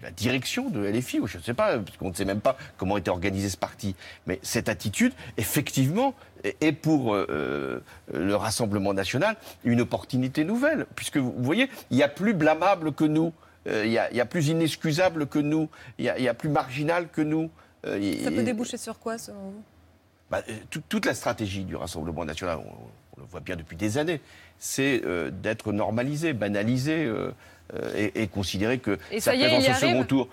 la 0.00 0.10
direction 0.10 0.70
de 0.70 0.80
LFI, 0.84 1.20
ou 1.20 1.26
je 1.26 1.38
ne 1.38 1.42
sais 1.42 1.54
pas, 1.54 1.78
parce 1.78 1.96
qu'on 1.96 2.08
ne 2.10 2.14
sait 2.14 2.24
même 2.24 2.40
pas 2.40 2.56
comment 2.78 2.96
était 2.96 3.10
organisé 3.10 3.48
ce 3.50 3.56
parti. 3.56 3.94
Mais 4.26 4.38
cette 4.42 4.68
attitude, 4.68 5.12
effectivement, 5.36 6.14
est- 6.44 6.72
pour 6.72 7.14
euh, 7.14 7.26
euh, 7.30 7.80
le 8.12 8.34
Rassemblement 8.34 8.94
national 8.94 9.36
une 9.64 9.80
opportunité 9.82 10.44
nouvelle. 10.44 10.86
Puisque 10.96 11.18
vous 11.18 11.34
voyez, 11.38 11.68
il 11.90 11.98
y 11.98 12.02
a 12.02 12.08
plus 12.08 12.32
blâmable 12.34 12.92
que 12.92 13.04
nous, 13.04 13.32
euh, 13.68 13.84
il 13.84 13.92
y, 13.92 13.98
a, 13.98 14.10
il 14.10 14.16
y 14.16 14.20
a 14.20 14.26
plus 14.26 14.48
inexcusable 14.48 15.26
que 15.26 15.38
nous, 15.38 15.68
il 15.98 16.06
y 16.06 16.08
a, 16.08 16.18
il 16.18 16.24
y 16.24 16.28
a 16.28 16.34
plus 16.34 16.48
marginal 16.48 17.08
que 17.08 17.20
nous. 17.20 17.50
Euh, 17.86 18.00
Ça 18.24 18.30
et- 18.30 18.34
peut 18.34 18.42
déboucher 18.42 18.76
sur 18.78 18.98
quoi, 18.98 19.18
selon 19.18 19.38
vous? 19.38 19.62
Bah, 20.30 20.42
euh, 20.48 20.52
tout- 20.70 20.82
toute 20.88 21.04
la 21.06 21.14
stratégie 21.14 21.64
du 21.64 21.76
Rassemblement 21.76 22.24
national, 22.24 22.58
on, 22.58 22.72
on 23.18 23.20
le 23.20 23.26
voit 23.26 23.40
bien 23.40 23.54
depuis 23.56 23.76
des 23.76 23.98
années, 23.98 24.20
c'est 24.58 25.02
euh, 25.04 25.30
d'être 25.30 25.72
normalisé, 25.72 26.32
banalisé 26.32 27.04
euh, 27.04 27.12
euh, 27.28 27.32
et, 27.96 28.22
et 28.22 28.26
considérer 28.28 28.78
que 28.78 28.98
Et 29.10 29.20
sa 29.20 29.32
présence 29.32 29.68
au 29.68 29.74
second 29.74 30.04
tour. 30.04 30.28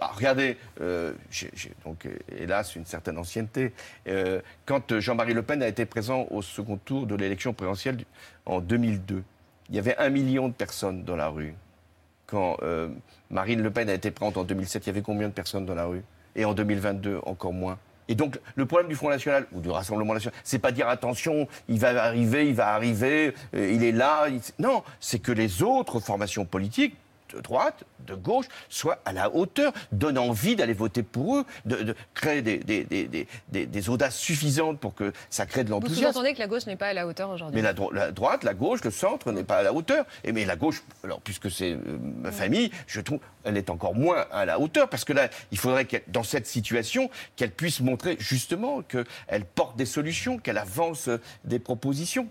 Bah, 0.00 0.10
regardez, 0.14 0.56
euh, 0.80 1.12
j'ai 1.30 1.50
donc 1.84 2.06
euh, 2.06 2.16
hélas 2.38 2.74
une 2.74 2.86
certaine 2.86 3.18
ancienneté. 3.18 3.74
Euh, 4.08 4.40
quand 4.64 4.92
euh, 4.92 5.00
Jean-Marie 5.00 5.34
Le 5.34 5.42
Pen 5.42 5.62
a 5.62 5.68
été 5.68 5.84
présent 5.84 6.26
au 6.30 6.40
second 6.40 6.78
tour 6.78 7.06
de 7.06 7.14
l'élection 7.14 7.52
présidentielle 7.52 7.98
en 8.46 8.60
2002, 8.60 9.22
il 9.68 9.76
y 9.76 9.78
avait 9.78 9.98
un 9.98 10.08
million 10.08 10.48
de 10.48 10.54
personnes 10.54 11.04
dans 11.04 11.16
la 11.16 11.28
rue. 11.28 11.54
Quand 12.26 12.56
euh, 12.62 12.88
Marine 13.28 13.60
Le 13.60 13.70
Pen 13.70 13.90
a 13.90 13.94
été 13.94 14.10
présente 14.10 14.38
en 14.38 14.44
2007, 14.44 14.86
il 14.86 14.88
y 14.88 14.90
avait 14.90 15.02
combien 15.02 15.28
de 15.28 15.34
personnes 15.34 15.66
dans 15.66 15.74
la 15.74 15.84
rue? 15.84 16.02
Et 16.34 16.46
en 16.46 16.54
2022, 16.54 17.20
encore 17.26 17.52
moins. 17.52 17.78
Et 18.10 18.16
donc, 18.16 18.40
le 18.56 18.66
problème 18.66 18.88
du 18.88 18.96
Front 18.96 19.08
National, 19.08 19.46
ou 19.52 19.60
du 19.60 19.70
Rassemblement 19.70 20.14
National, 20.14 20.38
c'est 20.42 20.58
pas 20.58 20.72
dire 20.72 20.88
attention, 20.88 21.46
il 21.68 21.78
va 21.78 22.02
arriver, 22.02 22.48
il 22.48 22.54
va 22.54 22.74
arriver, 22.74 23.32
euh, 23.54 23.70
il 23.70 23.84
est 23.84 23.92
là. 23.92 24.26
Non, 24.58 24.82
c'est 24.98 25.20
que 25.20 25.30
les 25.30 25.62
autres 25.62 26.00
formations 26.00 26.44
politiques, 26.44 26.96
de 27.34 27.40
droite, 27.40 27.84
de 28.06 28.14
gauche, 28.14 28.46
soient 28.68 28.98
à 29.04 29.12
la 29.12 29.34
hauteur, 29.34 29.72
donnent 29.92 30.18
envie 30.18 30.56
d'aller 30.56 30.72
voter 30.72 31.02
pour 31.02 31.36
eux, 31.38 31.44
de, 31.64 31.76
de 31.76 31.94
créer 32.14 32.42
des, 32.42 32.58
des, 32.58 32.84
des, 32.84 33.26
des, 33.48 33.66
des 33.66 33.88
audaces 33.88 34.16
suffisantes 34.16 34.78
pour 34.80 34.94
que 34.94 35.12
ça 35.30 35.46
crée 35.46 35.64
de 35.64 35.68
Vous 35.68 35.74
l'enthousiasme. 35.74 36.12
sous-entendez 36.12 36.34
que 36.34 36.38
la 36.38 36.46
gauche 36.46 36.66
n'est 36.66 36.76
pas 36.76 36.88
à 36.88 36.92
la 36.94 37.06
hauteur 37.06 37.30
aujourd'hui 37.30 37.56
Mais 37.56 37.62
la, 37.62 37.72
dro- 37.72 37.92
la 37.92 38.10
droite, 38.12 38.44
la 38.44 38.54
gauche, 38.54 38.82
le 38.84 38.90
centre 38.90 39.32
n'est 39.32 39.44
pas 39.44 39.58
à 39.58 39.62
la 39.62 39.72
hauteur. 39.72 40.04
Et 40.24 40.32
mais 40.32 40.44
la 40.44 40.56
gauche, 40.56 40.82
alors 41.04 41.20
puisque 41.20 41.50
c'est 41.50 41.72
euh, 41.72 41.98
ma 42.22 42.32
famille, 42.32 42.70
je 42.86 43.00
trouve 43.00 43.20
elle 43.44 43.56
est 43.56 43.70
encore 43.70 43.94
moins 43.94 44.26
à 44.32 44.44
la 44.44 44.58
hauteur 44.60 44.88
parce 44.88 45.04
que 45.04 45.12
là, 45.14 45.28
il 45.50 45.58
faudrait 45.58 45.86
qu'elle, 45.86 46.02
dans 46.08 46.22
cette 46.22 46.46
situation, 46.46 47.08
qu'elle 47.36 47.50
puisse 47.52 47.80
montrer 47.80 48.16
justement 48.18 48.82
qu'elle 48.82 49.44
porte 49.54 49.76
des 49.76 49.86
solutions, 49.86 50.38
qu'elle 50.38 50.58
avance 50.58 51.08
euh, 51.08 51.18
des 51.44 51.58
propositions 51.58 52.28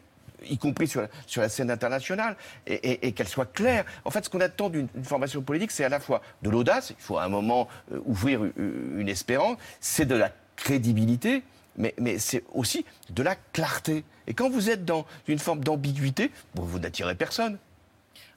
y 0.48 0.58
compris 0.58 0.88
sur 0.88 1.02
la, 1.38 1.50
scène 1.50 1.72
internationale, 1.72 2.36
et, 2.68 3.12
qu'elle 3.14 3.28
soit 3.28 3.52
claire. 3.52 3.86
En 4.06 4.12
fait, 4.12 4.26
ce 4.26 4.30
qu'on 4.30 4.42
attend 4.42 4.70
d'une 4.70 4.88
formation 5.04 5.42
politique, 5.42 5.72
c'est 5.72 5.84
à 5.84 5.90
la 5.90 6.00
fois 6.00 6.22
de 6.42 6.50
l'audace, 6.50 6.92
il 6.92 7.02
faut 7.02 7.18
à 7.18 7.24
un 7.24 7.30
moment 7.30 7.68
euh, 7.92 8.00
ouvrir 8.06 8.42
une 8.58 9.10
espérance, 9.10 9.58
c'est 9.80 10.06
de 10.06 10.16
la 10.16 10.32
crédibilité, 10.56 11.44
mais, 11.78 11.94
mais 12.00 12.20
c'est 12.20 12.44
aussi 12.54 12.86
de 13.10 13.24
la 13.24 13.36
clarté. 13.36 14.04
Et 14.28 14.34
quand 14.34 14.50
vous 14.50 14.70
êtes 14.70 14.86
dans 14.86 15.06
une 15.28 15.40
forme 15.40 15.64
d'ambiguïté, 15.64 16.32
vous 16.56 16.80
n'attirez 16.80 17.16
personne. 17.16 17.58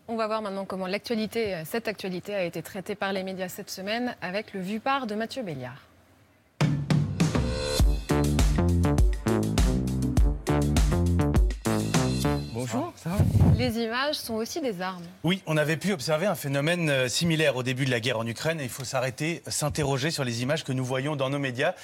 On 0.09 0.17
va 0.17 0.27
voir 0.27 0.43
maintenant 0.43 0.65
comment 0.65 0.89
cette 1.65 1.89
actualité 1.89 2.35
a 2.35 2.45
été 2.45 2.63
traitée 2.63 2.95
par 2.95 3.13
les 3.13 3.23
médias 3.23 3.49
cette 3.49 3.71
semaine 3.71 4.17
avec 4.21 4.53
le 4.53 4.61
vu-part 4.61 5.07
de 5.07 5.15
Mathieu 5.15 5.43
Béliard. 5.43 5.81
Bonjour, 12.63 12.93
ça 12.95 13.11
va 13.11 13.17
Les 13.59 13.79
images 13.79 14.15
sont 14.15 14.35
aussi 14.35 14.61
des 14.61 14.81
armes. 14.81 15.03
Oui, 15.25 15.43
on 15.47 15.57
avait 15.57 15.77
pu 15.77 15.93
observer 15.93 16.27
un 16.27 16.37
phénomène 16.37 16.91
euh, 16.91 17.09
similaire 17.09 17.57
au 17.57 17.65
début 17.65 17.87
de 17.87 17.91
la 17.91 17.99
guerre 17.99 18.19
en 18.19 18.27
Ukraine 18.27 18.61
et 18.61 18.63
il 18.63 18.69
faut 18.69 18.85
s'arrêter, 18.85 19.43
s'interroger 19.49 20.13
sur 20.13 20.23
les 20.23 20.43
images 20.43 20.63
que 20.63 20.71
nous 20.71 20.85
voyons 20.85 21.17
dans 21.17 21.29
nos 21.29 21.41
médias 21.41 21.75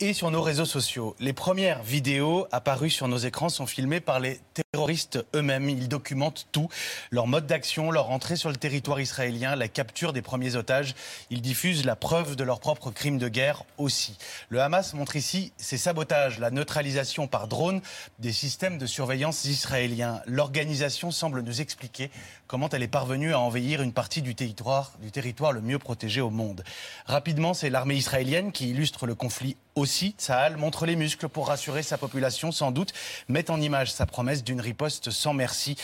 et 0.00 0.12
sur 0.12 0.30
nos 0.30 0.42
réseaux 0.42 0.64
sociaux. 0.64 1.16
Les 1.18 1.32
premières 1.32 1.82
vidéos 1.82 2.46
apparues 2.52 2.90
sur 2.90 3.08
nos 3.08 3.16
écrans 3.16 3.48
sont 3.48 3.66
filmées 3.66 3.98
par 3.98 4.20
les 4.20 4.38
terroristes 4.54 5.18
eux-mêmes. 5.34 5.68
Ils 5.68 5.88
documentent 5.88 6.46
tout, 6.52 6.68
leur 7.10 7.26
mode 7.26 7.46
d'action, 7.46 7.90
leur 7.90 8.10
entrée 8.10 8.36
sur 8.36 8.48
le 8.48 8.56
territoire 8.56 9.00
israélien, 9.00 9.56
la 9.56 9.66
capture 9.66 10.12
des 10.12 10.22
premiers 10.22 10.54
otages. 10.54 10.94
Ils 11.30 11.42
diffusent 11.42 11.84
la 11.84 11.96
preuve 11.96 12.36
de 12.36 12.44
leurs 12.44 12.60
propres 12.60 12.92
crimes 12.92 13.18
de 13.18 13.28
guerre 13.28 13.64
aussi. 13.76 14.16
Le 14.50 14.60
Hamas 14.60 14.94
montre 14.94 15.16
ici 15.16 15.52
ses 15.56 15.78
sabotages, 15.78 16.38
la 16.38 16.52
neutralisation 16.52 17.26
par 17.26 17.48
drone 17.48 17.80
des 18.20 18.32
systèmes 18.32 18.78
de 18.78 18.86
surveillance 18.86 19.46
israéliens. 19.46 20.22
L'organisation 20.26 21.10
semble 21.10 21.42
nous 21.42 21.60
expliquer 21.60 22.10
comment 22.46 22.68
elle 22.68 22.84
est 22.84 22.88
parvenue 22.88 23.32
à 23.32 23.40
envahir 23.40 23.82
une 23.82 23.92
partie 23.92 24.22
du 24.22 24.36
territoire, 24.36 24.92
du 25.02 25.10
territoire 25.10 25.52
le 25.52 25.60
mieux 25.60 25.78
protégé 25.80 26.20
au 26.20 26.30
monde. 26.30 26.62
Rapidement, 27.06 27.52
c'est 27.52 27.68
l'armée 27.68 27.96
israélienne 27.96 28.52
qui 28.52 28.70
illustre 28.70 29.06
le 29.06 29.16
conflit 29.16 29.56
aussi. 29.74 29.87
Tsahal 29.88 30.56
montre 30.56 30.86
les 30.86 30.96
muscles 30.96 31.28
pour 31.28 31.48
rassurer 31.48 31.82
sa 31.82 31.98
population, 31.98 32.52
sans 32.52 32.70
doute, 32.70 32.92
met 33.28 33.50
en 33.50 33.60
image 33.60 33.90
sa 33.90 34.06
promesse 34.06 34.44
d'une 34.44 34.60
riposte 34.60 35.10
sans 35.10 35.34
merci. 35.34 35.76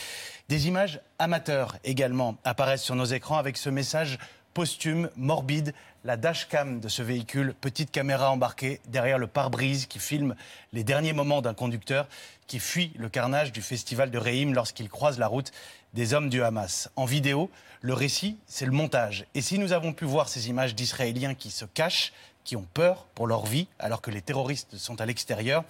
Des 0.48 0.68
images 0.68 1.00
amateurs 1.18 1.76
également 1.84 2.36
apparaissent 2.44 2.82
sur 2.82 2.94
nos 2.94 3.04
écrans 3.04 3.38
avec 3.38 3.56
ce 3.56 3.70
message 3.70 4.18
posthume, 4.52 5.10
morbide, 5.16 5.74
la 6.04 6.16
dashcam 6.16 6.80
de 6.80 6.88
ce 6.88 7.02
véhicule, 7.02 7.54
petite 7.60 7.90
caméra 7.90 8.30
embarquée 8.30 8.80
derrière 8.86 9.18
le 9.18 9.26
pare-brise 9.26 9.86
qui 9.86 9.98
filme 9.98 10.36
les 10.72 10.84
derniers 10.84 11.12
moments 11.12 11.42
d'un 11.42 11.54
conducteur 11.54 12.06
qui 12.46 12.60
fuit 12.60 12.92
le 12.96 13.08
carnage 13.08 13.52
du 13.52 13.62
festival 13.62 14.10
de 14.10 14.18
Reim 14.18 14.52
lorsqu'il 14.52 14.88
croise 14.88 15.18
la 15.18 15.26
route 15.26 15.50
des 15.94 16.12
hommes 16.12 16.28
du 16.28 16.42
Hamas. 16.42 16.90
En 16.94 17.04
vidéo, 17.04 17.50
le 17.80 17.94
récit, 17.94 18.38
c'est 18.46 18.66
le 18.66 18.72
montage. 18.72 19.26
Et 19.34 19.40
si 19.40 19.58
nous 19.58 19.72
avons 19.72 19.92
pu 19.92 20.04
voir 20.04 20.28
ces 20.28 20.48
images 20.48 20.74
d'Israéliens 20.74 21.34
qui 21.34 21.50
se 21.50 21.64
cachent, 21.64 22.12
qui 22.44 22.56
ont 22.56 22.66
peur 22.74 23.06
pour 23.14 23.26
leur 23.26 23.46
vie 23.46 23.66
alors 23.78 24.00
que 24.00 24.10
les 24.10 24.22
terroristes 24.22 24.76
sont 24.76 25.00
à 25.00 25.06
l'extérieur, 25.06 25.64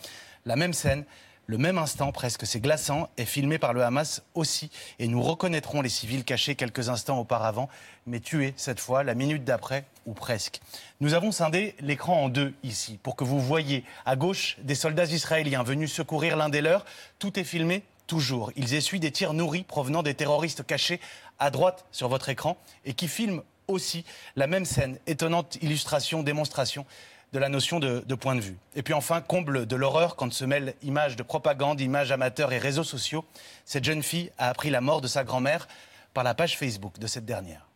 la 0.45 0.57
même 0.57 0.75
scène, 0.75 1.05
le 1.47 1.59
même 1.59 1.77
instant, 1.77 2.11
presque 2.11 2.47
c'est 2.47 2.61
glaçant, 2.61 3.11
est 3.19 3.27
filmé 3.27 3.59
par 3.59 3.75
le 3.75 3.83
Hamas 3.83 4.23
aussi. 4.35 4.71
Et 4.99 5.09
nous 5.09 5.21
reconnaîtrons 5.21 5.83
les 5.83 5.91
civils 5.91 6.25
cachés 6.25 6.55
quelques 6.55 6.89
instants 6.89 7.19
auparavant, 7.19 7.69
mais 8.07 8.21
tués 8.21 8.55
cette 8.57 8.81
fois, 8.81 9.05
la 9.05 9.15
minute 9.15 9.45
d'après, 9.45 9.85
ou 10.07 10.15
presque. 10.15 10.61
Nous 11.01 11.13
avons 11.13 11.33
scindé 11.33 11.75
l'écran 11.81 12.25
en 12.25 12.29
deux 12.31 12.55
ici, 12.63 12.99
pour 13.03 13.15
que 13.15 13.25
vous 13.25 13.41
voyez 13.41 13.85
à 14.07 14.17
gauche 14.17 14.57
des 14.63 14.75
soldats 14.75 15.05
israéliens 15.05 15.63
venus 15.63 15.93
secourir 15.93 16.37
l'un 16.37 16.49
des 16.49 16.63
leurs. 16.63 16.87
Tout 17.19 17.39
est 17.39 17.45
filmé 17.45 17.83
toujours. 18.07 18.51
Ils 18.57 18.75
essuient 18.75 19.01
des 19.01 19.13
tirs 19.13 19.35
nourris 19.35 19.65
provenant 19.65 20.03
des 20.03 20.15
terroristes 20.15 20.67
cachés 20.67 21.01
à 21.39 21.51
droite 21.51 21.85
sur 21.91 22.09
votre 22.09 22.31
écran 22.31 22.57
et 22.87 22.95
qui 22.95 23.09
filment 23.09 23.43
aussi 23.69 24.05
la 24.37 24.47
même 24.47 24.65
scène. 24.65 24.99
Étonnante 25.07 25.57
illustration, 25.63 26.23
démonstration 26.23 26.87
de 27.33 27.39
la 27.41 27.49
notion 27.49 27.81
de, 27.81 28.15
point 28.15 28.37
de 28.37 28.41
vue. 28.41 28.57
Et 28.77 28.83
puis 28.83 28.95
enfin, 28.95 29.21
comble 29.21 29.67
de 29.67 29.77
l'horreur 29.77 30.15
quand 30.15 30.33
se 30.33 30.45
mêlent 30.45 30.75
images 30.83 31.17
de 31.17 31.25
propagande, 31.25 31.81
images 31.81 32.13
amateurs 32.13 32.53
et 32.53 32.59
réseaux 32.59 32.85
sociaux. 32.85 33.25
Cette 33.65 33.85
jeune 33.85 34.05
fille 34.05 34.31
a 34.39 34.49
appris 34.49 34.71
la 34.71 34.81
mort 34.81 35.01
de 35.01 35.09
sa 35.09 35.25
grand-mère 35.25 35.67
par 36.15 36.23
la 36.23 36.35
page 36.35 36.57
Facebook 36.57 36.99
de 37.01 37.09
cette 37.09 37.25
dernière. 37.25 37.67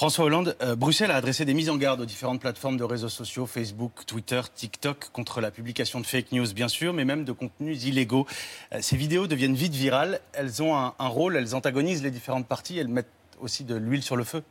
François 0.00 0.24
Hollande, 0.24 0.56
euh, 0.62 0.76
Bruxelles 0.76 1.10
a 1.10 1.16
adressé 1.16 1.44
des 1.44 1.52
mises 1.52 1.68
en 1.68 1.76
garde 1.76 2.00
aux 2.00 2.06
différentes 2.06 2.40
plateformes 2.40 2.78
de 2.78 2.84
réseaux 2.84 3.10
sociaux, 3.10 3.44
Facebook, 3.44 4.06
Twitter, 4.06 4.40
TikTok, 4.54 5.10
contre 5.12 5.42
la 5.42 5.50
publication 5.50 6.00
de 6.00 6.06
fake 6.06 6.32
news, 6.32 6.50
bien 6.54 6.68
sûr, 6.68 6.94
mais 6.94 7.04
même 7.04 7.24
de 7.24 7.32
contenus 7.32 7.84
illégaux. 7.84 8.26
Euh, 8.72 8.78
ces 8.80 8.96
vidéos 8.96 9.26
deviennent 9.26 9.54
vite 9.54 9.74
virales, 9.74 10.20
elles 10.32 10.62
ont 10.62 10.74
un, 10.74 10.94
rôle, 10.98 11.36
elles 11.36 11.54
antagonisent 11.54 12.02
les 12.02 12.10
différentes 12.10 12.46
parties, 12.46 12.78
elles 12.78 12.88
mettent 12.88 13.12
aussi 13.40 13.64
de 13.64 13.74
l'huile 13.74 14.02
sur 14.02 14.16
le 14.16 14.24
feu. 14.24 14.42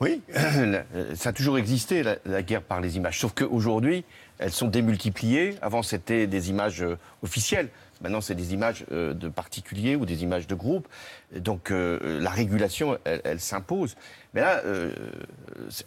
Oui, 0.00 0.20
ça 1.14 1.30
a 1.30 1.32
toujours 1.32 1.56
existé, 1.56 2.02
la 2.02 2.42
guerre 2.42 2.62
par 2.62 2.82
les 2.82 2.98
images. 2.98 3.20
Sauf 3.20 3.32
qu'aujourd'hui, 3.32 4.04
elles 4.38 4.52
sont 4.52 4.68
démultipliées. 4.68 5.56
Avant, 5.62 5.82
c'était 5.82 6.26
des 6.26 6.50
images 6.50 6.82
euh, 6.82 6.96
officielles. 7.22 7.68
Maintenant, 8.00 8.20
c'est 8.20 8.34
des 8.34 8.52
images 8.52 8.84
euh, 8.90 9.14
de 9.14 9.28
particuliers 9.28 9.96
ou 9.96 10.04
des 10.04 10.22
images 10.24 10.46
de 10.46 10.54
groupes. 10.54 10.88
Donc, 11.34 11.70
euh, 11.70 12.20
la 12.20 12.30
régulation, 12.30 12.98
elle, 13.04 13.20
elle 13.24 13.40
s'impose. 13.40 13.96
Mais 14.34 14.40
là, 14.40 14.62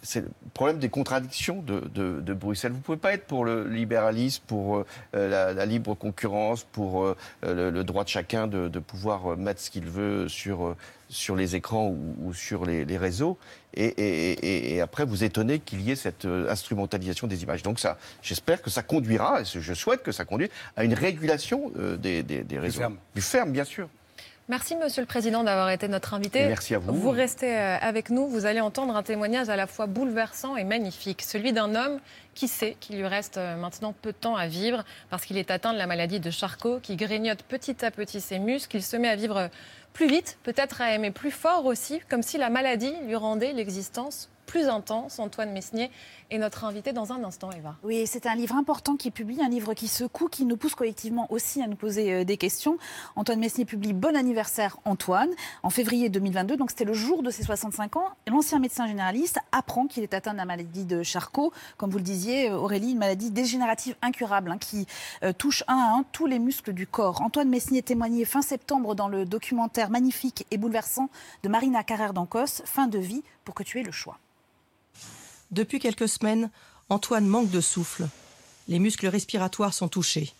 c'est- 0.02 0.22
le 0.22 0.30
problème 0.54 0.78
des 0.78 0.88
contradictions 0.88 1.62
de, 1.62 2.32
Bruxelles. 2.32 2.72
Vous 2.72 2.78
ne 2.78 2.82
pouvez 2.82 2.98
pas 2.98 3.12
être 3.12 3.26
pour 3.26 3.44
le 3.44 3.68
libéralisme, 3.68 4.42
pour 4.46 4.84
la, 5.12 5.66
libre 5.66 5.94
concurrence, 5.94 6.64
pour 6.64 7.14
le, 7.42 7.82
droit 7.82 8.04
de 8.04 8.08
chacun 8.08 8.46
de, 8.46 8.78
pouvoir 8.78 9.36
mettre 9.36 9.60
ce 9.60 9.68
qu'il 9.70 9.84
veut 9.84 10.28
sur, 10.28 10.74
sur 11.08 11.36
les 11.36 11.56
écrans 11.56 11.88
ou, 11.88 12.14
ou 12.26 12.34
sur 12.34 12.64
les, 12.66 12.84
les 12.84 12.98
réseaux. 12.98 13.38
Et, 13.74 13.84
et- 13.86 14.32
et- 14.32 14.74
et 14.74 14.80
après, 14.80 15.04
vous 15.04 15.24
étonnez 15.24 15.58
qu'il 15.58 15.80
y 15.82 15.90
ait 15.90 15.96
cette 15.96 16.24
euh, 16.24 16.50
instrumentalisation 16.50 17.26
des 17.26 17.42
images. 17.42 17.62
Donc, 17.62 17.78
ça, 17.78 17.96
j'espère 18.22 18.60
que 18.62 18.70
ça 18.70 18.82
conduira, 18.82 19.40
et 19.40 19.44
je 19.44 19.74
souhaite 19.74 20.02
que 20.02 20.12
ça 20.12 20.24
conduise 20.24 20.50
à 20.76 20.84
une 20.84 20.94
régulation 20.94 21.72
euh, 21.78 21.96
des, 21.96 22.22
des- 22.22 22.42
des 22.44 22.58
réseaux. 22.58 22.80
ferme. 22.80 22.96
Du 23.14 23.20
ferme, 23.22 23.52
bien 23.52 23.64
sûr. 23.64 23.88
Merci, 24.50 24.76
Monsieur 24.76 25.02
le 25.02 25.06
Président, 25.06 25.44
d'avoir 25.44 25.68
été 25.68 25.88
notre 25.88 26.14
invité. 26.14 26.46
Merci 26.46 26.74
à 26.74 26.78
vous. 26.78 26.94
Vous 26.94 27.10
restez 27.10 27.54
euh, 27.54 27.76
avec 27.82 28.08
nous. 28.08 28.28
Vous 28.28 28.46
allez 28.46 28.60
entendre 28.62 28.96
un 28.96 29.02
témoignage 29.02 29.50
à 29.50 29.56
la 29.56 29.66
fois 29.66 29.86
bouleversant 29.86 30.56
et 30.56 30.64
magnifique. 30.64 31.20
Celui 31.20 31.52
d'un 31.52 31.74
homme 31.74 32.00
qui 32.34 32.48
sait 32.48 32.74
qu'il 32.80 32.96
lui 32.96 33.06
reste 33.06 33.36
maintenant 33.36 33.92
peu 34.00 34.12
de 34.12 34.16
temps 34.16 34.36
à 34.36 34.46
vivre 34.46 34.84
parce 35.10 35.26
qu'il 35.26 35.36
est 35.36 35.50
atteint 35.50 35.74
de 35.74 35.78
la 35.78 35.86
maladie 35.86 36.18
de 36.18 36.30
Charcot, 36.30 36.80
qui 36.82 36.96
grignote 36.96 37.42
petit 37.42 37.84
à 37.84 37.90
petit 37.90 38.22
ses 38.22 38.38
muscles. 38.38 38.76
Il 38.78 38.82
se 38.82 38.96
met 38.96 39.08
à 39.08 39.16
vivre 39.16 39.50
plus 39.98 40.06
vite, 40.06 40.38
peut-être 40.44 40.80
à 40.80 40.92
aimer 40.92 41.10
plus 41.10 41.32
fort 41.32 41.66
aussi, 41.66 42.00
comme 42.08 42.22
si 42.22 42.38
la 42.38 42.50
maladie 42.50 42.92
lui 43.04 43.16
rendait 43.16 43.52
l'existence 43.52 44.30
plus 44.48 44.66
intense. 44.68 45.18
Antoine 45.20 45.52
Mesnier 45.52 45.90
est 46.30 46.38
notre 46.38 46.64
invité 46.64 46.92
dans 46.92 47.12
un 47.12 47.22
instant, 47.22 47.50
Eva. 47.52 47.76
Oui, 47.84 48.06
c'est 48.06 48.26
un 48.26 48.34
livre 48.34 48.56
important 48.56 48.96
qui 48.96 49.10
publie, 49.10 49.40
un 49.42 49.48
livre 49.48 49.74
qui 49.74 49.88
secoue, 49.88 50.28
qui 50.28 50.44
nous 50.44 50.56
pousse 50.56 50.74
collectivement 50.74 51.30
aussi 51.30 51.62
à 51.62 51.66
nous 51.66 51.76
poser 51.76 52.12
euh, 52.12 52.24
des 52.24 52.36
questions. 52.36 52.78
Antoine 53.14 53.38
Messier 53.38 53.64
publie 53.66 53.92
Bon 53.92 54.16
anniversaire 54.16 54.78
Antoine 54.84 55.30
en 55.62 55.70
février 55.70 56.08
2022, 56.08 56.56
donc 56.56 56.70
c'était 56.70 56.84
le 56.84 56.94
jour 56.94 57.22
de 57.22 57.30
ses 57.30 57.44
65 57.44 57.96
ans. 57.96 58.08
L'ancien 58.26 58.58
médecin 58.58 58.86
généraliste 58.86 59.38
apprend 59.52 59.86
qu'il 59.86 60.02
est 60.02 60.14
atteint 60.14 60.32
de 60.32 60.38
la 60.38 60.46
maladie 60.46 60.84
de 60.84 61.02
Charcot, 61.02 61.52
comme 61.76 61.90
vous 61.90 61.98
le 61.98 62.04
disiez, 62.04 62.50
euh, 62.50 62.56
Aurélie, 62.56 62.92
une 62.92 62.98
maladie 62.98 63.30
dégénérative 63.30 63.96
incurable 64.00 64.50
hein, 64.50 64.58
qui 64.58 64.86
euh, 65.22 65.32
touche 65.32 65.62
un 65.68 65.76
à 65.76 65.98
un 65.98 66.04
tous 66.12 66.26
les 66.26 66.38
muscles 66.38 66.72
du 66.72 66.86
corps. 66.86 67.20
Antoine 67.20 67.48
Messier 67.48 67.82
témoignait 67.82 68.24
fin 68.24 68.42
septembre 68.42 68.94
dans 68.94 69.08
le 69.08 69.26
documentaire 69.26 69.87
magnifique 69.88 70.46
et 70.50 70.58
bouleversant 70.58 71.10
de 71.42 71.48
Marina 71.48 71.82
Carrère 71.84 72.12
d'Ancos, 72.12 72.62
Fin 72.64 72.86
de 72.86 72.98
vie 72.98 73.22
pour 73.44 73.54
que 73.54 73.62
tu 73.62 73.78
aies 73.78 73.84
le 73.84 73.92
choix. 73.92 74.18
Depuis 75.50 75.78
quelques 75.78 76.08
semaines, 76.08 76.50
Antoine 76.90 77.26
manque 77.26 77.50
de 77.50 77.60
souffle. 77.60 78.08
Les 78.68 78.78
muscles 78.78 79.06
respiratoires 79.06 79.74
sont 79.74 79.88
touchés. 79.88 80.32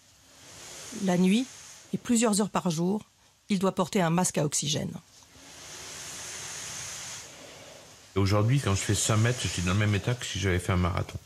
La 1.04 1.16
nuit, 1.16 1.46
et 1.92 1.98
plusieurs 1.98 2.40
heures 2.40 2.50
par 2.50 2.70
jour, 2.70 3.02
il 3.48 3.58
doit 3.58 3.74
porter 3.74 4.00
un 4.02 4.10
masque 4.10 4.38
à 4.38 4.44
oxygène. 4.44 4.92
Aujourd'hui, 8.14 8.60
quand 8.60 8.74
je 8.74 8.80
fais 8.80 8.94
100 8.94 9.18
mètres, 9.18 9.38
je 9.42 9.48
suis 9.48 9.62
dans 9.62 9.72
le 9.72 9.78
même 9.78 9.94
état 9.94 10.14
que 10.14 10.26
si 10.26 10.38
j'avais 10.38 10.58
fait 10.58 10.72
un 10.72 10.76
marathon. 10.76 11.18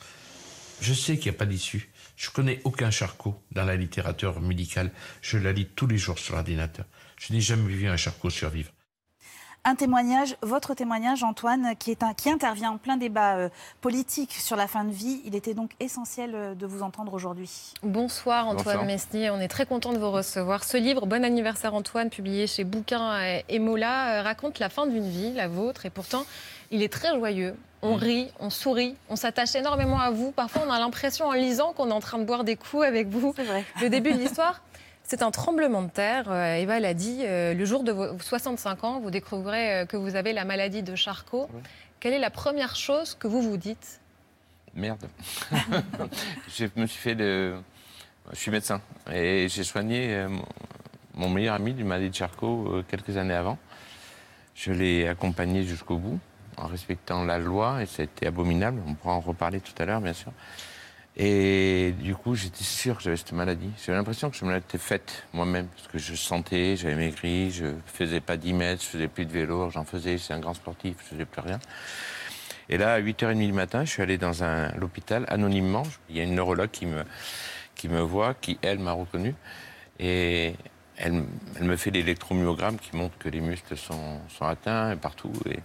Je 0.80 0.92
sais 0.92 1.16
qu'il 1.16 1.30
n'y 1.30 1.36
a 1.36 1.38
pas 1.38 1.46
d'issue. 1.46 1.90
Je 2.16 2.30
connais 2.30 2.60
aucun 2.64 2.90
charcot 2.90 3.40
dans 3.52 3.64
la 3.64 3.76
littérature 3.76 4.40
médicale. 4.40 4.92
Je 5.22 5.38
la 5.38 5.52
lis 5.52 5.66
tous 5.66 5.86
les 5.86 5.96
jours 5.96 6.18
sur 6.18 6.34
l'ordinateur. 6.34 6.84
Je 7.22 7.32
n'ai 7.32 7.40
jamais 7.40 7.72
vu 7.72 7.86
un 7.86 7.96
charcot 7.96 8.30
survivre. 8.30 8.72
Un 9.64 9.76
témoignage, 9.76 10.34
votre 10.42 10.74
témoignage, 10.74 11.22
Antoine, 11.22 11.76
qui, 11.78 11.92
est 11.92 12.02
un, 12.02 12.14
qui 12.14 12.28
intervient 12.28 12.72
en 12.72 12.78
plein 12.78 12.96
débat 12.96 13.36
euh, 13.36 13.48
politique 13.80 14.32
sur 14.32 14.56
la 14.56 14.66
fin 14.66 14.82
de 14.82 14.90
vie. 14.90 15.22
Il 15.24 15.36
était 15.36 15.54
donc 15.54 15.70
essentiel 15.78 16.34
euh, 16.34 16.54
de 16.56 16.66
vous 16.66 16.82
entendre 16.82 17.14
aujourd'hui. 17.14 17.74
Bonsoir 17.84 18.48
Antoine 18.48 18.78
Bonsoir. 18.78 18.84
Mesnier, 18.84 19.30
on 19.30 19.38
est 19.38 19.46
très 19.46 19.66
content 19.66 19.92
de 19.92 19.98
vous 19.98 20.10
recevoir. 20.10 20.64
Ce 20.64 20.76
livre, 20.76 21.06
Bon 21.06 21.24
anniversaire 21.24 21.74
Antoine, 21.74 22.10
publié 22.10 22.48
chez 22.48 22.64
Bouquin 22.64 23.40
et 23.48 23.58
Mola, 23.60 24.18
euh, 24.18 24.22
raconte 24.22 24.58
la 24.58 24.68
fin 24.68 24.88
d'une 24.88 25.08
vie, 25.08 25.32
la 25.32 25.46
vôtre, 25.46 25.86
et 25.86 25.90
pourtant 25.90 26.26
il 26.72 26.82
est 26.82 26.92
très 26.92 27.14
joyeux. 27.14 27.54
On 27.82 27.94
rit, 27.94 28.32
on 28.40 28.50
sourit, 28.50 28.96
on 29.08 29.16
s'attache 29.16 29.54
énormément 29.54 30.00
à 30.00 30.10
vous. 30.10 30.32
Parfois, 30.32 30.62
on 30.66 30.70
a 30.70 30.78
l'impression 30.78 31.26
en 31.26 31.32
lisant 31.32 31.72
qu'on 31.72 31.88
est 31.90 31.92
en 31.92 32.00
train 32.00 32.18
de 32.18 32.24
boire 32.24 32.42
des 32.44 32.56
coups 32.56 32.84
avec 32.84 33.08
vous. 33.08 33.34
Le 33.80 33.88
début 33.88 34.12
de 34.12 34.18
l'histoire, 34.18 34.62
c'est 35.04 35.22
un 35.22 35.30
tremblement 35.30 35.82
de 35.82 35.90
terre. 35.90 36.30
Euh, 36.30 36.54
Eva 36.56 36.80
l'a 36.80 36.94
dit, 36.94 37.20
euh, 37.22 37.54
le 37.54 37.64
jour 37.64 37.84
de 37.84 37.92
vos 37.92 38.18
65 38.18 38.84
ans, 38.84 39.00
vous 39.00 39.10
découvrez 39.10 39.74
euh, 39.74 39.86
que 39.86 39.96
vous 39.96 40.16
avez 40.16 40.32
la 40.32 40.44
maladie 40.44 40.82
de 40.82 40.94
Charcot. 40.94 41.48
Quelle 42.00 42.14
est 42.14 42.18
la 42.18 42.30
première 42.30 42.76
chose 42.76 43.14
que 43.14 43.26
vous 43.28 43.42
vous 43.42 43.56
dites? 43.56 44.00
Merde. 44.74 45.06
je 46.48 46.66
me 46.76 46.86
suis 46.86 47.00
fait 47.00 47.14
de. 47.14 47.54
Je 48.32 48.36
suis 48.38 48.50
médecin 48.50 48.80
et 49.12 49.48
j'ai 49.48 49.64
soigné 49.64 50.26
mon- 51.14 51.28
meilleur 51.28 51.56
ami 51.56 51.74
du 51.74 51.84
maladie 51.84 52.08
de 52.10 52.14
Charcot 52.14 52.82
quelques 52.88 53.16
années 53.16 53.34
avant. 53.34 53.58
Je 54.54 54.72
l'ai 54.72 55.08
accompagné 55.08 55.64
jusqu'au 55.64 55.96
bout 55.98 56.18
en 56.56 56.66
respectant 56.68 57.24
la 57.24 57.38
loi 57.38 57.82
et 57.82 57.86
ça 57.86 58.02
a 58.02 58.04
été 58.04 58.26
abominable. 58.26 58.80
On 58.86 58.94
pourra 58.94 59.14
en 59.14 59.20
reparler 59.20 59.60
tout 59.60 59.72
à 59.78 59.84
l'heure, 59.84 60.00
bien 60.00 60.12
sûr. 60.12 60.32
Et 61.16 61.94
du 62.00 62.14
coup, 62.14 62.34
j'étais 62.34 62.64
sûr 62.64 62.96
que 62.96 63.02
j'avais 63.02 63.16
cette 63.16 63.32
maladie. 63.32 63.70
J'avais 63.84 63.98
l'impression 63.98 64.30
que 64.30 64.36
je 64.36 64.44
me 64.44 64.54
l'étais 64.54 64.78
faite 64.78 65.24
moi-même 65.34 65.66
parce 65.66 65.88
que 65.88 65.98
je 65.98 66.14
sentais, 66.14 66.76
j'avais 66.76 66.94
maigri, 66.94 67.50
je 67.50 67.66
faisais 67.86 68.20
pas 68.20 68.38
10 68.38 68.52
mètres, 68.54 68.82
je 68.82 68.88
faisais 68.88 69.08
plus 69.08 69.26
de 69.26 69.32
vélo, 69.32 69.68
j'en 69.70 69.84
faisais, 69.84 70.16
c'est 70.16 70.32
un 70.32 70.40
grand 70.40 70.54
sportif, 70.54 70.96
je 71.04 71.14
faisais 71.14 71.24
plus 71.26 71.42
rien. 71.42 71.60
Et 72.70 72.78
là, 72.78 72.94
à 72.94 73.00
8h30 73.00 73.46
du 73.46 73.52
matin, 73.52 73.84
je 73.84 73.90
suis 73.90 74.02
allé 74.02 74.16
dans 74.16 74.42
un 74.42 74.72
l'hôpital 74.76 75.26
anonymement. 75.28 75.82
Il 76.08 76.16
y 76.16 76.20
a 76.20 76.22
une 76.22 76.34
neurologue 76.34 76.70
qui 76.70 76.86
me, 76.86 77.04
qui 77.74 77.88
me 77.88 78.00
voit, 78.00 78.32
qui, 78.32 78.58
elle, 78.62 78.78
m'a 78.78 78.92
reconnu. 78.92 79.34
Et 79.98 80.54
elle, 80.96 81.24
me 81.60 81.76
fait 81.76 81.90
l'électromyogramme 81.90 82.78
qui 82.78 82.96
montre 82.96 83.18
que 83.18 83.28
les 83.28 83.40
muscles 83.40 83.76
sont, 83.76 84.18
sont 84.30 84.46
atteints 84.46 84.92
et 84.92 84.96
partout. 84.96 85.32
Et, 85.44 85.58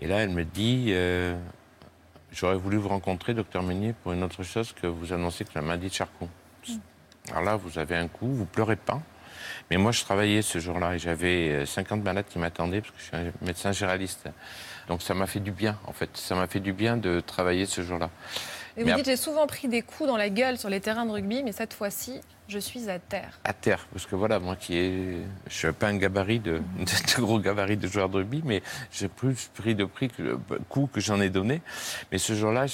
et 0.00 0.06
là, 0.06 0.18
elle 0.18 0.30
me 0.30 0.44
dit 0.44 0.88
euh, 0.90 1.38
J'aurais 2.32 2.56
voulu 2.56 2.78
vous 2.78 2.88
rencontrer, 2.88 3.34
docteur 3.34 3.62
Meunier, 3.62 3.92
pour 3.92 4.12
une 4.12 4.22
autre 4.22 4.42
chose 4.42 4.72
que 4.72 4.86
vous 4.86 5.12
annoncez 5.12 5.44
que 5.44 5.50
la 5.54 5.60
maladie 5.60 5.88
de 5.88 5.92
Charcot. 5.92 6.28
Alors 7.30 7.42
là, 7.42 7.56
vous 7.56 7.78
avez 7.78 7.94
un 7.96 8.08
coup, 8.08 8.26
vous 8.26 8.46
pleurez 8.46 8.76
pas. 8.76 9.02
Mais 9.70 9.76
moi, 9.76 9.92
je 9.92 10.02
travaillais 10.02 10.40
ce 10.40 10.58
jour-là 10.58 10.94
et 10.94 10.98
j'avais 10.98 11.50
euh, 11.50 11.66
50 11.66 12.02
malades 12.02 12.24
qui 12.28 12.38
m'attendaient 12.38 12.80
parce 12.80 12.92
que 12.92 12.98
je 12.98 13.04
suis 13.04 13.16
un 13.16 13.32
médecin 13.44 13.72
généraliste. 13.72 14.28
Donc 14.88 15.02
ça 15.02 15.14
m'a 15.14 15.26
fait 15.26 15.40
du 15.40 15.52
bien, 15.52 15.78
en 15.86 15.92
fait. 15.92 16.10
Ça 16.16 16.34
m'a 16.34 16.46
fait 16.46 16.60
du 16.60 16.72
bien 16.72 16.96
de 16.96 17.20
travailler 17.20 17.66
ce 17.66 17.82
jour-là. 17.82 18.08
Et 18.76 18.80
Mais 18.80 18.84
vous 18.84 18.90
ap- 18.90 18.96
dites, 18.96 19.06
j'ai 19.06 19.16
souvent 19.16 19.46
pris 19.46 19.68
des 19.68 19.82
coups 19.82 20.08
dans 20.08 20.16
la 20.16 20.30
gueule 20.30 20.56
sur 20.58 20.68
les 20.70 20.80
terrains 20.80 21.04
de 21.06 21.10
rugby, 21.10 21.42
mais 21.42 21.52
cette 21.52 21.74
fois-ci, 21.74 22.20
je 22.48 22.58
suis 22.58 22.88
à 22.90 22.98
terre. 22.98 23.38
à 23.44 23.52
terre, 23.52 23.86
parce 23.92 24.06
que 24.06 24.14
voilà, 24.16 24.38
moi 24.38 24.56
qui 24.56 24.76
ai, 24.76 25.18
je 25.48 25.52
suis 25.54 25.72
pas 25.72 25.88
un 25.88 25.96
gabarit 25.96 26.40
de, 26.40 26.58
de 26.78 27.20
gros 27.20 27.38
gabarit 27.38 27.76
de 27.76 27.86
joueur 27.86 28.08
de 28.08 28.16
rugby, 28.18 28.42
mais 28.44 28.62
j'ai 28.90 29.08
plus 29.08 29.50
pris 29.54 29.74
de 29.74 29.84
prix 29.84 30.08
que 30.08 30.38
coups 30.68 30.92
que 30.94 31.00
j'en 31.00 31.20
ai 31.20 31.28
donné. 31.30 31.60
Mais 32.10 32.18
ce 32.18 32.34
jour-là, 32.34 32.66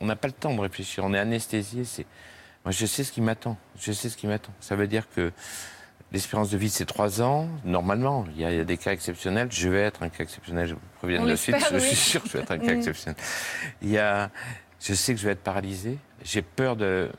on 0.00 0.06
n'a 0.06 0.16
pas 0.16 0.28
le 0.28 0.34
temps 0.34 0.54
de 0.54 0.60
réfléchir, 0.60 1.04
on 1.04 1.14
est 1.14 1.18
anesthésié. 1.18 1.84
C'est, 1.84 2.06
moi, 2.64 2.72
je 2.72 2.84
sais 2.86 3.04
ce 3.04 3.12
qui 3.12 3.20
m'attend. 3.20 3.56
Je 3.80 3.92
sais 3.92 4.08
ce 4.08 4.16
qui 4.16 4.26
m'attend. 4.26 4.52
Ça 4.60 4.74
veut 4.76 4.86
dire 4.86 5.04
que 5.14 5.32
l'espérance 6.12 6.50
de 6.50 6.58
vie 6.58 6.68
c'est 6.70 6.84
trois 6.86 7.22
ans. 7.22 7.48
Normalement, 7.64 8.24
il 8.34 8.40
y, 8.40 8.44
a, 8.44 8.50
il 8.50 8.56
y 8.56 8.60
a 8.60 8.64
des 8.64 8.76
cas 8.76 8.92
exceptionnels. 8.92 9.48
Je 9.50 9.68
vais 9.68 9.82
être 9.82 10.02
un 10.02 10.08
cas 10.08 10.24
exceptionnel. 10.24 10.66
Je 10.68 10.74
vous 10.74 10.80
préviens 10.98 11.24
de 11.24 11.34
suite. 11.36 11.54
l'espère, 11.56 11.78
Je 11.78 11.84
suis 11.84 11.96
sûr 11.96 12.22
que 12.22 12.28
je 12.28 12.32
vais 12.36 12.42
être 12.42 12.50
un 12.52 12.58
cas 12.58 12.74
Mm. 12.74 12.78
exceptionnel. 12.78 13.16
Il 13.82 13.90
y 13.90 13.98
a, 13.98 14.30
je 14.80 14.94
sais 14.94 15.14
que 15.14 15.20
je 15.20 15.26
vais 15.26 15.32
être 15.32 15.42
paralysé. 15.42 15.98
J'ai 16.24 16.42
peur 16.42 16.76
de, 16.76 17.10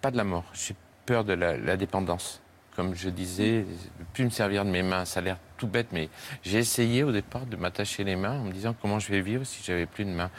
pas 0.00 0.10
de 0.10 0.16
la 0.16 0.24
mort. 0.24 0.44
J'ai 0.54 0.74
peur 1.06 1.24
de 1.24 1.32
la, 1.34 1.76
dépendance. 1.76 2.40
Comme 2.76 2.94
je 2.94 3.10
disais, 3.10 3.60
de 3.62 4.04
plus 4.14 4.24
me 4.24 4.30
servir 4.30 4.64
de 4.64 4.70
mes 4.70 4.82
mains. 4.82 5.04
Ça 5.04 5.20
a 5.20 5.22
l'air 5.22 5.38
tout 5.58 5.66
bête, 5.66 5.88
mais 5.92 6.08
j'ai 6.42 6.58
essayé 6.58 7.02
au 7.02 7.12
départ 7.12 7.44
de 7.46 7.56
m'attacher 7.56 8.04
les 8.04 8.16
mains 8.16 8.40
en 8.40 8.44
me 8.44 8.52
disant 8.52 8.74
comment 8.80 8.98
je 8.98 9.10
vais 9.10 9.20
vivre 9.20 9.44
si 9.44 9.62
j'avais 9.62 9.86
plus 9.86 10.04
de 10.04 10.10
mains 10.10 10.30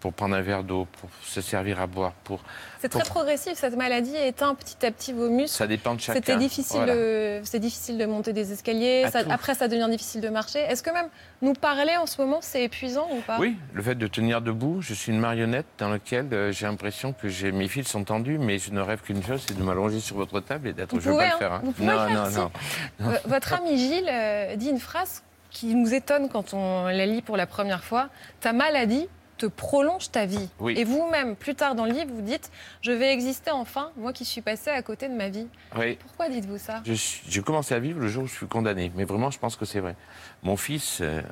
pour 0.00 0.14
prendre 0.14 0.34
un 0.34 0.40
verre 0.40 0.64
d'eau, 0.64 0.86
pour 0.98 1.10
se 1.22 1.42
servir 1.42 1.78
à 1.80 1.86
boire, 1.86 2.12
pour. 2.24 2.40
C'est 2.80 2.88
très 2.88 3.02
progressif, 3.04 3.52
cette 3.54 3.76
maladie 3.76 4.16
éteint 4.16 4.54
petit 4.54 4.86
à 4.86 4.90
petit 4.90 5.12
vos 5.12 5.28
muscles. 5.28 5.54
Ça 5.54 5.66
dépend 5.66 5.94
de 5.94 6.00
chacun. 6.00 6.18
C'était 6.18 6.36
difficile, 6.38 6.78
Voilà. 6.78 6.94
de, 6.94 7.40
c'est 7.44 7.58
difficile 7.58 7.98
de 7.98 8.06
monter 8.06 8.32
des 8.32 8.50
escaliers. 8.52 9.04
Ça- 9.12 9.20
après, 9.28 9.54
ça 9.54 9.68
devient 9.68 9.88
difficile 9.90 10.22
de 10.22 10.30
marcher. 10.30 10.60
Est-ce 10.60 10.82
que 10.82 10.90
même 10.90 11.08
nous 11.42 11.52
parler 11.52 11.96
en 11.98 12.06
ce 12.06 12.18
moment, 12.20 12.38
c'est 12.40 12.62
épuisant 12.64 13.06
ou 13.12 13.20
pas? 13.20 13.36
Oui, 13.38 13.56
le 13.74 13.82
fait 13.82 13.94
de 13.94 14.06
tenir 14.06 14.40
debout, 14.40 14.80
je 14.80 14.94
suis 14.94 15.12
une 15.12 15.20
marionnette 15.20 15.66
dans 15.76 15.90
laquelle 15.90 16.28
euh, 16.32 16.50
j'ai 16.50 16.64
l'impression 16.64 17.12
que 17.12 17.28
j'ai- 17.28 17.52
mes 17.52 17.68
fils 17.68 17.86
sont 17.86 18.04
tendus, 18.04 18.38
mais 18.38 18.58
je 18.58 18.70
ne 18.70 18.80
rêve 18.80 19.02
qu'une 19.02 19.22
chose, 19.22 19.44
c'est 19.46 19.56
de 19.58 19.62
m'allonger 19.62 20.00
sur 20.00 20.16
votre 20.16 20.40
table 20.40 20.68
et 20.68 20.72
d'être. 20.72 20.94
Vous 20.94 21.00
Je 21.00 21.10
ne 21.10 21.16
pas 21.16 21.24
hein. 21.24 21.30
le 21.32 21.38
faire. 21.38 21.52
hein. 21.52 21.60
Vous 21.62 21.72
pouvez 21.72 21.88
non, 21.88 22.02
le 22.04 22.08
faire, 22.08 22.24
non, 22.24 22.30
si. 22.30 22.36
non, 22.38 22.50
non. 23.00 23.12
Votre 23.26 23.52
ami 23.52 23.76
Gilles 23.76 24.08
euh, 24.10 24.56
dit 24.56 24.70
une 24.70 24.80
phrase 24.80 25.22
qui 25.50 25.74
nous 25.74 25.92
étonne 25.92 26.28
quand 26.30 26.54
on 26.54 26.84
la 26.86 27.04
lit 27.04 27.20
pour 27.20 27.36
la 27.36 27.46
première 27.46 27.84
fois. 27.84 28.08
Ta 28.40 28.52
maladie 28.54 29.06
te 29.40 29.46
prolonge 29.46 30.10
ta 30.10 30.26
vie. 30.26 30.48
Oui. 30.58 30.74
Et 30.76 30.84
vous-même, 30.84 31.34
plus 31.34 31.54
tard 31.54 31.74
dans 31.74 31.86
le 31.86 31.92
livre, 31.92 32.10
vous 32.12 32.20
dites 32.20 32.50
Je 32.82 32.92
vais 32.92 33.12
exister 33.12 33.50
enfin, 33.50 33.90
moi 33.96 34.12
qui 34.12 34.24
suis 34.26 34.42
passé 34.42 34.70
à 34.70 34.82
côté 34.82 35.08
de 35.08 35.14
ma 35.14 35.28
vie. 35.28 35.46
Oui. 35.76 35.96
Pourquoi 35.96 36.28
dites-vous 36.28 36.58
ça? 36.58 36.82
J'ai 36.84 37.40
commencé 37.42 37.74
à 37.74 37.78
vivre 37.78 38.00
le 38.00 38.08
jour 38.08 38.24
où 38.24 38.26
je 38.26 38.34
suis 38.34 38.46
condamné. 38.46 38.92
Mais 38.96 39.04
vraiment, 39.04 39.30
je 39.30 39.38
pense 39.38 39.56
que 39.56 39.64
c'est 39.64 39.80
vrai. 39.80 39.96
Mon 40.42 40.56
fils, 40.56 40.98
euh, 41.00 41.22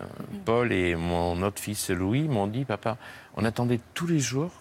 Paul, 0.46 0.72
et 0.72 0.94
mon 0.96 1.42
autre 1.42 1.60
fils, 1.60 1.90
Louis, 1.90 2.22
m'ont 2.28 2.46
dit, 2.46 2.64
papa, 2.64 2.96
on 3.36 3.44
attendait 3.44 3.80
tous 3.92 4.06
les 4.06 4.20
jours 4.20 4.52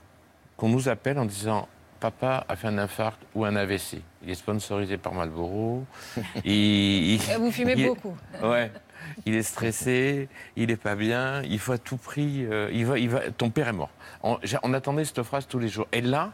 qu'on 0.58 0.70
nous 0.70 0.90
appelle 0.90 1.18
en 1.18 1.26
disant, 1.26 1.68
papa 1.98 2.46
a 2.48 2.56
fait 2.56 2.68
un 2.68 2.78
infarct 2.78 3.20
ou 3.36 3.46
un 3.46 3.56
AVC. 3.56 4.02
Il 4.24 4.30
est 4.30 4.36
sponsorisé 4.36 4.98
par 4.98 5.14
Marlboro. 5.14 5.86
Il- 6.46 7.14
il- 7.16 7.22
Vous 7.40 7.52
fumez 7.52 7.74
il 7.78 7.88
beaucoup. 7.88 8.16
Ouais. 8.44 8.72
Il 9.26 9.36
est 9.36 9.44
stressé, 9.44 10.28
il 10.56 10.70
est 10.72 10.76
pas 10.82 10.96
bien, 10.96 11.42
il 11.44 11.60
faut 11.60 11.72
à 11.72 11.78
tout 11.78 11.98
prix. 11.98 12.46
euh, 12.46 12.70
il 12.74 12.86
va, 12.86 13.00
il 13.00 13.10
va, 13.10 13.32
ton 13.32 13.50
père 13.50 13.68
est 13.70 13.74
mort. 13.74 13.90
On, 14.24 14.38
attendait 14.74 15.06
cette 15.06 15.24
phrase 15.24 15.48
tous 15.48 15.60
les 15.60 15.70
jours. 15.70 15.88
Et 15.94 16.02
là, 16.02 16.32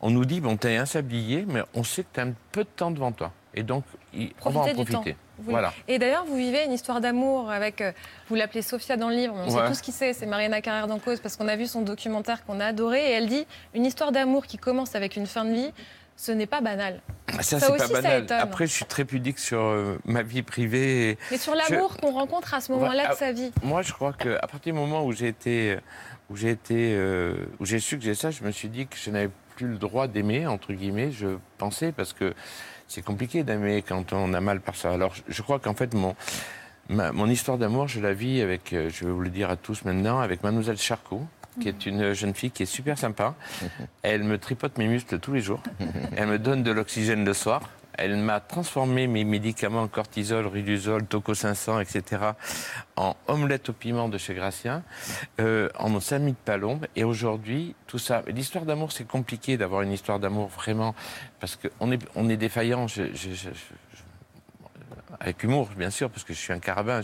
on 0.00 0.10
nous 0.10 0.24
dit 0.24 0.40
bon, 0.40 0.56
t'es 0.56 0.76
un 0.76 0.86
sablier, 0.86 1.44
mais 1.48 1.62
on 1.74 1.84
sait 1.84 2.02
que 2.02 2.08
t'as 2.14 2.24
un 2.26 2.32
peu 2.50 2.64
de 2.64 2.68
temps 2.68 2.90
devant 2.90 3.12
toi. 3.12 3.32
Et 3.58 3.62
donc, 3.64 3.84
il- 4.14 4.32
on 4.44 4.50
va 4.50 4.60
en 4.60 4.68
profiter. 4.72 5.16
Vous- 5.38 5.50
Voilà. 5.50 5.72
Et 5.88 5.98
d'ailleurs, 5.98 6.24
vous 6.24 6.36
vivez 6.36 6.64
une 6.64 6.72
histoire 6.72 7.00
d'amour 7.00 7.50
avec, 7.50 7.80
euh, 7.80 7.92
vous 8.28 8.34
l'appelez 8.36 8.62
Sophia 8.62 8.96
dans 8.96 9.08
le 9.08 9.16
livre, 9.16 9.34
on 9.36 9.44
Ouais. 9.52 9.60
sait 9.62 9.66
tout 9.68 9.74
ce 9.74 9.82
qui 9.82 9.90
c'est, 9.92 10.12
c'est 10.12 10.26
Mariana 10.26 10.60
Carrère 10.60 10.86
d'en 10.86 10.98
cause, 11.00 11.18
parce 11.20 11.36
qu'on 11.36 11.48
a 11.48 11.56
vu 11.56 11.66
son 11.66 11.82
documentaire 11.82 12.44
qu'on 12.44 12.60
a 12.60 12.66
adoré, 12.66 12.98
et 13.00 13.10
elle 13.14 13.26
dit, 13.28 13.46
une 13.74 13.84
histoire 13.84 14.12
d'amour 14.12 14.46
qui 14.46 14.58
commence 14.58 14.94
avec 14.94 15.16
une 15.16 15.26
fin 15.26 15.44
de 15.44 15.52
vie, 15.52 15.72
ce 16.16 16.30
n'est 16.32 16.46
pas 16.46 16.60
banal. 16.60 17.00
Ah, 17.28 17.42
Ça, 17.42 17.58
Ça 17.58 17.66
c'est 17.66 17.72
aussi, 17.72 17.78
pas 17.92 18.02
ça 18.02 18.18
banal. 18.20 18.26
Après, 18.40 18.66
je 18.66 18.72
suis 18.72 18.84
très 18.84 19.04
pudique 19.04 19.38
sur 19.40 19.60
euh, 19.60 19.98
ma 20.04 20.22
vie 20.22 20.42
privée. 20.42 21.10
et 21.10 21.18
Mais 21.32 21.38
sur 21.38 21.54
je- 21.54 21.72
l'amour 21.72 21.96
qu'on 21.96 22.12
rencontre 22.12 22.54
à 22.54 22.60
ce 22.60 22.70
moment-là 22.72 23.02
Ouais, 23.02 23.08
de 23.08 23.12
ah, 23.12 23.16
sa 23.16 23.32
vie. 23.32 23.52
Moi, 23.62 23.82
je 23.82 23.92
crois 23.92 24.12
qu'à 24.12 24.38
partir 24.38 24.72
du 24.72 24.78
moment 24.78 25.04
où 25.04 25.12
j'ai 25.12 25.28
été, 25.28 25.78
où 26.30 26.36
j'ai 26.36 26.50
été, 26.50 26.94
euh, 26.96 27.34
où 27.60 27.64
j'ai 27.66 27.78
su 27.80 27.98
que 27.98 28.04
j'ai 28.04 28.14
ça, 28.14 28.30
je 28.30 28.42
me 28.44 28.50
suis 28.52 28.68
dit 28.68 28.86
que 28.86 28.96
je 28.96 29.10
n'avais 29.10 29.30
plus 29.54 29.66
le 29.68 29.76
droit 29.78 30.06
d'aimer 30.08 30.46
entre 30.48 30.72
guillemets. 30.72 31.10
Je 31.12 31.38
pensais 31.58 31.90
parce 31.92 32.12
que 32.12 32.32
c'est 32.88 33.02
compliqué 33.02 33.44
d'aimer 33.44 33.82
quand 33.86 34.12
on 34.12 34.32
a 34.34 34.40
mal 34.40 34.60
par 34.60 34.74
ça. 34.74 34.90
Alors, 34.92 35.14
je, 35.28 35.42
crois 35.42 35.58
qu'en 35.58 35.74
fait 35.74 35.94
mon 35.94 36.16
ma- 36.88 37.12
mon 37.12 37.28
histoire 37.28 37.58
d'amour, 37.58 37.86
je 37.86 38.00
la 38.00 38.14
vis 38.14 38.40
avec, 38.40 38.72
euh, 38.72 38.90
je 38.92 39.04
vais 39.04 39.12
vous 39.12 39.20
le 39.20 39.30
dire 39.30 39.50
à 39.50 39.56
tous 39.56 39.84
maintenant, 39.84 40.20
avec 40.20 40.42
Mademoiselle 40.42 40.78
Charcot, 40.78 41.22
qui 41.60 41.68
est 41.68 41.86
une 41.86 42.12
jeune 42.14 42.34
fille 42.34 42.50
qui 42.50 42.62
est 42.62 42.66
super 42.66 42.98
sympa. 42.98 43.34
Elle 44.02 44.24
me 44.24 44.38
tripote 44.38 44.78
mes 44.78 44.88
muscles 44.88 45.18
tous 45.18 45.32
les 45.32 45.40
jours. 45.40 45.62
Elle 46.16 46.28
me 46.28 46.38
donne 46.38 46.62
de 46.62 46.70
l'oxygène 46.70 47.24
le 47.24 47.34
soir. 47.34 47.62
Elle 47.98 48.16
m'a 48.16 48.38
transformé 48.38 49.08
mes 49.08 49.24
médicaments 49.24 49.88
cortisol, 49.88 50.46
riduzol, 50.46 51.04
toco 51.04 51.34
500, 51.34 51.80
etc. 51.80 52.22
en 52.96 53.16
omelette 53.26 53.68
au 53.70 53.72
piment 53.72 54.08
de 54.08 54.16
chez 54.18 54.34
Gracien, 54.34 54.84
euh, 55.40 55.68
en 55.76 55.98
sami 55.98 56.32
de 56.32 56.36
palombe. 56.44 56.86
Et 56.94 57.02
aujourd'hui, 57.02 57.74
tout 57.88 57.98
ça. 57.98 58.22
L'histoire 58.28 58.64
d'amour, 58.64 58.92
c'est 58.92 59.06
compliqué 59.06 59.56
d'avoir 59.56 59.82
une 59.82 59.92
histoire 59.92 60.20
d'amour 60.20 60.46
vraiment, 60.48 60.94
parce 61.40 61.56
qu'on 61.56 61.90
est, 61.90 62.00
on 62.14 62.28
est 62.28 62.36
défaillant. 62.36 62.86
Je- 62.86 63.02
avec 65.20 65.42
humour, 65.42 65.68
bien 65.76 65.90
sûr, 65.90 66.08
parce 66.10 66.22
que 66.22 66.32
je 66.32 66.38
suis 66.38 66.52
un 66.52 66.60
carabin. 66.60 67.00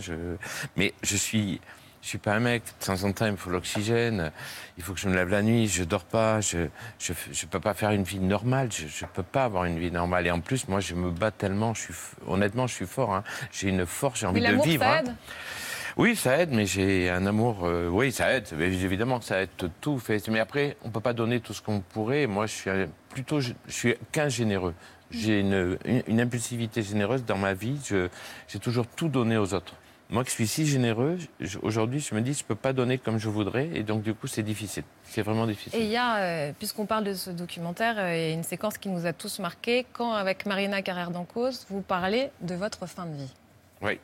Mais 0.77 0.93
je 1.03 1.17
suis, 1.17 1.59
Je 2.05 2.09
suis 2.09 2.17
pas 2.19 2.35
un 2.35 2.39
mec. 2.39 2.61
De 2.79 2.85
temps 2.85 3.03
en 3.03 3.11
temps, 3.13 3.25
il 3.25 3.31
me 3.31 3.37
faut 3.37 3.49
l'oxygène. 3.49 4.31
Il 4.77 4.83
faut 4.83 4.93
que 4.93 4.99
je 4.99 5.09
me 5.09 5.15
lève 5.15 5.29
la 5.29 5.41
nuit. 5.41 5.67
Je 5.67 5.83
dors 5.83 6.03
pas. 6.03 6.39
Je 6.39 6.67
je, 6.99 7.13
je 7.31 7.45
peux 7.47 7.59
pas 7.59 7.73
faire 7.73 7.89
une 7.89 8.03
vie 8.03 8.19
normale. 8.19 8.69
Je, 8.71 8.85
je 8.87 9.05
peux 9.11 9.23
pas 9.23 9.45
avoir 9.45 9.65
une 9.65 9.79
vie 9.79 9.89
normale. 9.89 10.27
Et 10.27 10.29
en 10.31 10.39
plus, 10.39 10.67
moi, 10.67 10.79
je 10.81 10.93
me 10.93 11.09
bats 11.09 11.31
tellement. 11.31 11.73
Je 11.73 11.81
suis 11.81 11.93
f- 11.95 12.13
honnêtement, 12.27 12.67
je 12.67 12.75
suis 12.75 12.85
fort. 12.85 13.11
hein. 13.15 13.23
J'ai 13.51 13.69
une 13.69 13.87
force. 13.87 14.19
J'ai 14.19 14.27
envie 14.27 14.39
de 14.39 14.61
vivre. 14.63 14.83
ça 14.83 14.93
hein. 14.93 14.99
aide? 14.99 15.15
Oui, 15.97 16.15
ça 16.15 16.37
aide, 16.37 16.51
mais 16.51 16.67
j'ai 16.67 17.09
un 17.09 17.25
amour. 17.25 17.65
euh, 17.65 17.87
oui, 17.89 18.11
ça 18.11 18.31
aide. 18.35 18.45
Mais 18.55 18.65
évidemment 18.67 19.17
que 19.17 19.25
ça 19.25 19.41
aide 19.41 19.49
tout. 19.81 19.97
Fait. 19.97 20.27
Mais 20.27 20.39
après, 20.39 20.77
on 20.83 20.91
peut 20.91 20.99
pas 20.99 21.13
donner 21.13 21.39
tout 21.39 21.53
ce 21.55 21.61
qu'on 21.63 21.79
pourrait. 21.79 22.27
Moi, 22.27 22.45
je 22.45 22.53
suis 22.53 22.69
plutôt, 23.09 23.39
je, 23.39 23.53
je 23.67 23.73
suis 23.73 23.95
qu'un 24.11 24.29
généreux. 24.29 24.75
J'ai 25.09 25.39
une, 25.39 25.79
une, 25.85 26.03
une 26.05 26.21
impulsivité 26.21 26.83
généreuse 26.83 27.25
dans 27.25 27.37
ma 27.39 27.55
vie. 27.55 27.79
J'ai 28.47 28.59
toujours 28.59 28.85
tout 28.85 29.07
donné 29.07 29.37
aux 29.37 29.55
autres. 29.55 29.73
Moi, 30.11 30.23
qui 30.23 30.31
suis 30.31 30.47
si 30.47 30.67
généreux, 30.67 31.17
aujourd'hui, 31.63 31.99
je 31.99 32.13
me 32.13 32.21
dis, 32.21 32.33
je 32.33 32.43
peux 32.43 32.53
pas 32.55 32.73
donner 32.73 32.99
comme 32.99 33.17
je 33.17 33.27
voudrais, 33.27 33.69
et 33.73 33.81
donc 33.81 34.03
du 34.03 34.13
coup, 34.13 34.27
c'est 34.27 34.43
difficile. 34.43 34.83
C'est 35.03 35.23
vraiment 35.23 35.47
difficile. 35.47 35.79
Et 35.79 35.83
il 35.85 35.89
y 35.89 35.97
a, 35.97 36.17
euh, 36.17 36.51
puisqu'on 36.57 36.85
parle 36.85 37.05
de 37.05 37.13
ce 37.15 37.31
documentaire, 37.31 37.95
euh, 37.97 38.15
il 38.15 38.21
y 38.21 38.31
a 38.31 38.33
une 38.33 38.43
séquence 38.43 38.77
qui 38.77 38.89
nous 38.89 39.07
a 39.07 39.13
tous 39.13 39.39
marqués 39.39 39.85
quand, 39.93 40.13
avec 40.13 40.45
Marina 40.45 40.83
Carrère 40.83 41.09
d'Ancos, 41.09 41.65
vous 41.69 41.81
parlez 41.81 42.29
de 42.41 42.53
votre 42.53 42.85
fin 42.85 43.07
de 43.07 43.15
vie. 43.15 43.33
Oui. 43.81 43.99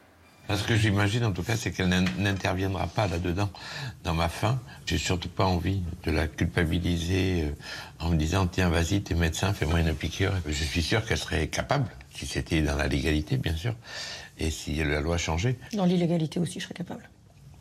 Ce 0.49 0.63
que 0.63 0.75
j'imagine, 0.75 1.23
en 1.23 1.31
tout 1.31 1.43
cas, 1.43 1.55
c'est 1.55 1.71
qu'elle 1.71 1.87
n'in- 1.87 2.03
n'interviendra 2.17 2.87
pas 2.87 3.07
là-dedans, 3.07 3.49
dans 4.03 4.15
ma 4.15 4.27
fin. 4.27 4.59
J'ai 4.87 4.97
surtout 4.97 5.29
pas 5.29 5.45
envie 5.45 5.81
de 6.03 6.11
la 6.11 6.27
culpabiliser 6.27 7.43
euh, 7.43 7.51
en 8.05 8.09
me 8.09 8.15
disant 8.17 8.47
tiens, 8.47 8.69
vas-y, 8.69 9.01
t'es 9.01 9.13
médecin, 9.13 9.53
fais-moi 9.53 9.79
une 9.79 9.93
piqûre. 9.93 10.33
Je 10.47 10.51
suis 10.63 10.81
sûr 10.81 11.05
qu'elle 11.05 11.19
serait 11.19 11.47
capable, 11.47 11.85
si 12.13 12.25
c'était 12.25 12.61
dans 12.63 12.75
la 12.75 12.87
légalité, 12.87 13.37
bien 13.37 13.55
sûr, 13.55 13.75
et 14.41 14.49
si 14.51 14.75
la 14.83 15.01
loi 15.01 15.17
changeait. 15.17 15.55
Dans 15.73 15.85
l'illégalité 15.85 16.39
aussi, 16.39 16.59
je 16.59 16.65
serais 16.65 16.73
capable. 16.73 17.09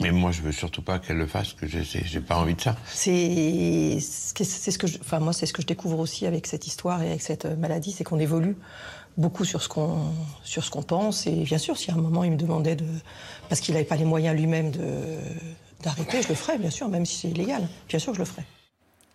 Mais 0.01 0.13
moi, 0.13 0.31
je 0.33 0.41
veux 0.41 0.53
surtout 0.53 0.81
pas 0.81 0.99
qu'elle 0.99 1.19
le 1.19 1.27
fasse, 1.27 1.53
que 1.53 1.67
j'ai 1.67 2.21
pas 2.21 2.37
envie 2.39 2.55
de 2.55 2.61
ça. 2.63 2.75
C'est 2.87 3.99
ce 4.01 4.33
que- 4.33 4.45
c'est 4.45 4.71
ce 4.71 4.79
que 4.79 4.87
je, 4.87 4.99
enfin 4.99 5.19
moi 5.21 5.35
c'est 5.35 5.45
ce 5.45 5.53
que 5.53 5.61
je 5.61 5.67
découvre 5.67 5.99
aussi 5.99 6.25
avec 6.27 6.47
cette 6.47 6.67
histoire 6.67 7.03
et 7.03 7.09
avec 7.11 7.21
cette 7.23 7.45
euh, 7.45 7.55
maladie, 7.57 7.93
c'est 7.93 8.03
qu'on 8.05 8.19
évolue 8.19 8.57
beaucoup 9.19 9.45
sur 9.45 9.61
ce 9.63 9.69
qu'on 9.69 9.99
sur 10.43 10.65
ce 10.65 10.71
qu'on 10.71 10.83
pense 10.83 11.27
et 11.27 11.33
bien 11.43 11.59
sûr 11.59 11.77
si 11.77 11.91
à 11.91 11.95
un 11.95 11.99
moment 11.99 12.25
il 12.25 12.31
me 12.31 12.37
demandait 12.39 12.77
de 12.77 12.87
parce 13.51 13.61
qu'il 13.61 13.75
n'avait 13.75 13.85
pas 13.87 13.97
les 13.97 14.05
moyens 14.07 14.35
lui-même 14.35 14.71
de 14.71 15.19
d'arrêter, 15.83 16.23
je 16.23 16.29
le 16.29 16.35
ferais 16.35 16.57
bien 16.59 16.71
sûr 16.71 16.89
même 16.89 17.05
si 17.05 17.17
c'est 17.17 17.29
illégal, 17.29 17.69
bien 17.89 17.99
sûr 17.99 18.15
je 18.15 18.21
le 18.21 18.25
ferais. 18.25 18.45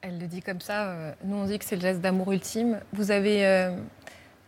Elle 0.02 0.20
le 0.20 0.28
dit 0.28 0.42
comme 0.42 0.62
ça. 0.62 0.90
euh, 0.90 1.14
nous, 1.24 1.36
on 1.38 1.46
dit 1.48 1.58
que 1.58 1.66
c'est 1.66 1.78
le 1.78 1.82
geste 1.82 2.00
d'amour 2.02 2.32
ultime. 2.32 2.80
Vous 2.94 3.10
avez 3.10 3.44
euh, 3.44 3.76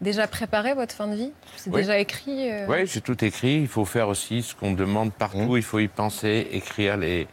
déjà 0.01 0.27
préparé 0.27 0.73
votre 0.73 0.93
fin 0.95 1.07
de 1.07 1.15
vie 1.15 1.31
C'est 1.55 1.69
Oui. 1.69 1.81
déjà 1.81 1.97
écrit 1.99 2.51
euh, 2.51 2.65
Oui, 2.67 2.85
j'ai 2.85 3.01
tout 3.01 3.23
écrit. 3.23 3.55
Il 3.61 3.67
faut 3.67 3.85
faire 3.85 4.07
aussi 4.09 4.43
ce 4.43 4.55
qu'on 4.55 4.73
demande 4.73 5.11
partout. 5.13 5.57
Il 5.57 5.63
faut 5.63 5.79
y 5.79 5.87
penser, 5.87 6.47
écrire 6.51 6.97
les, 6.97 7.27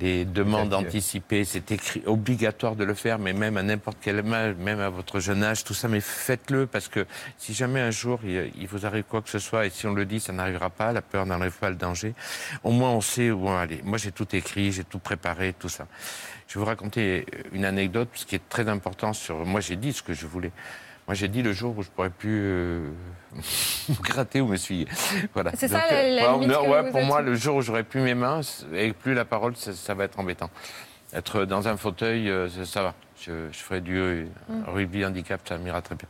les 0.00 0.24
demandes 0.24 0.72
anticipées. 0.74 1.44
C'est 1.44 1.70
écrit, 1.70 2.02
obligatoire 2.06 2.76
de 2.76 2.84
le 2.84 2.94
faire, 2.94 3.18
mais 3.18 3.32
même 3.32 3.56
à 3.56 3.62
n'importe 3.62 3.98
quel 4.00 4.20
âge, 4.32 4.54
même 4.56 4.80
à 4.80 4.88
votre 4.88 5.20
jeune 5.20 5.42
âge, 5.44 5.64
tout 5.64 5.74
ça. 5.74 5.88
Mais 5.88 6.00
faites-le 6.00 6.66
parce 6.66 6.88
que 6.88 7.06
si 7.36 7.52
jamais 7.54 7.80
un 7.80 7.90
jour 7.90 8.20
il, 8.24 8.50
il 8.58 8.66
vous 8.66 8.86
arrive 8.86 9.04
quoi 9.04 9.20
que 9.22 9.28
ce 9.30 9.38
soit 9.38 9.66
et 9.66 9.70
si 9.70 9.86
on 9.86 9.92
le 9.94 10.04
dit, 10.06 10.20
ça 10.20 10.32
n'arrivera 10.32 10.70
pas. 10.70 10.92
La 10.92 11.02
peur 11.02 11.26
n'enlève 11.26 11.52
pas 11.56 11.70
le 11.70 11.76
danger. 11.76 12.14
Au 12.64 12.70
moins, 12.70 12.90
on 12.90 13.00
sait 13.00 13.30
où 13.30 13.48
aller. 13.48 13.80
Moi, 13.84 13.98
j'ai 13.98 14.12
tout 14.12 14.34
écrit, 14.34 14.72
j'ai 14.72 14.84
tout 14.84 14.98
préparé, 14.98 15.54
tout 15.58 15.68
ça. 15.68 15.86
Je 16.46 16.54
vais 16.54 16.60
vous 16.60 16.66
raconter 16.66 17.26
une 17.52 17.66
anecdote, 17.66 18.08
ce 18.14 18.24
qui 18.24 18.34
est 18.34 18.48
très 18.48 18.68
important 18.68 19.12
sur. 19.12 19.44
Moi, 19.44 19.60
j'ai 19.60 19.76
dit 19.76 19.92
ce 19.92 20.02
que 20.02 20.14
je 20.14 20.26
voulais. 20.26 20.50
Moi, 21.08 21.14
j'ai 21.14 21.28
dit 21.28 21.42
le 21.42 21.52
jour 21.54 21.76
où 21.76 21.82
je 21.82 21.88
pourrais 21.88 22.10
plus 22.10 22.38
euh, 22.42 22.90
me 23.88 24.02
gratter 24.02 24.40
ou 24.42 24.46
me 24.46 24.56
suyer. 24.56 24.86
Voilà. 25.34 25.52
C'est 25.56 25.68
ça, 25.68 25.78
la- 25.90 26.08
la 26.10 26.26
ouais, 26.26 26.32
limite 26.34 26.48
non, 26.56 26.64
que 26.64 26.68
ouais, 26.70 26.82
vous 26.82 26.90
pour 26.90 27.00
êtes- 27.00 27.06
moi, 27.06 27.22
le 27.22 27.34
jour 27.34 27.56
où 27.56 27.62
j'aurai 27.62 27.82
plus 27.82 28.00
mes 28.02 28.14
mains 28.14 28.42
et 28.74 28.92
plus 28.92 29.14
la 29.14 29.24
parole, 29.24 29.56
ça, 29.56 29.72
ça 29.72 29.94
va 29.94 30.04
être 30.04 30.18
embêtant. 30.20 30.50
Être 31.14 31.46
dans 31.46 31.66
un 31.66 31.78
fauteuil, 31.78 32.28
euh, 32.28 32.50
ça, 32.50 32.64
ça 32.66 32.82
va. 32.82 32.94
Je, 33.18 33.48
je 33.50 33.58
ferai 33.58 33.80
du 33.80 33.96
euh, 33.98 34.26
Mm. 34.50 34.64
rugby 34.66 35.04
handicap, 35.06 35.40
ça 35.48 35.56
m'ira 35.56 35.80
très 35.80 35.94
bien. 35.94 36.06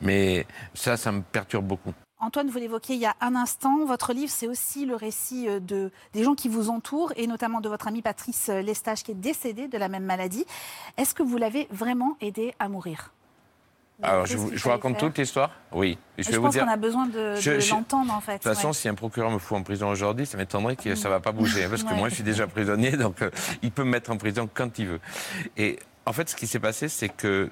Mais 0.00 0.44
ça, 0.74 0.96
ça 0.96 1.12
me 1.12 1.22
perturbe 1.22 1.64
beaucoup. 1.66 1.94
Antoine, 2.18 2.48
vous 2.50 2.58
l'évoquiez 2.58 2.96
il 2.96 3.00
y 3.00 3.06
a 3.06 3.14
un 3.20 3.34
instant, 3.36 3.84
votre 3.84 4.12
livre, 4.12 4.30
c'est 4.30 4.46
aussi 4.48 4.86
le 4.86 4.96
récit 4.96 5.48
euh, 5.48 5.60
de, 5.60 5.90
des 6.12 6.24
gens 6.24 6.34
qui 6.34 6.48
vous 6.48 6.68
entourent, 6.68 7.12
et 7.16 7.26
notamment 7.28 7.60
de 7.60 7.68
votre 7.68 7.86
amie 7.86 8.02
Patrice 8.02 8.48
euh, 8.48 8.60
Lestage, 8.60 9.04
qui 9.04 9.12
est 9.12 9.14
décédée 9.14 9.68
de 9.68 9.78
la 9.78 9.88
même 9.88 10.04
maladie. 10.04 10.44
Est-ce 10.96 11.14
que 11.14 11.22
vous 11.22 11.36
l'avez 11.36 11.68
vraiment 11.70 12.16
aidée 12.20 12.54
à 12.58 12.68
mourir? 12.68 13.12
Alors, 14.02 14.22
Qu'est-ce 14.24 14.32
je 14.32 14.38
vous, 14.38 14.48
qu'il 14.48 14.58
je 14.58 14.62
vous 14.64 14.70
raconte 14.70 14.98
toute 14.98 15.16
l'histoire 15.18 15.50
Oui. 15.70 15.98
Je, 16.18 16.30
vais 16.30 16.36
vous 16.38 16.44
pense 16.44 16.56
qu'on 16.56 16.66
a 16.68 16.76
besoin 16.76 17.06
de, 17.06 17.36
Je- 17.36 17.50
de 17.52 17.70
l'entendre, 17.70 18.12
en 18.12 18.20
fait. 18.20 18.32
De 18.32 18.38
toute 18.38 18.52
façon, 18.54 18.68
ouais. 18.68 18.72
si 18.74 18.88
un 18.88 18.94
procureur 18.94 19.30
me 19.30 19.38
fout 19.38 19.56
en 19.58 19.62
prison 19.62 19.88
aujourd'hui, 19.90 20.26
ça 20.26 20.36
m'étonnerait 20.38 20.76
que 20.76 20.94
ça 20.94 21.08
ne 21.08 21.14
va 21.14 21.20
pas 21.20 21.30
bouger. 21.32 21.64
hein, 21.64 21.68
parce 21.70 21.82
que 21.84 21.90
Ouais. 21.90 21.96
moi, 21.96 22.08
je 22.08 22.14
suis 22.14 22.24
déjà 22.24 22.46
prisonnier, 22.46 22.92
donc 22.96 23.22
euh, 23.22 23.30
il 23.62 23.70
peut 23.70 23.84
me 23.84 23.90
mettre 23.90 24.10
en 24.10 24.16
prison 24.16 24.48
quand 24.52 24.78
il 24.78 24.86
veut. 24.88 25.00
Et 25.56 25.78
en 26.06 26.12
fait, 26.12 26.28
ce 26.28 26.34
qui 26.36 26.46
s'est 26.46 26.58
passé, 26.58 26.88
c'est 26.88 27.08
que 27.10 27.50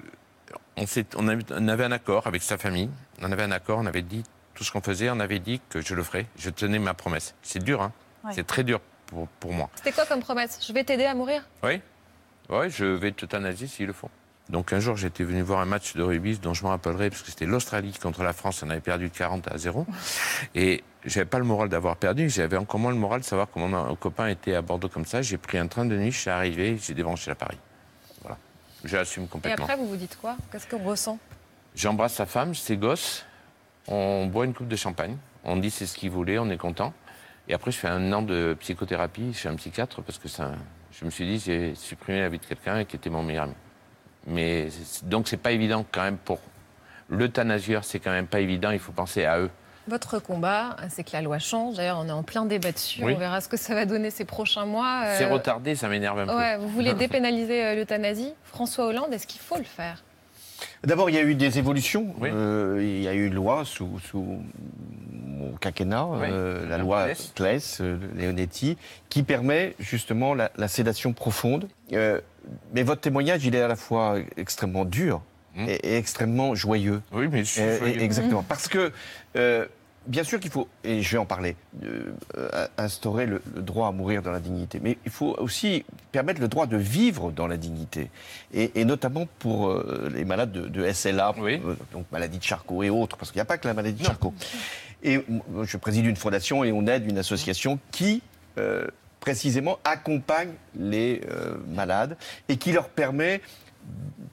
on, 1.15 1.27
avait, 1.27 1.43
on 1.55 1.67
avait 1.67 1.85
un 1.85 1.91
accord 1.91 2.27
avec 2.27 2.41
sa 2.43 2.57
famille. 2.57 2.89
On 3.21 3.31
avait 3.31 3.43
un 3.43 3.51
accord, 3.51 3.79
on 3.79 3.85
avait 3.85 4.01
dit 4.01 4.23
tout 4.53 4.63
ce 4.65 4.71
qu'on 4.71 4.81
faisait, 4.81 5.09
on 5.09 5.19
avait 5.21 5.39
dit 5.39 5.61
que 5.69 5.79
je 5.81 5.95
le 5.95 6.03
ferais. 6.03 6.25
Je 6.37 6.49
tenais 6.49 6.79
ma 6.79 6.93
promesse. 6.93 7.35
C'est 7.43 7.63
dur, 7.63 7.81
hein 7.81 7.91
Ouais. 8.23 8.31
C'est 8.35 8.45
très 8.45 8.63
dur 8.63 8.79
pour, 9.07 9.27
pour 9.39 9.51
moi. 9.53 9.69
C'était 9.75 9.91
quoi 9.93 10.05
comme 10.05 10.19
promesse? 10.19 10.59
Je 10.67 10.71
vais 10.73 10.83
t'aider 10.83 11.05
à 11.05 11.15
mourir? 11.15 11.43
Oui, 11.63 11.81
oui, 12.49 12.69
je 12.69 12.85
vais 12.85 13.11
t'euthanasier 13.11 13.65
s'ils 13.67 13.87
le 13.87 13.93
font. 13.93 14.09
Donc 14.49 14.73
un 14.73 14.79
jour, 14.79 14.97
j'étais 14.97 15.23
venu 15.23 15.41
voir 15.41 15.59
un 15.61 15.65
match 15.65 15.95
de 15.95 16.03
rugby 16.03 16.37
dont 16.37 16.53
je 16.53 16.63
me 16.63 16.69
rappellerai, 16.69 17.09
parce 17.09 17.21
que 17.21 17.29
c'était 17.29 17.45
l'Australie 17.45 17.93
contre 17.93 18.23
la 18.23 18.33
France, 18.33 18.63
on 18.63 18.69
avait 18.69 18.81
perdu 18.81 19.09
40 19.09 19.47
à 19.49 19.57
0. 19.57 19.85
Et 20.55 20.83
j'avais 21.05 21.25
pas 21.25 21.39
le 21.39 21.45
moral 21.45 21.69
d'avoir 21.69 21.95
perdu, 21.95 22.29
j'avais 22.29 22.57
encore 22.57 22.79
moins 22.79 22.91
le 22.91 22.97
moral 22.97 23.21
de 23.21 23.25
savoir 23.25 23.49
que 23.49 23.57
mon 23.59 23.95
copain 23.95 24.27
était 24.27 24.55
à 24.55 24.61
Bordeaux 24.61 24.89
comme 24.89 25.05
ça. 25.05 25.21
J'ai 25.21 25.37
pris 25.37 25.57
un 25.57 25.67
train 25.67 25.85
de 25.85 25.95
nuit, 25.95 26.11
je 26.11 26.19
suis 26.19 26.29
arrivé, 26.29 26.77
j'ai 26.81 26.93
débranché 26.93 27.31
à 27.31 27.35
Paris. 27.35 27.57
Voilà. 28.21 28.37
J'assume 28.83 29.23
Et 29.23 29.27
complètement. 29.27 29.65
après, 29.65 29.77
vous 29.77 29.87
vous 29.87 29.95
dites 29.95 30.17
quoi? 30.19 30.35
Qu'est-ce 30.51 30.67
qu'on 30.67 30.83
ressent? 30.83 31.17
J'embrasse 31.73 32.15
sa 32.15 32.25
femme, 32.25 32.53
ses 32.53 32.75
gosses, 32.75 33.25
on 33.87 34.25
boit 34.25 34.43
une 34.43 34.53
coupe 34.53 34.67
de 34.67 34.75
champagne, 34.75 35.15
on 35.45 35.55
dit 35.55 35.71
c'est 35.71 35.85
ce 35.85 35.95
qu'il 35.95 36.09
voulait, 36.09 36.37
on 36.39 36.49
est 36.49 36.57
content. 36.57 36.93
Et 37.47 37.53
après, 37.53 37.71
je 37.71 37.77
fais 37.77 37.87
un 37.87 38.11
an 38.11 38.21
de 38.21 38.55
psychothérapie 38.59 39.33
chez 39.33 39.47
un 39.47 39.55
psychiatre 39.55 40.01
parce 40.01 40.19
que 40.19 40.27
ça, 40.27 40.51
je 40.91 41.05
me 41.05 41.09
suis 41.09 41.25
dit, 41.25 41.39
j'ai 41.43 41.73
supprimé 41.75 42.19
la 42.19 42.29
vie 42.29 42.37
de 42.39 42.45
quelqu'un 42.45 42.83
qui 42.83 42.97
était 42.97 43.09
mon 43.09 43.23
meilleur 43.23 43.45
ami. 43.45 43.53
Mais 44.27 44.69
donc, 45.03 45.27
c'est 45.27 45.37
pas 45.37 45.51
évident 45.51 45.85
quand 45.91 46.03
même 46.03 46.17
pour 46.17 46.39
l'euthanasieur, 47.09 47.83
c'est 47.83 47.99
quand 47.99 48.11
même 48.11 48.27
pas 48.27 48.39
évident, 48.39 48.71
il 48.71 48.79
faut 48.79 48.91
penser 48.91 49.25
à 49.25 49.39
eux. 49.39 49.49
Votre 49.87 50.19
combat, 50.19 50.77
c'est 50.89 51.03
que 51.03 51.11
la 51.13 51.21
loi 51.21 51.39
change. 51.39 51.75
D'ailleurs, 51.75 51.97
on 51.99 52.07
est 52.07 52.11
en 52.11 52.23
plein 52.23 52.45
débat 52.45 52.71
dessus. 52.71 53.03
Oui. 53.03 53.13
On 53.15 53.17
verra 53.17 53.41
ce 53.41 53.49
que 53.49 53.57
ça 53.57 53.73
va 53.73 53.85
donner 53.85 54.11
ces 54.11 54.25
prochains 54.25 54.65
mois. 54.65 55.01
Euh, 55.05 55.15
C'est 55.17 55.25
retardé, 55.25 55.75
ça 55.75 55.89
m'énerve 55.89 56.19
un 56.19 56.27
peu. 56.27 56.61
Vous 56.63 56.69
voulez 56.69 56.93
dépénaliser 56.95 57.65
euh, 57.65 57.75
l'euthanasie? 57.75 58.33
François 58.43 58.85
Hollande, 58.85 59.11
est-ce 59.11 59.25
qu'il 59.25 59.41
faut 59.41 59.57
le 59.57 59.63
faire? 59.63 60.03
D'abord, 60.83 61.09
il 61.09 61.15
y 61.15 61.19
a 61.19 61.23
eu 61.23 61.35
des 61.35 61.57
évolutions. 61.59 62.13
Euh, 62.23 62.79
il 62.81 63.01
y 63.03 63.07
a 63.07 63.13
eu 63.13 63.27
une 63.27 63.33
loi 63.33 63.63
sous, 63.65 63.99
sous 63.99 64.39
mon 65.13 65.51
quinquennat, 65.59 66.07
euh, 66.21 66.67
la 66.67 66.77
loi 66.77 67.05
Claes. 67.05 67.31
Claes, 67.35 67.77
euh, 67.81 67.97
Leonetti, 68.15 68.77
qui 69.09 69.23
permet 69.23 69.75
justement 69.79 70.33
la, 70.33 70.51
la 70.57 70.67
sédation 70.67 71.13
profonde. 71.13 71.67
Euh, 71.93 72.19
mais 72.73 72.83
votre 72.83 73.01
témoignage, 73.01 73.45
il 73.45 73.55
est 73.55 73.61
à 73.61 73.67
la 73.67 73.75
fois 73.75 74.17
extrêmement 74.37 74.85
dur 74.85 75.21
et, 75.57 75.73
et 75.93 75.97
extrêmement 75.97 76.55
joyeux. 76.55 77.01
Oui, 77.11 77.27
mais 77.31 77.39
je 77.39 77.49
suis 77.51 77.61
Euh, 77.61 77.79
joyeux. 77.79 78.01
Exactement. 78.01 78.43
Parce 78.47 78.67
que, 78.67 78.91
euh, 79.35 79.65
bien 80.07 80.23
sûr 80.23 80.39
qu'il 80.39 80.51
faut, 80.51 80.67
et 80.83 81.01
je 81.01 81.11
vais 81.11 81.17
en 81.17 81.25
parler, 81.25 81.55
euh, 81.83 82.13
euh, 82.37 82.67
instaurer 82.77 83.25
le, 83.25 83.41
le 83.55 83.61
droit 83.61 83.87
à 83.87 83.91
mourir 83.91 84.21
dans 84.21 84.31
la 84.31 84.39
dignité. 84.39 84.79
Mais 84.81 84.97
il 85.05 85.11
faut 85.11 85.35
aussi 85.37 85.85
permettre 86.11 86.41
le 86.41 86.47
droit 86.47 86.65
de 86.65 86.77
vivre 86.77 87.31
dans 87.31 87.47
la 87.47 87.57
dignité. 87.57 88.09
Et, 88.53 88.71
et 88.75 88.85
notamment 88.85 89.27
pour 89.39 89.69
euh, 89.69 90.09
les 90.13 90.25
malades 90.25 90.51
de, 90.51 90.67
de 90.67 90.91
SLA, 90.91 91.33
euh, 91.39 91.75
donc 91.93 92.05
maladie 92.11 92.39
de 92.39 92.43
Charcot 92.43 92.83
et 92.83 92.89
autres, 92.89 93.17
parce 93.17 93.31
qu'il 93.31 93.37
n'y 93.37 93.43
a 93.43 93.45
pas 93.45 93.57
que 93.57 93.67
la 93.67 93.73
maladie 93.73 94.01
de 94.01 94.05
Charcot. 94.07 94.33
Et 95.03 95.19
je 95.63 95.77
préside 95.77 96.05
une 96.05 96.15
fondation 96.15 96.63
et 96.63 96.71
on 96.71 96.85
aide 96.85 97.09
une 97.09 97.17
association 97.17 97.79
qui, 97.89 98.21
précisément, 99.21 99.79
accompagne 99.85 100.51
les 100.77 101.21
euh, 101.29 101.55
malades 101.69 102.17
et 102.49 102.57
qui 102.57 102.73
leur 102.73 102.89
permet 102.89 103.39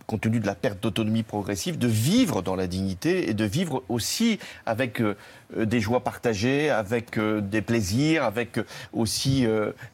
compte 0.08 0.22
tenu 0.22 0.40
de 0.40 0.46
la 0.46 0.54
perte 0.54 0.82
d'autonomie 0.82 1.22
progressive, 1.22 1.78
de 1.78 1.86
vivre 1.86 2.42
dans 2.42 2.56
la 2.56 2.66
dignité 2.66 3.28
et 3.28 3.34
de 3.34 3.44
vivre 3.44 3.84
aussi 3.90 4.38
avec 4.64 5.00
euh, 5.00 5.16
euh, 5.56 5.66
des 5.66 5.80
joies 5.80 6.00
partagées, 6.00 6.70
avec 6.70 7.18
euh, 7.18 7.42
des 7.42 7.60
plaisirs, 7.60 8.24
avec 8.24 8.58
aussi 8.92 9.46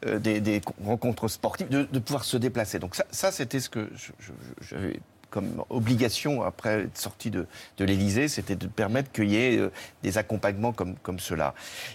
des, 0.05 0.61
rencontres 0.83 1.27
sportives, 1.27 1.67
de, 1.67 1.99
pouvoir 1.99 2.23
se 2.23 2.37
déplacer. 2.37 2.79
Donc 2.79 2.95
ça, 3.11 3.31
c'était 3.31 3.59
ce 3.59 3.69
que 3.69 3.89
j'avais 4.61 4.99
comme 5.35 5.61
obligation 5.69 6.43
après 6.43 6.83
être 6.83 6.97
sorti 6.97 7.29
de, 7.29 7.45
de 7.77 7.83
l'Élysée, 7.83 8.29
c'était 8.29 8.55
de 8.55 8.67
permettre 8.67 9.11
qu'il 9.11 9.29
y 9.29 9.35
ait 9.35 9.57
euh, 9.57 9.69
des 10.01 10.17
accompagnements 10.17 10.71
comme, 10.71 10.95
comme 11.03 11.19
cela. 11.19 11.53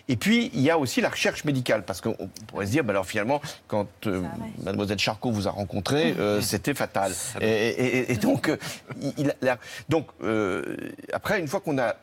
Et 0.08 0.16
puis, 0.16 0.50
il 0.52 0.60
y 0.60 0.68
a 0.68 0.76
aussi 0.78 1.00
la 1.00 1.08
recherche 1.08 1.44
médicale, 1.44 1.86
parce 1.86 2.02
qu'on 2.02 2.28
pourrait 2.48 2.66
se 2.66 2.70
dire, 2.72 2.84
bah 2.84 2.90
alors 2.92 3.06
finalement, 3.06 3.40
quand 3.66 3.88
euh, 4.06 4.22
mademoiselle 4.62 4.98
Charcot 4.98 5.30
vous 5.32 5.48
a 5.48 5.50
rencontré, 5.50 6.14
euh, 6.18 6.42
c'était 6.42 6.74
fatal. 6.74 7.12
Et, 7.40 7.46
et- 7.46 8.12
et 8.12 8.16
donc, 8.16 8.50
euh, 8.50 8.58
il- 9.00 9.14
il 9.16 9.30
a- 9.30 9.34
la- 9.40 9.58
donc 9.88 10.06
euh, 10.22 10.76
après, 11.14 11.40
une 11.40 11.48
fois 11.48 11.60
qu'on 11.60 11.78
a 11.78 11.96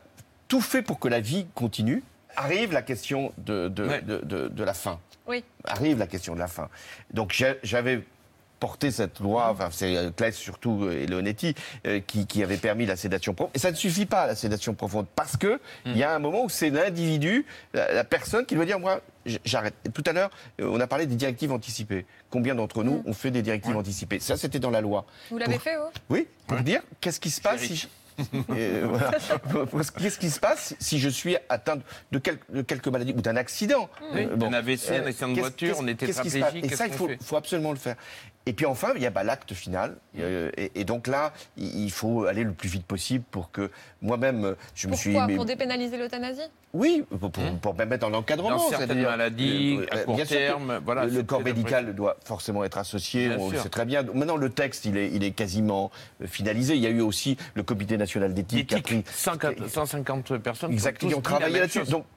tout 0.48 0.62
fait 0.62 0.82
pour 0.82 0.98
que 0.98 1.08
la 1.08 1.20
vie 1.20 1.46
continue, 1.54 2.02
arrive 2.36 2.74
la 2.74 2.82
question 2.82 3.32
de, 3.38 3.68
de, 3.68 4.02
de, 4.02 4.18
de- 4.26 4.48
de 4.48 4.64
la 4.64 4.74
fin. 4.74 5.00
Oui. 5.28 5.44
Arrive 5.66 6.00
la 6.00 6.08
question 6.08 6.34
de 6.34 6.40
la 6.40 6.48
fin. 6.48 6.68
Donc 7.14 7.40
j'avais 7.62 8.04
porté 8.60 8.92
cette 8.92 9.20
loi, 9.20 9.50
enfin 9.52 9.70
c'est 9.72 9.96
euh, 9.96 10.10
Claes 10.12 10.32
surtout 10.34 10.86
euh, 10.86 11.02
et 11.04 11.08
Leonetti, 11.08 11.54
euh, 11.86 12.00
qui, 12.00 12.26
qui 12.26 12.42
avait 12.44 12.58
permis 12.58 12.86
la 12.86 12.96
sédation 12.96 13.34
profonde. 13.34 13.52
Et 13.56 13.60
ça 13.60 13.72
ne 13.72 13.76
suffit 13.76 14.06
pas, 14.06 14.26
la 14.28 14.36
sédation 14.36 14.74
profonde, 14.74 15.06
parce 15.16 15.38
que 15.38 15.60
il 15.86 15.98
y 15.98 16.04
a 16.04 16.14
un 16.14 16.20
moment 16.20 16.44
où 16.44 16.50
c'est 16.50 16.70
l'individu, 16.70 17.46
la, 17.74 17.94
la 17.94 18.04
personne 18.04 18.46
qui 18.46 18.56
doit 18.56 18.66
dire, 18.66 18.80
moi, 18.80 19.02
j'arrête. 19.46 19.76
Tout 19.94 20.04
à 20.06 20.14
l'heure, 20.14 20.30
on 20.60 20.80
a 20.80 20.88
parlé 20.88 21.06
des 21.06 21.16
directives 21.16 21.52
anticipées. 21.52 22.06
Combien 22.30 22.56
d'entre 22.56 22.84
nous 22.84 23.04
ont 23.06 23.14
fait 23.14 23.32
des 23.32 23.42
directives 23.42 23.76
anticipées? 23.78 24.20
Ça, 24.20 24.38
c'était 24.38 24.60
dans 24.60 24.72
la 24.72 24.82
loi. 24.82 25.06
Vous 25.30 25.38
l'avez 25.38 25.54
Pour- 25.54 25.62
fait, 25.62 25.78
vous? 25.78 25.90
Oui, 26.10 26.28
pour 26.48 26.58
dire 26.60 26.82
qu'est-ce 27.02 27.20
qui 27.20 27.30
se 27.30 27.42
passe 27.42 27.62
si. 27.62 27.88
Voilà. 28.48 29.12
Qu'est-ce 30.00 30.20
qui 30.20 30.30
se 30.30 30.40
passe 30.40 30.76
si 30.80 31.00
je 31.00 31.10
suis 31.10 31.38
atteint 31.50 31.78
de, 32.12 32.20
quel- 32.20 32.40
de 32.50 32.62
quelques 32.62 32.88
maladies 32.88 33.14
ou 33.16 33.22
d'un 33.22 33.36
accident? 33.36 33.90
Oui, 34.14 34.26
Euh, 34.26 34.38
un 34.46 34.54
AVC, 34.54 34.92
un 34.92 35.06
accident 35.06 35.30
de 35.30 35.40
voiture, 35.40 35.76
on 35.80 35.86
passe 35.86 35.96
tétraplégique, 35.98 36.66
Et 36.66 36.76
ça, 36.76 36.88
il 36.88 36.94
faut, 36.94 37.36
absolument 37.36 37.72
le 37.72 37.78
faire. 37.78 37.96
Et 38.46 38.54
puis 38.54 38.66
enfin, 38.66 38.94
il 38.96 39.02
y 39.02 39.06
a 39.06 39.10
bah, 39.10 39.24
l'acte 39.24 39.54
final. 39.54 39.98
Euh, 40.20 40.50
et, 40.56 40.72
et 40.76 40.84
donc 40.86 41.08
là, 41.08 41.34
il 41.58 41.92
faut 41.92 42.26
aller 42.26 42.44
le 42.46 42.54
plus 42.54 42.70
vite 42.70 42.86
possible 42.86 43.26
pour 43.30 43.52
que 43.52 43.70
moi-même, 44.02 44.56
je 44.74 44.88
me 44.88 44.96
suis. 44.96 45.14
Pourquoi? 45.14 45.36
Pour 45.36 45.46
dépénaliser 45.46 45.98
l'euthanasie? 45.98 46.42
Oui, 46.74 47.04
pour, 47.20 47.32
pour, 47.32 47.44
pour 47.60 47.76
me 47.76 47.86
mettre 47.86 48.06
en 48.06 48.14
encadrement. 48.14 48.58
Dans 48.58 48.70
certaines 48.70 49.02
maladies, 49.02 49.80
à 49.90 50.00
court 50.00 50.16
bien 50.16 50.26
sûr 50.26 50.38
que 50.38 50.48
terme, 50.48 50.82
voilà, 50.84 51.06
le, 51.06 51.24
corps 51.24 51.42
médical 51.42 51.96
doit 51.96 52.18
forcément 52.24 52.64
être 52.64 52.78
associé, 52.78 53.30
Bien 53.30 53.38
on 53.40 53.50
le 53.50 53.58
sait 53.58 53.70
très 53.70 53.86
bien. 53.86 54.04
Maintenant, 54.14 54.36
le 54.36 54.50
texte, 54.50 54.86
il 54.86 54.98
est, 54.98 55.10
il 55.12 55.24
est 55.24 55.32
quasiment 55.32 55.92
euh, 56.22 56.28
finalisé. 56.28 56.76
Il 56.76 56.82
y 56.82 56.88
a 56.88 56.90
eu 56.90 57.02
aussi 57.02 57.38
le 57.54 57.64
Comité 57.64 57.98
national 57.98 58.34
d'éthique 58.34 58.68
qui 58.68 58.76
a 58.76 58.82
pris 58.82 59.04
150 59.10 59.68
150 59.70 60.38
personnes 60.38 60.72
Exactement, 60.72 61.12
qui 61.12 61.18
ont 61.18 61.22
travaillé 61.22 61.60
là-dessus. 61.60 61.84
Donc, 61.84 62.04
à- 62.04 62.17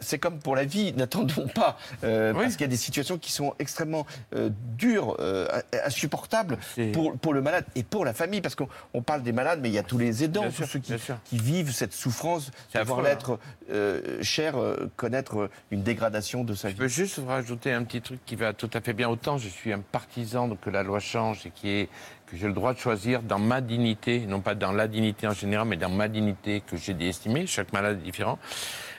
c'est 0.00 0.18
comme 0.18 0.38
pour 0.38 0.56
la 0.56 0.64
vie, 0.64 0.92
n'attendons 0.96 1.48
pas, 1.48 1.78
euh, 2.02 2.32
parce 2.32 2.52
qu'il 2.52 2.62
y 2.62 2.64
a 2.64 2.68
des 2.68 2.76
situations 2.76 3.18
qui 3.18 3.32
sont 3.32 3.54
extrêmement 3.58 4.06
euh, 4.34 4.50
dures, 4.76 5.16
euh, 5.20 5.46
insupportables 5.84 6.58
pour, 6.92 7.16
pour 7.18 7.34
le 7.34 7.42
malade 7.42 7.64
et 7.74 7.82
pour 7.82 8.04
la 8.04 8.14
famille, 8.14 8.40
parce 8.40 8.54
qu'on 8.54 8.68
on 8.92 9.02
parle 9.02 9.22
des 9.22 9.32
malades, 9.32 9.60
mais 9.62 9.68
il 9.68 9.74
y 9.74 9.78
a 9.78 9.82
tous 9.82 9.98
les 9.98 10.24
aidants, 10.24 10.44
tous 10.50 10.66
ceux 10.66 10.78
qui, 10.78 10.94
vivent 11.32 11.72
cette 11.72 11.92
souffrance, 11.92 12.50
C'est 12.72 12.80
de 12.80 12.84
voir 12.84 13.00
affreux, 13.00 13.38
hein. 13.38 13.38
l'être 13.68 14.22
cher, 14.22 14.54
connaître 14.96 15.50
une 15.70 15.82
dégradation 15.82 16.44
de 16.44 16.54
sa 16.54 16.68
vie. 16.68 16.74
Je 16.74 16.80
peux 16.80 16.88
juste 16.88 17.20
rajouter 17.26 17.72
un 17.72 17.84
petit 17.84 18.00
truc 18.00 18.20
qui 18.24 18.36
va 18.36 18.52
tout 18.52 18.70
à 18.72 18.80
fait 18.80 18.92
bien. 18.92 19.08
Autant 19.08 19.38
je 19.38 19.48
suis 19.48 19.72
un 19.72 19.80
partisan 19.80 20.48
de 20.48 20.54
que 20.54 20.70
la 20.70 20.82
loi 20.82 20.98
change 21.00 21.46
et 21.46 21.50
qui 21.50 21.68
est, 21.68 21.88
que 22.26 22.36
j'ai 22.36 22.46
le 22.46 22.52
droit 22.52 22.72
de 22.72 22.78
choisir 22.78 23.22
dans 23.22 23.38
ma 23.38 23.60
dignité, 23.60 24.20
non 24.26 24.40
pas 24.40 24.54
dans 24.54 24.72
la 24.72 24.88
dignité 24.88 25.26
en 25.26 25.32
général, 25.32 25.68
mais 25.68 25.76
dans 25.76 25.90
ma 25.90 26.08
dignité 26.08 26.62
que 26.66 26.76
j'ai 26.76 26.96
estimée. 27.06 27.46
Chaque 27.46 27.72
malade 27.72 27.98
est 28.00 28.04
différent. 28.04 28.38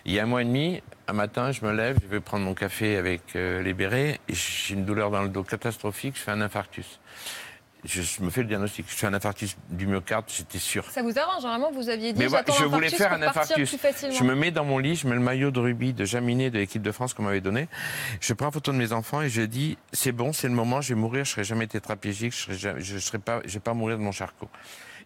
Il 0.06 0.14
y 0.14 0.20
a 0.20 0.24
un 0.24 0.28
mois 0.28 0.42
et 0.42 0.46
demi, 0.46 0.82
un 1.08 1.14
matin, 1.14 1.52
je 1.52 1.66
me 1.66 1.72
lève, 1.72 1.98
je 2.04 2.08
vais 2.08 2.20
prendre 2.20 2.46
mon 2.46 2.54
café 2.54 2.98
avec 2.98 3.22
euh, 3.36 3.62
les 3.64 3.74
bérets, 3.74 4.20
et 4.28 4.34
j'ai 4.34 4.76
une 4.76 4.86
douleur 4.86 5.10
dans 5.10 5.24
le 5.24 5.30
dos 5.30 5.44
catastrophique, 5.44 6.16
je 6.16 6.22
fais 6.22 6.32
un 6.32 6.42
infarctus. 6.42 7.00
Je, 7.84 8.02
je 8.02 8.22
me 8.24 8.32
fais 8.32 8.42
le 8.42 8.48
diagnostic, 8.48 8.88
je 8.90 8.96
fais 8.96 9.06
un 9.06 9.14
infarctus 9.14 9.56
du 9.70 9.86
myocarde, 9.86 10.26
j'étais 10.28 10.58
sûr. 10.58 10.86
Ça 10.90 11.04
vous 11.04 11.18
arrange 11.20 11.44
Normalement, 11.44 11.72
vous 11.72 11.90
aviez 11.90 12.14
dit 12.14 12.20
Mais 12.20 12.28
je 12.58 12.64
voulais 12.66 12.90
faire 12.90 13.14
un 13.14 13.22
infarctus. 13.22 13.76
Je 14.12 14.24
me 14.24 14.34
mets 14.34 14.50
dans 14.52 14.66
mon 14.66 14.80
lit, 14.80 14.96
je 14.96 15.08
mets 15.08 15.14
le 15.14 15.22
maillot 15.22 15.52
de 15.52 15.60
rugby 15.60 15.94
de 15.94 16.04
Jaminet 16.04 16.50
de 16.50 16.58
l'équipe 16.58 16.82
de 16.82 16.92
France 16.92 17.14
qu'on 17.14 17.24
m'avait 17.24 17.42
donné. 17.42 17.68
Je 18.22 18.34
prends 18.34 18.50
photo 18.52 18.72
de 18.72 18.78
mes 18.78 18.92
enfants 18.92 19.22
et 19.22 19.30
je 19.30 19.42
dis 19.44 19.78
c'est 19.94 20.12
bon, 20.12 20.34
c'est 20.34 20.48
le 20.48 20.56
moment, 20.56 20.82
je 20.82 20.96
vais 20.96 21.00
mourir, 21.00 21.26
je 21.26 21.32
serai 21.32 21.44
jamais 21.44 21.68
tétraplégique, 21.68 22.34
je 22.34 22.38
serai 22.42 22.58
jamais- 22.58 22.82
je 22.82 22.98
serai 22.98 23.20
pas, 23.20 23.42
je 23.46 23.54
vais 23.54 23.60
pas 23.60 23.76
mourir 23.76 23.98
de 24.00 24.04
mon 24.04 24.12
charcot. 24.12 24.50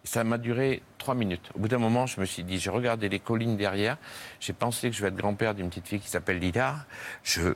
Et 0.04 0.08
ça 0.08 0.24
m'a 0.24 0.38
duré 0.38 0.82
trois 0.98 1.14
minutes. 1.14 1.50
Au 1.54 1.58
bout 1.58 1.68
d'un 1.68 1.78
moment, 1.78 2.06
je 2.06 2.20
me 2.20 2.24
suis 2.26 2.42
dit, 2.42 2.58
j'ai 2.58 2.70
regardé 2.70 3.08
les 3.10 3.18
collines 3.20 3.56
derrière, 3.56 3.98
j'ai 4.40 4.52
pensé 4.54 4.88
que 4.90 4.96
je 4.96 5.02
vais 5.02 5.08
être 5.08 5.16
grand-père 5.16 5.54
d'une 5.54 5.68
petite 5.68 5.88
fille 5.88 6.00
qui 6.00 6.08
s'appelle 6.08 6.38
Lila. 6.38 6.76
Je, 7.22 7.52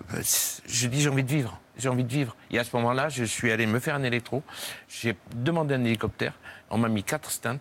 je 0.67 0.87
dis 0.89 1.01
j'ai 1.01 1.09
envie 1.09 1.25
de 1.25 1.31
vivre, 1.31 1.59
j'ai 1.79 1.89
envie 1.89 2.05
de 2.05 2.13
vivre. 2.13 2.37
Et 2.51 2.59
à 2.59 2.65
ce 2.65 2.77
moment-là, 2.77 3.09
je 3.09 3.25
suis 3.25 3.51
allé 3.51 3.67
me 3.67 3.79
faire 3.81 3.95
un 3.95 4.03
électro. 4.03 4.43
J'ai 4.89 5.17
demandé 5.35 5.75
un 5.75 5.85
hélicoptère. 5.85 6.35
On 6.71 6.77
m'a 6.79 6.89
mis 6.89 7.03
quatre 7.03 7.31
stints. 7.31 7.59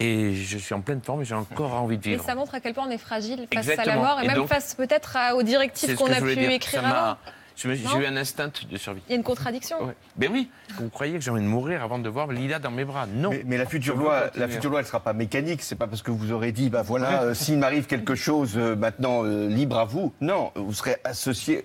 Et 0.00 0.34
je 0.34 0.58
suis 0.58 0.74
en 0.74 0.80
pleine 0.80 1.00
forme 1.00 1.22
et 1.22 1.24
j'ai 1.24 1.34
encore 1.36 1.74
envie 1.74 1.96
de 1.96 2.04
Et 2.08 2.10
vivre. 2.12 2.24
ça 2.24 2.34
montre 2.34 2.56
à 2.56 2.60
quel 2.60 2.74
point 2.74 2.84
on 2.88 2.90
est 2.90 2.98
fragile 2.98 3.46
face 3.54 3.68
à 3.78 3.84
la 3.84 3.94
mort 3.96 4.18
et, 4.20 4.24
Et 4.24 4.26
même 4.26 4.36
donc- 4.36 4.48
face 4.48 4.74
peut-être 4.74 5.16
aux 5.36 5.44
directives 5.44 5.94
qu'on 5.94 6.10
a 6.10 6.20
pu 6.20 6.34
dire. 6.34 6.50
écrire 6.50 6.84
avant. 6.84 7.16
J'ai 7.56 7.74
eu 7.74 8.06
un 8.06 8.16
instinct 8.16 8.50
de 8.70 8.76
survie. 8.76 9.00
Il 9.08 9.12
y 9.12 9.14
a 9.14 9.16
une 9.16 9.22
contradiction. 9.22 9.76
Ben 10.16 10.30
oui, 10.32 10.48
vous 10.78 10.88
croyez 10.88 11.14
que 11.14 11.20
j'ai 11.20 11.30
envie 11.30 11.42
de 11.42 11.46
mourir 11.46 11.82
avant 11.82 11.98
de 11.98 12.08
voir 12.08 12.28
Lila 12.28 12.58
dans 12.58 12.70
mes 12.70 12.84
bras 12.84 13.06
Non. 13.06 13.30
Mais, 13.30 13.42
mais 13.46 13.56
la 13.58 13.66
future 13.66 13.96
loi, 13.96 14.30
la 14.34 14.48
future 14.48 14.70
loi, 14.70 14.80
elle 14.80 14.86
sera 14.86 15.00
pas 15.00 15.12
mécanique. 15.12 15.62
C'est 15.62 15.76
pas 15.76 15.86
parce 15.86 16.02
que 16.02 16.10
vous 16.10 16.32
aurez 16.32 16.52
dit, 16.52 16.70
bah 16.70 16.82
voilà, 16.82 17.22
euh, 17.22 17.34
s'il 17.34 17.58
m'arrive 17.58 17.86
quelque 17.86 18.14
chose, 18.14 18.52
euh, 18.56 18.74
maintenant 18.76 19.24
euh, 19.24 19.48
libre 19.48 19.78
à 19.78 19.84
vous. 19.84 20.12
Non, 20.20 20.50
vous 20.54 20.72
serez 20.74 20.96
associé. 21.04 21.64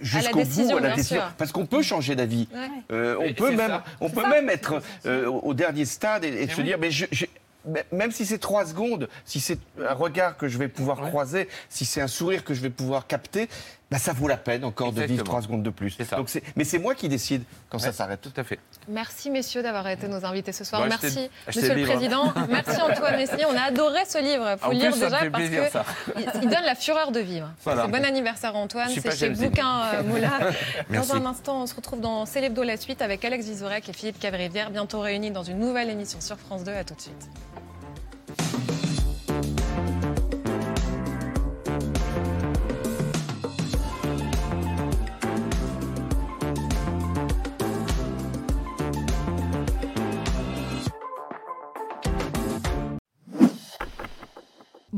Jusqu'au 0.00 0.44
bout 0.44 0.76
à 0.76 0.80
la 0.80 0.94
décision, 0.94 1.22
parce 1.36 1.50
qu'on 1.50 1.66
peut 1.66 1.82
changer 1.82 2.14
d'avis. 2.14 2.46
Ouais. 2.54 2.68
Euh, 2.92 3.16
on 3.18 3.24
Et 3.24 3.34
peut 3.34 3.50
même, 3.50 3.68
ça. 3.70 3.84
on 4.00 4.10
peut 4.10 4.22
ça. 4.22 4.28
même 4.28 4.48
être 4.48 4.80
euh, 5.06 5.26
au 5.26 5.54
dernier 5.54 5.86
stade 5.86 6.24
et, 6.24 6.28
et 6.28 6.48
se 6.48 6.58
oui. 6.58 6.64
dire, 6.64 6.78
mais 6.78 6.92
je, 6.92 7.06
je- 7.10 7.26
mais 7.66 7.84
même 7.90 8.12
si 8.12 8.24
c'est 8.26 8.38
trois 8.38 8.64
secondes, 8.66 9.08
si 9.24 9.40
c'est 9.40 9.58
un 9.84 9.94
regard 9.94 10.36
que 10.36 10.46
je 10.46 10.56
vais 10.58 10.68
pouvoir 10.68 10.98
croiser, 11.00 11.48
si 11.68 11.84
c'est 11.84 12.00
un 12.00 12.06
sourire 12.06 12.44
que 12.44 12.54
je 12.54 12.60
vais 12.60 12.70
pouvoir 12.70 13.06
capter, 13.08 13.48
bah, 13.92 13.98
ça 13.98 14.12
vaut 14.12 14.26
la 14.28 14.36
peine 14.36 14.64
encore 14.64 14.92
de 14.92 15.02
vivre 15.02 15.22
trois 15.24 15.42
secondes 15.42 15.62
de 15.62 15.70
plus. 15.70 15.90
ça. 16.08 16.16
Donc 16.16 16.28
c'est- 16.28 16.42
mais 16.56 16.64
c'est 16.64 16.78
moi 16.78 16.94
qui 16.94 17.08
décide 17.08 17.44
quand 17.68 17.78
ça 17.78 17.92
s'arrête. 17.92 18.20
Tout 18.20 18.32
à 18.40 18.42
fait. 18.44 18.58
Merci 18.88 19.30
messieurs 19.30 19.62
d'avoir 19.62 19.86
été 19.88 20.08
nos 20.08 20.24
invités 20.24 20.52
ce 20.52 20.64
soir. 20.64 20.82
Bon, 20.82 20.88
Merci 20.88 21.06
achetez- 21.06 21.30
achetez 21.46 21.60
Monsieur 21.60 21.74
le. 21.74 21.84
Président. 21.86 22.32
Merci 22.48 22.80
Antoine 22.80 23.16
Mesnier. 23.16 23.44
On 23.46 23.56
a 23.56 23.62
adoré 23.62 24.00
ce 24.08 24.18
livre. 24.18 24.48
Il 24.52 24.58
faut 24.58 24.66
En 24.66 24.70
le 24.70 24.78
plus, 24.78 24.82
lire 24.88 24.92
déjà 24.94 25.08
parce 25.10 25.32
plaisir, 25.32 25.64
que 25.66 25.70
ça. 25.70 25.84
il 26.16 26.22
il 26.42 26.48
donne 26.48 26.64
la 26.64 26.74
fureur 26.74 27.12
de 27.12 27.20
vivre. 27.20 27.48
Voilà. 27.64 27.82
C'est 27.84 27.90
bon 27.90 28.04
anniversaire 28.04 28.56
Antoine. 28.56 28.88
C'est 28.88 29.16
chez. 29.16 29.30
Bouquin 29.30 29.82
euh, 29.94 30.02
Moula. 30.04 30.30
Dans 30.90 31.14
un 31.14 31.24
instant, 31.26 31.62
on 31.62 31.66
se 31.66 31.74
retrouve 31.74 32.00
dans 32.00 32.26
Célébdo 32.26 32.62
la 32.62 32.76
suite 32.76 33.02
avec 33.02 33.24
Alex 33.24 33.46
Vizorek 33.46 33.88
et 33.88 33.92
Philippe 33.92 34.18
Cavrivière, 34.18 34.70
bientôt 34.70 35.00
réunis 35.00 35.30
dans 35.30 35.42
une 35.42 35.58
nouvelle 35.58 35.90
émission 35.90 36.20
sur 36.20 36.36
France 36.38 36.64
2. 36.64 36.72
À 36.72 36.84
tout 36.84 36.94
de 36.94 37.00
suite. 37.00 37.28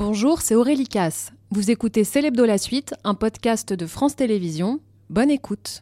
Bonjour, 0.06 0.42
c'est 0.42 0.54
Aurélie 0.54 0.86
Casse. 0.86 1.32
Vous 1.50 1.70
écoutez 1.70 2.04
Célébdo 2.04 2.44
la 2.44 2.58
suite, 2.58 2.94
un 3.04 3.14
podcast 3.14 3.72
de 3.72 3.86
France 3.86 4.16
Télévisions. 4.16 4.80
Bonne 5.08 5.30
écoute. 5.30 5.72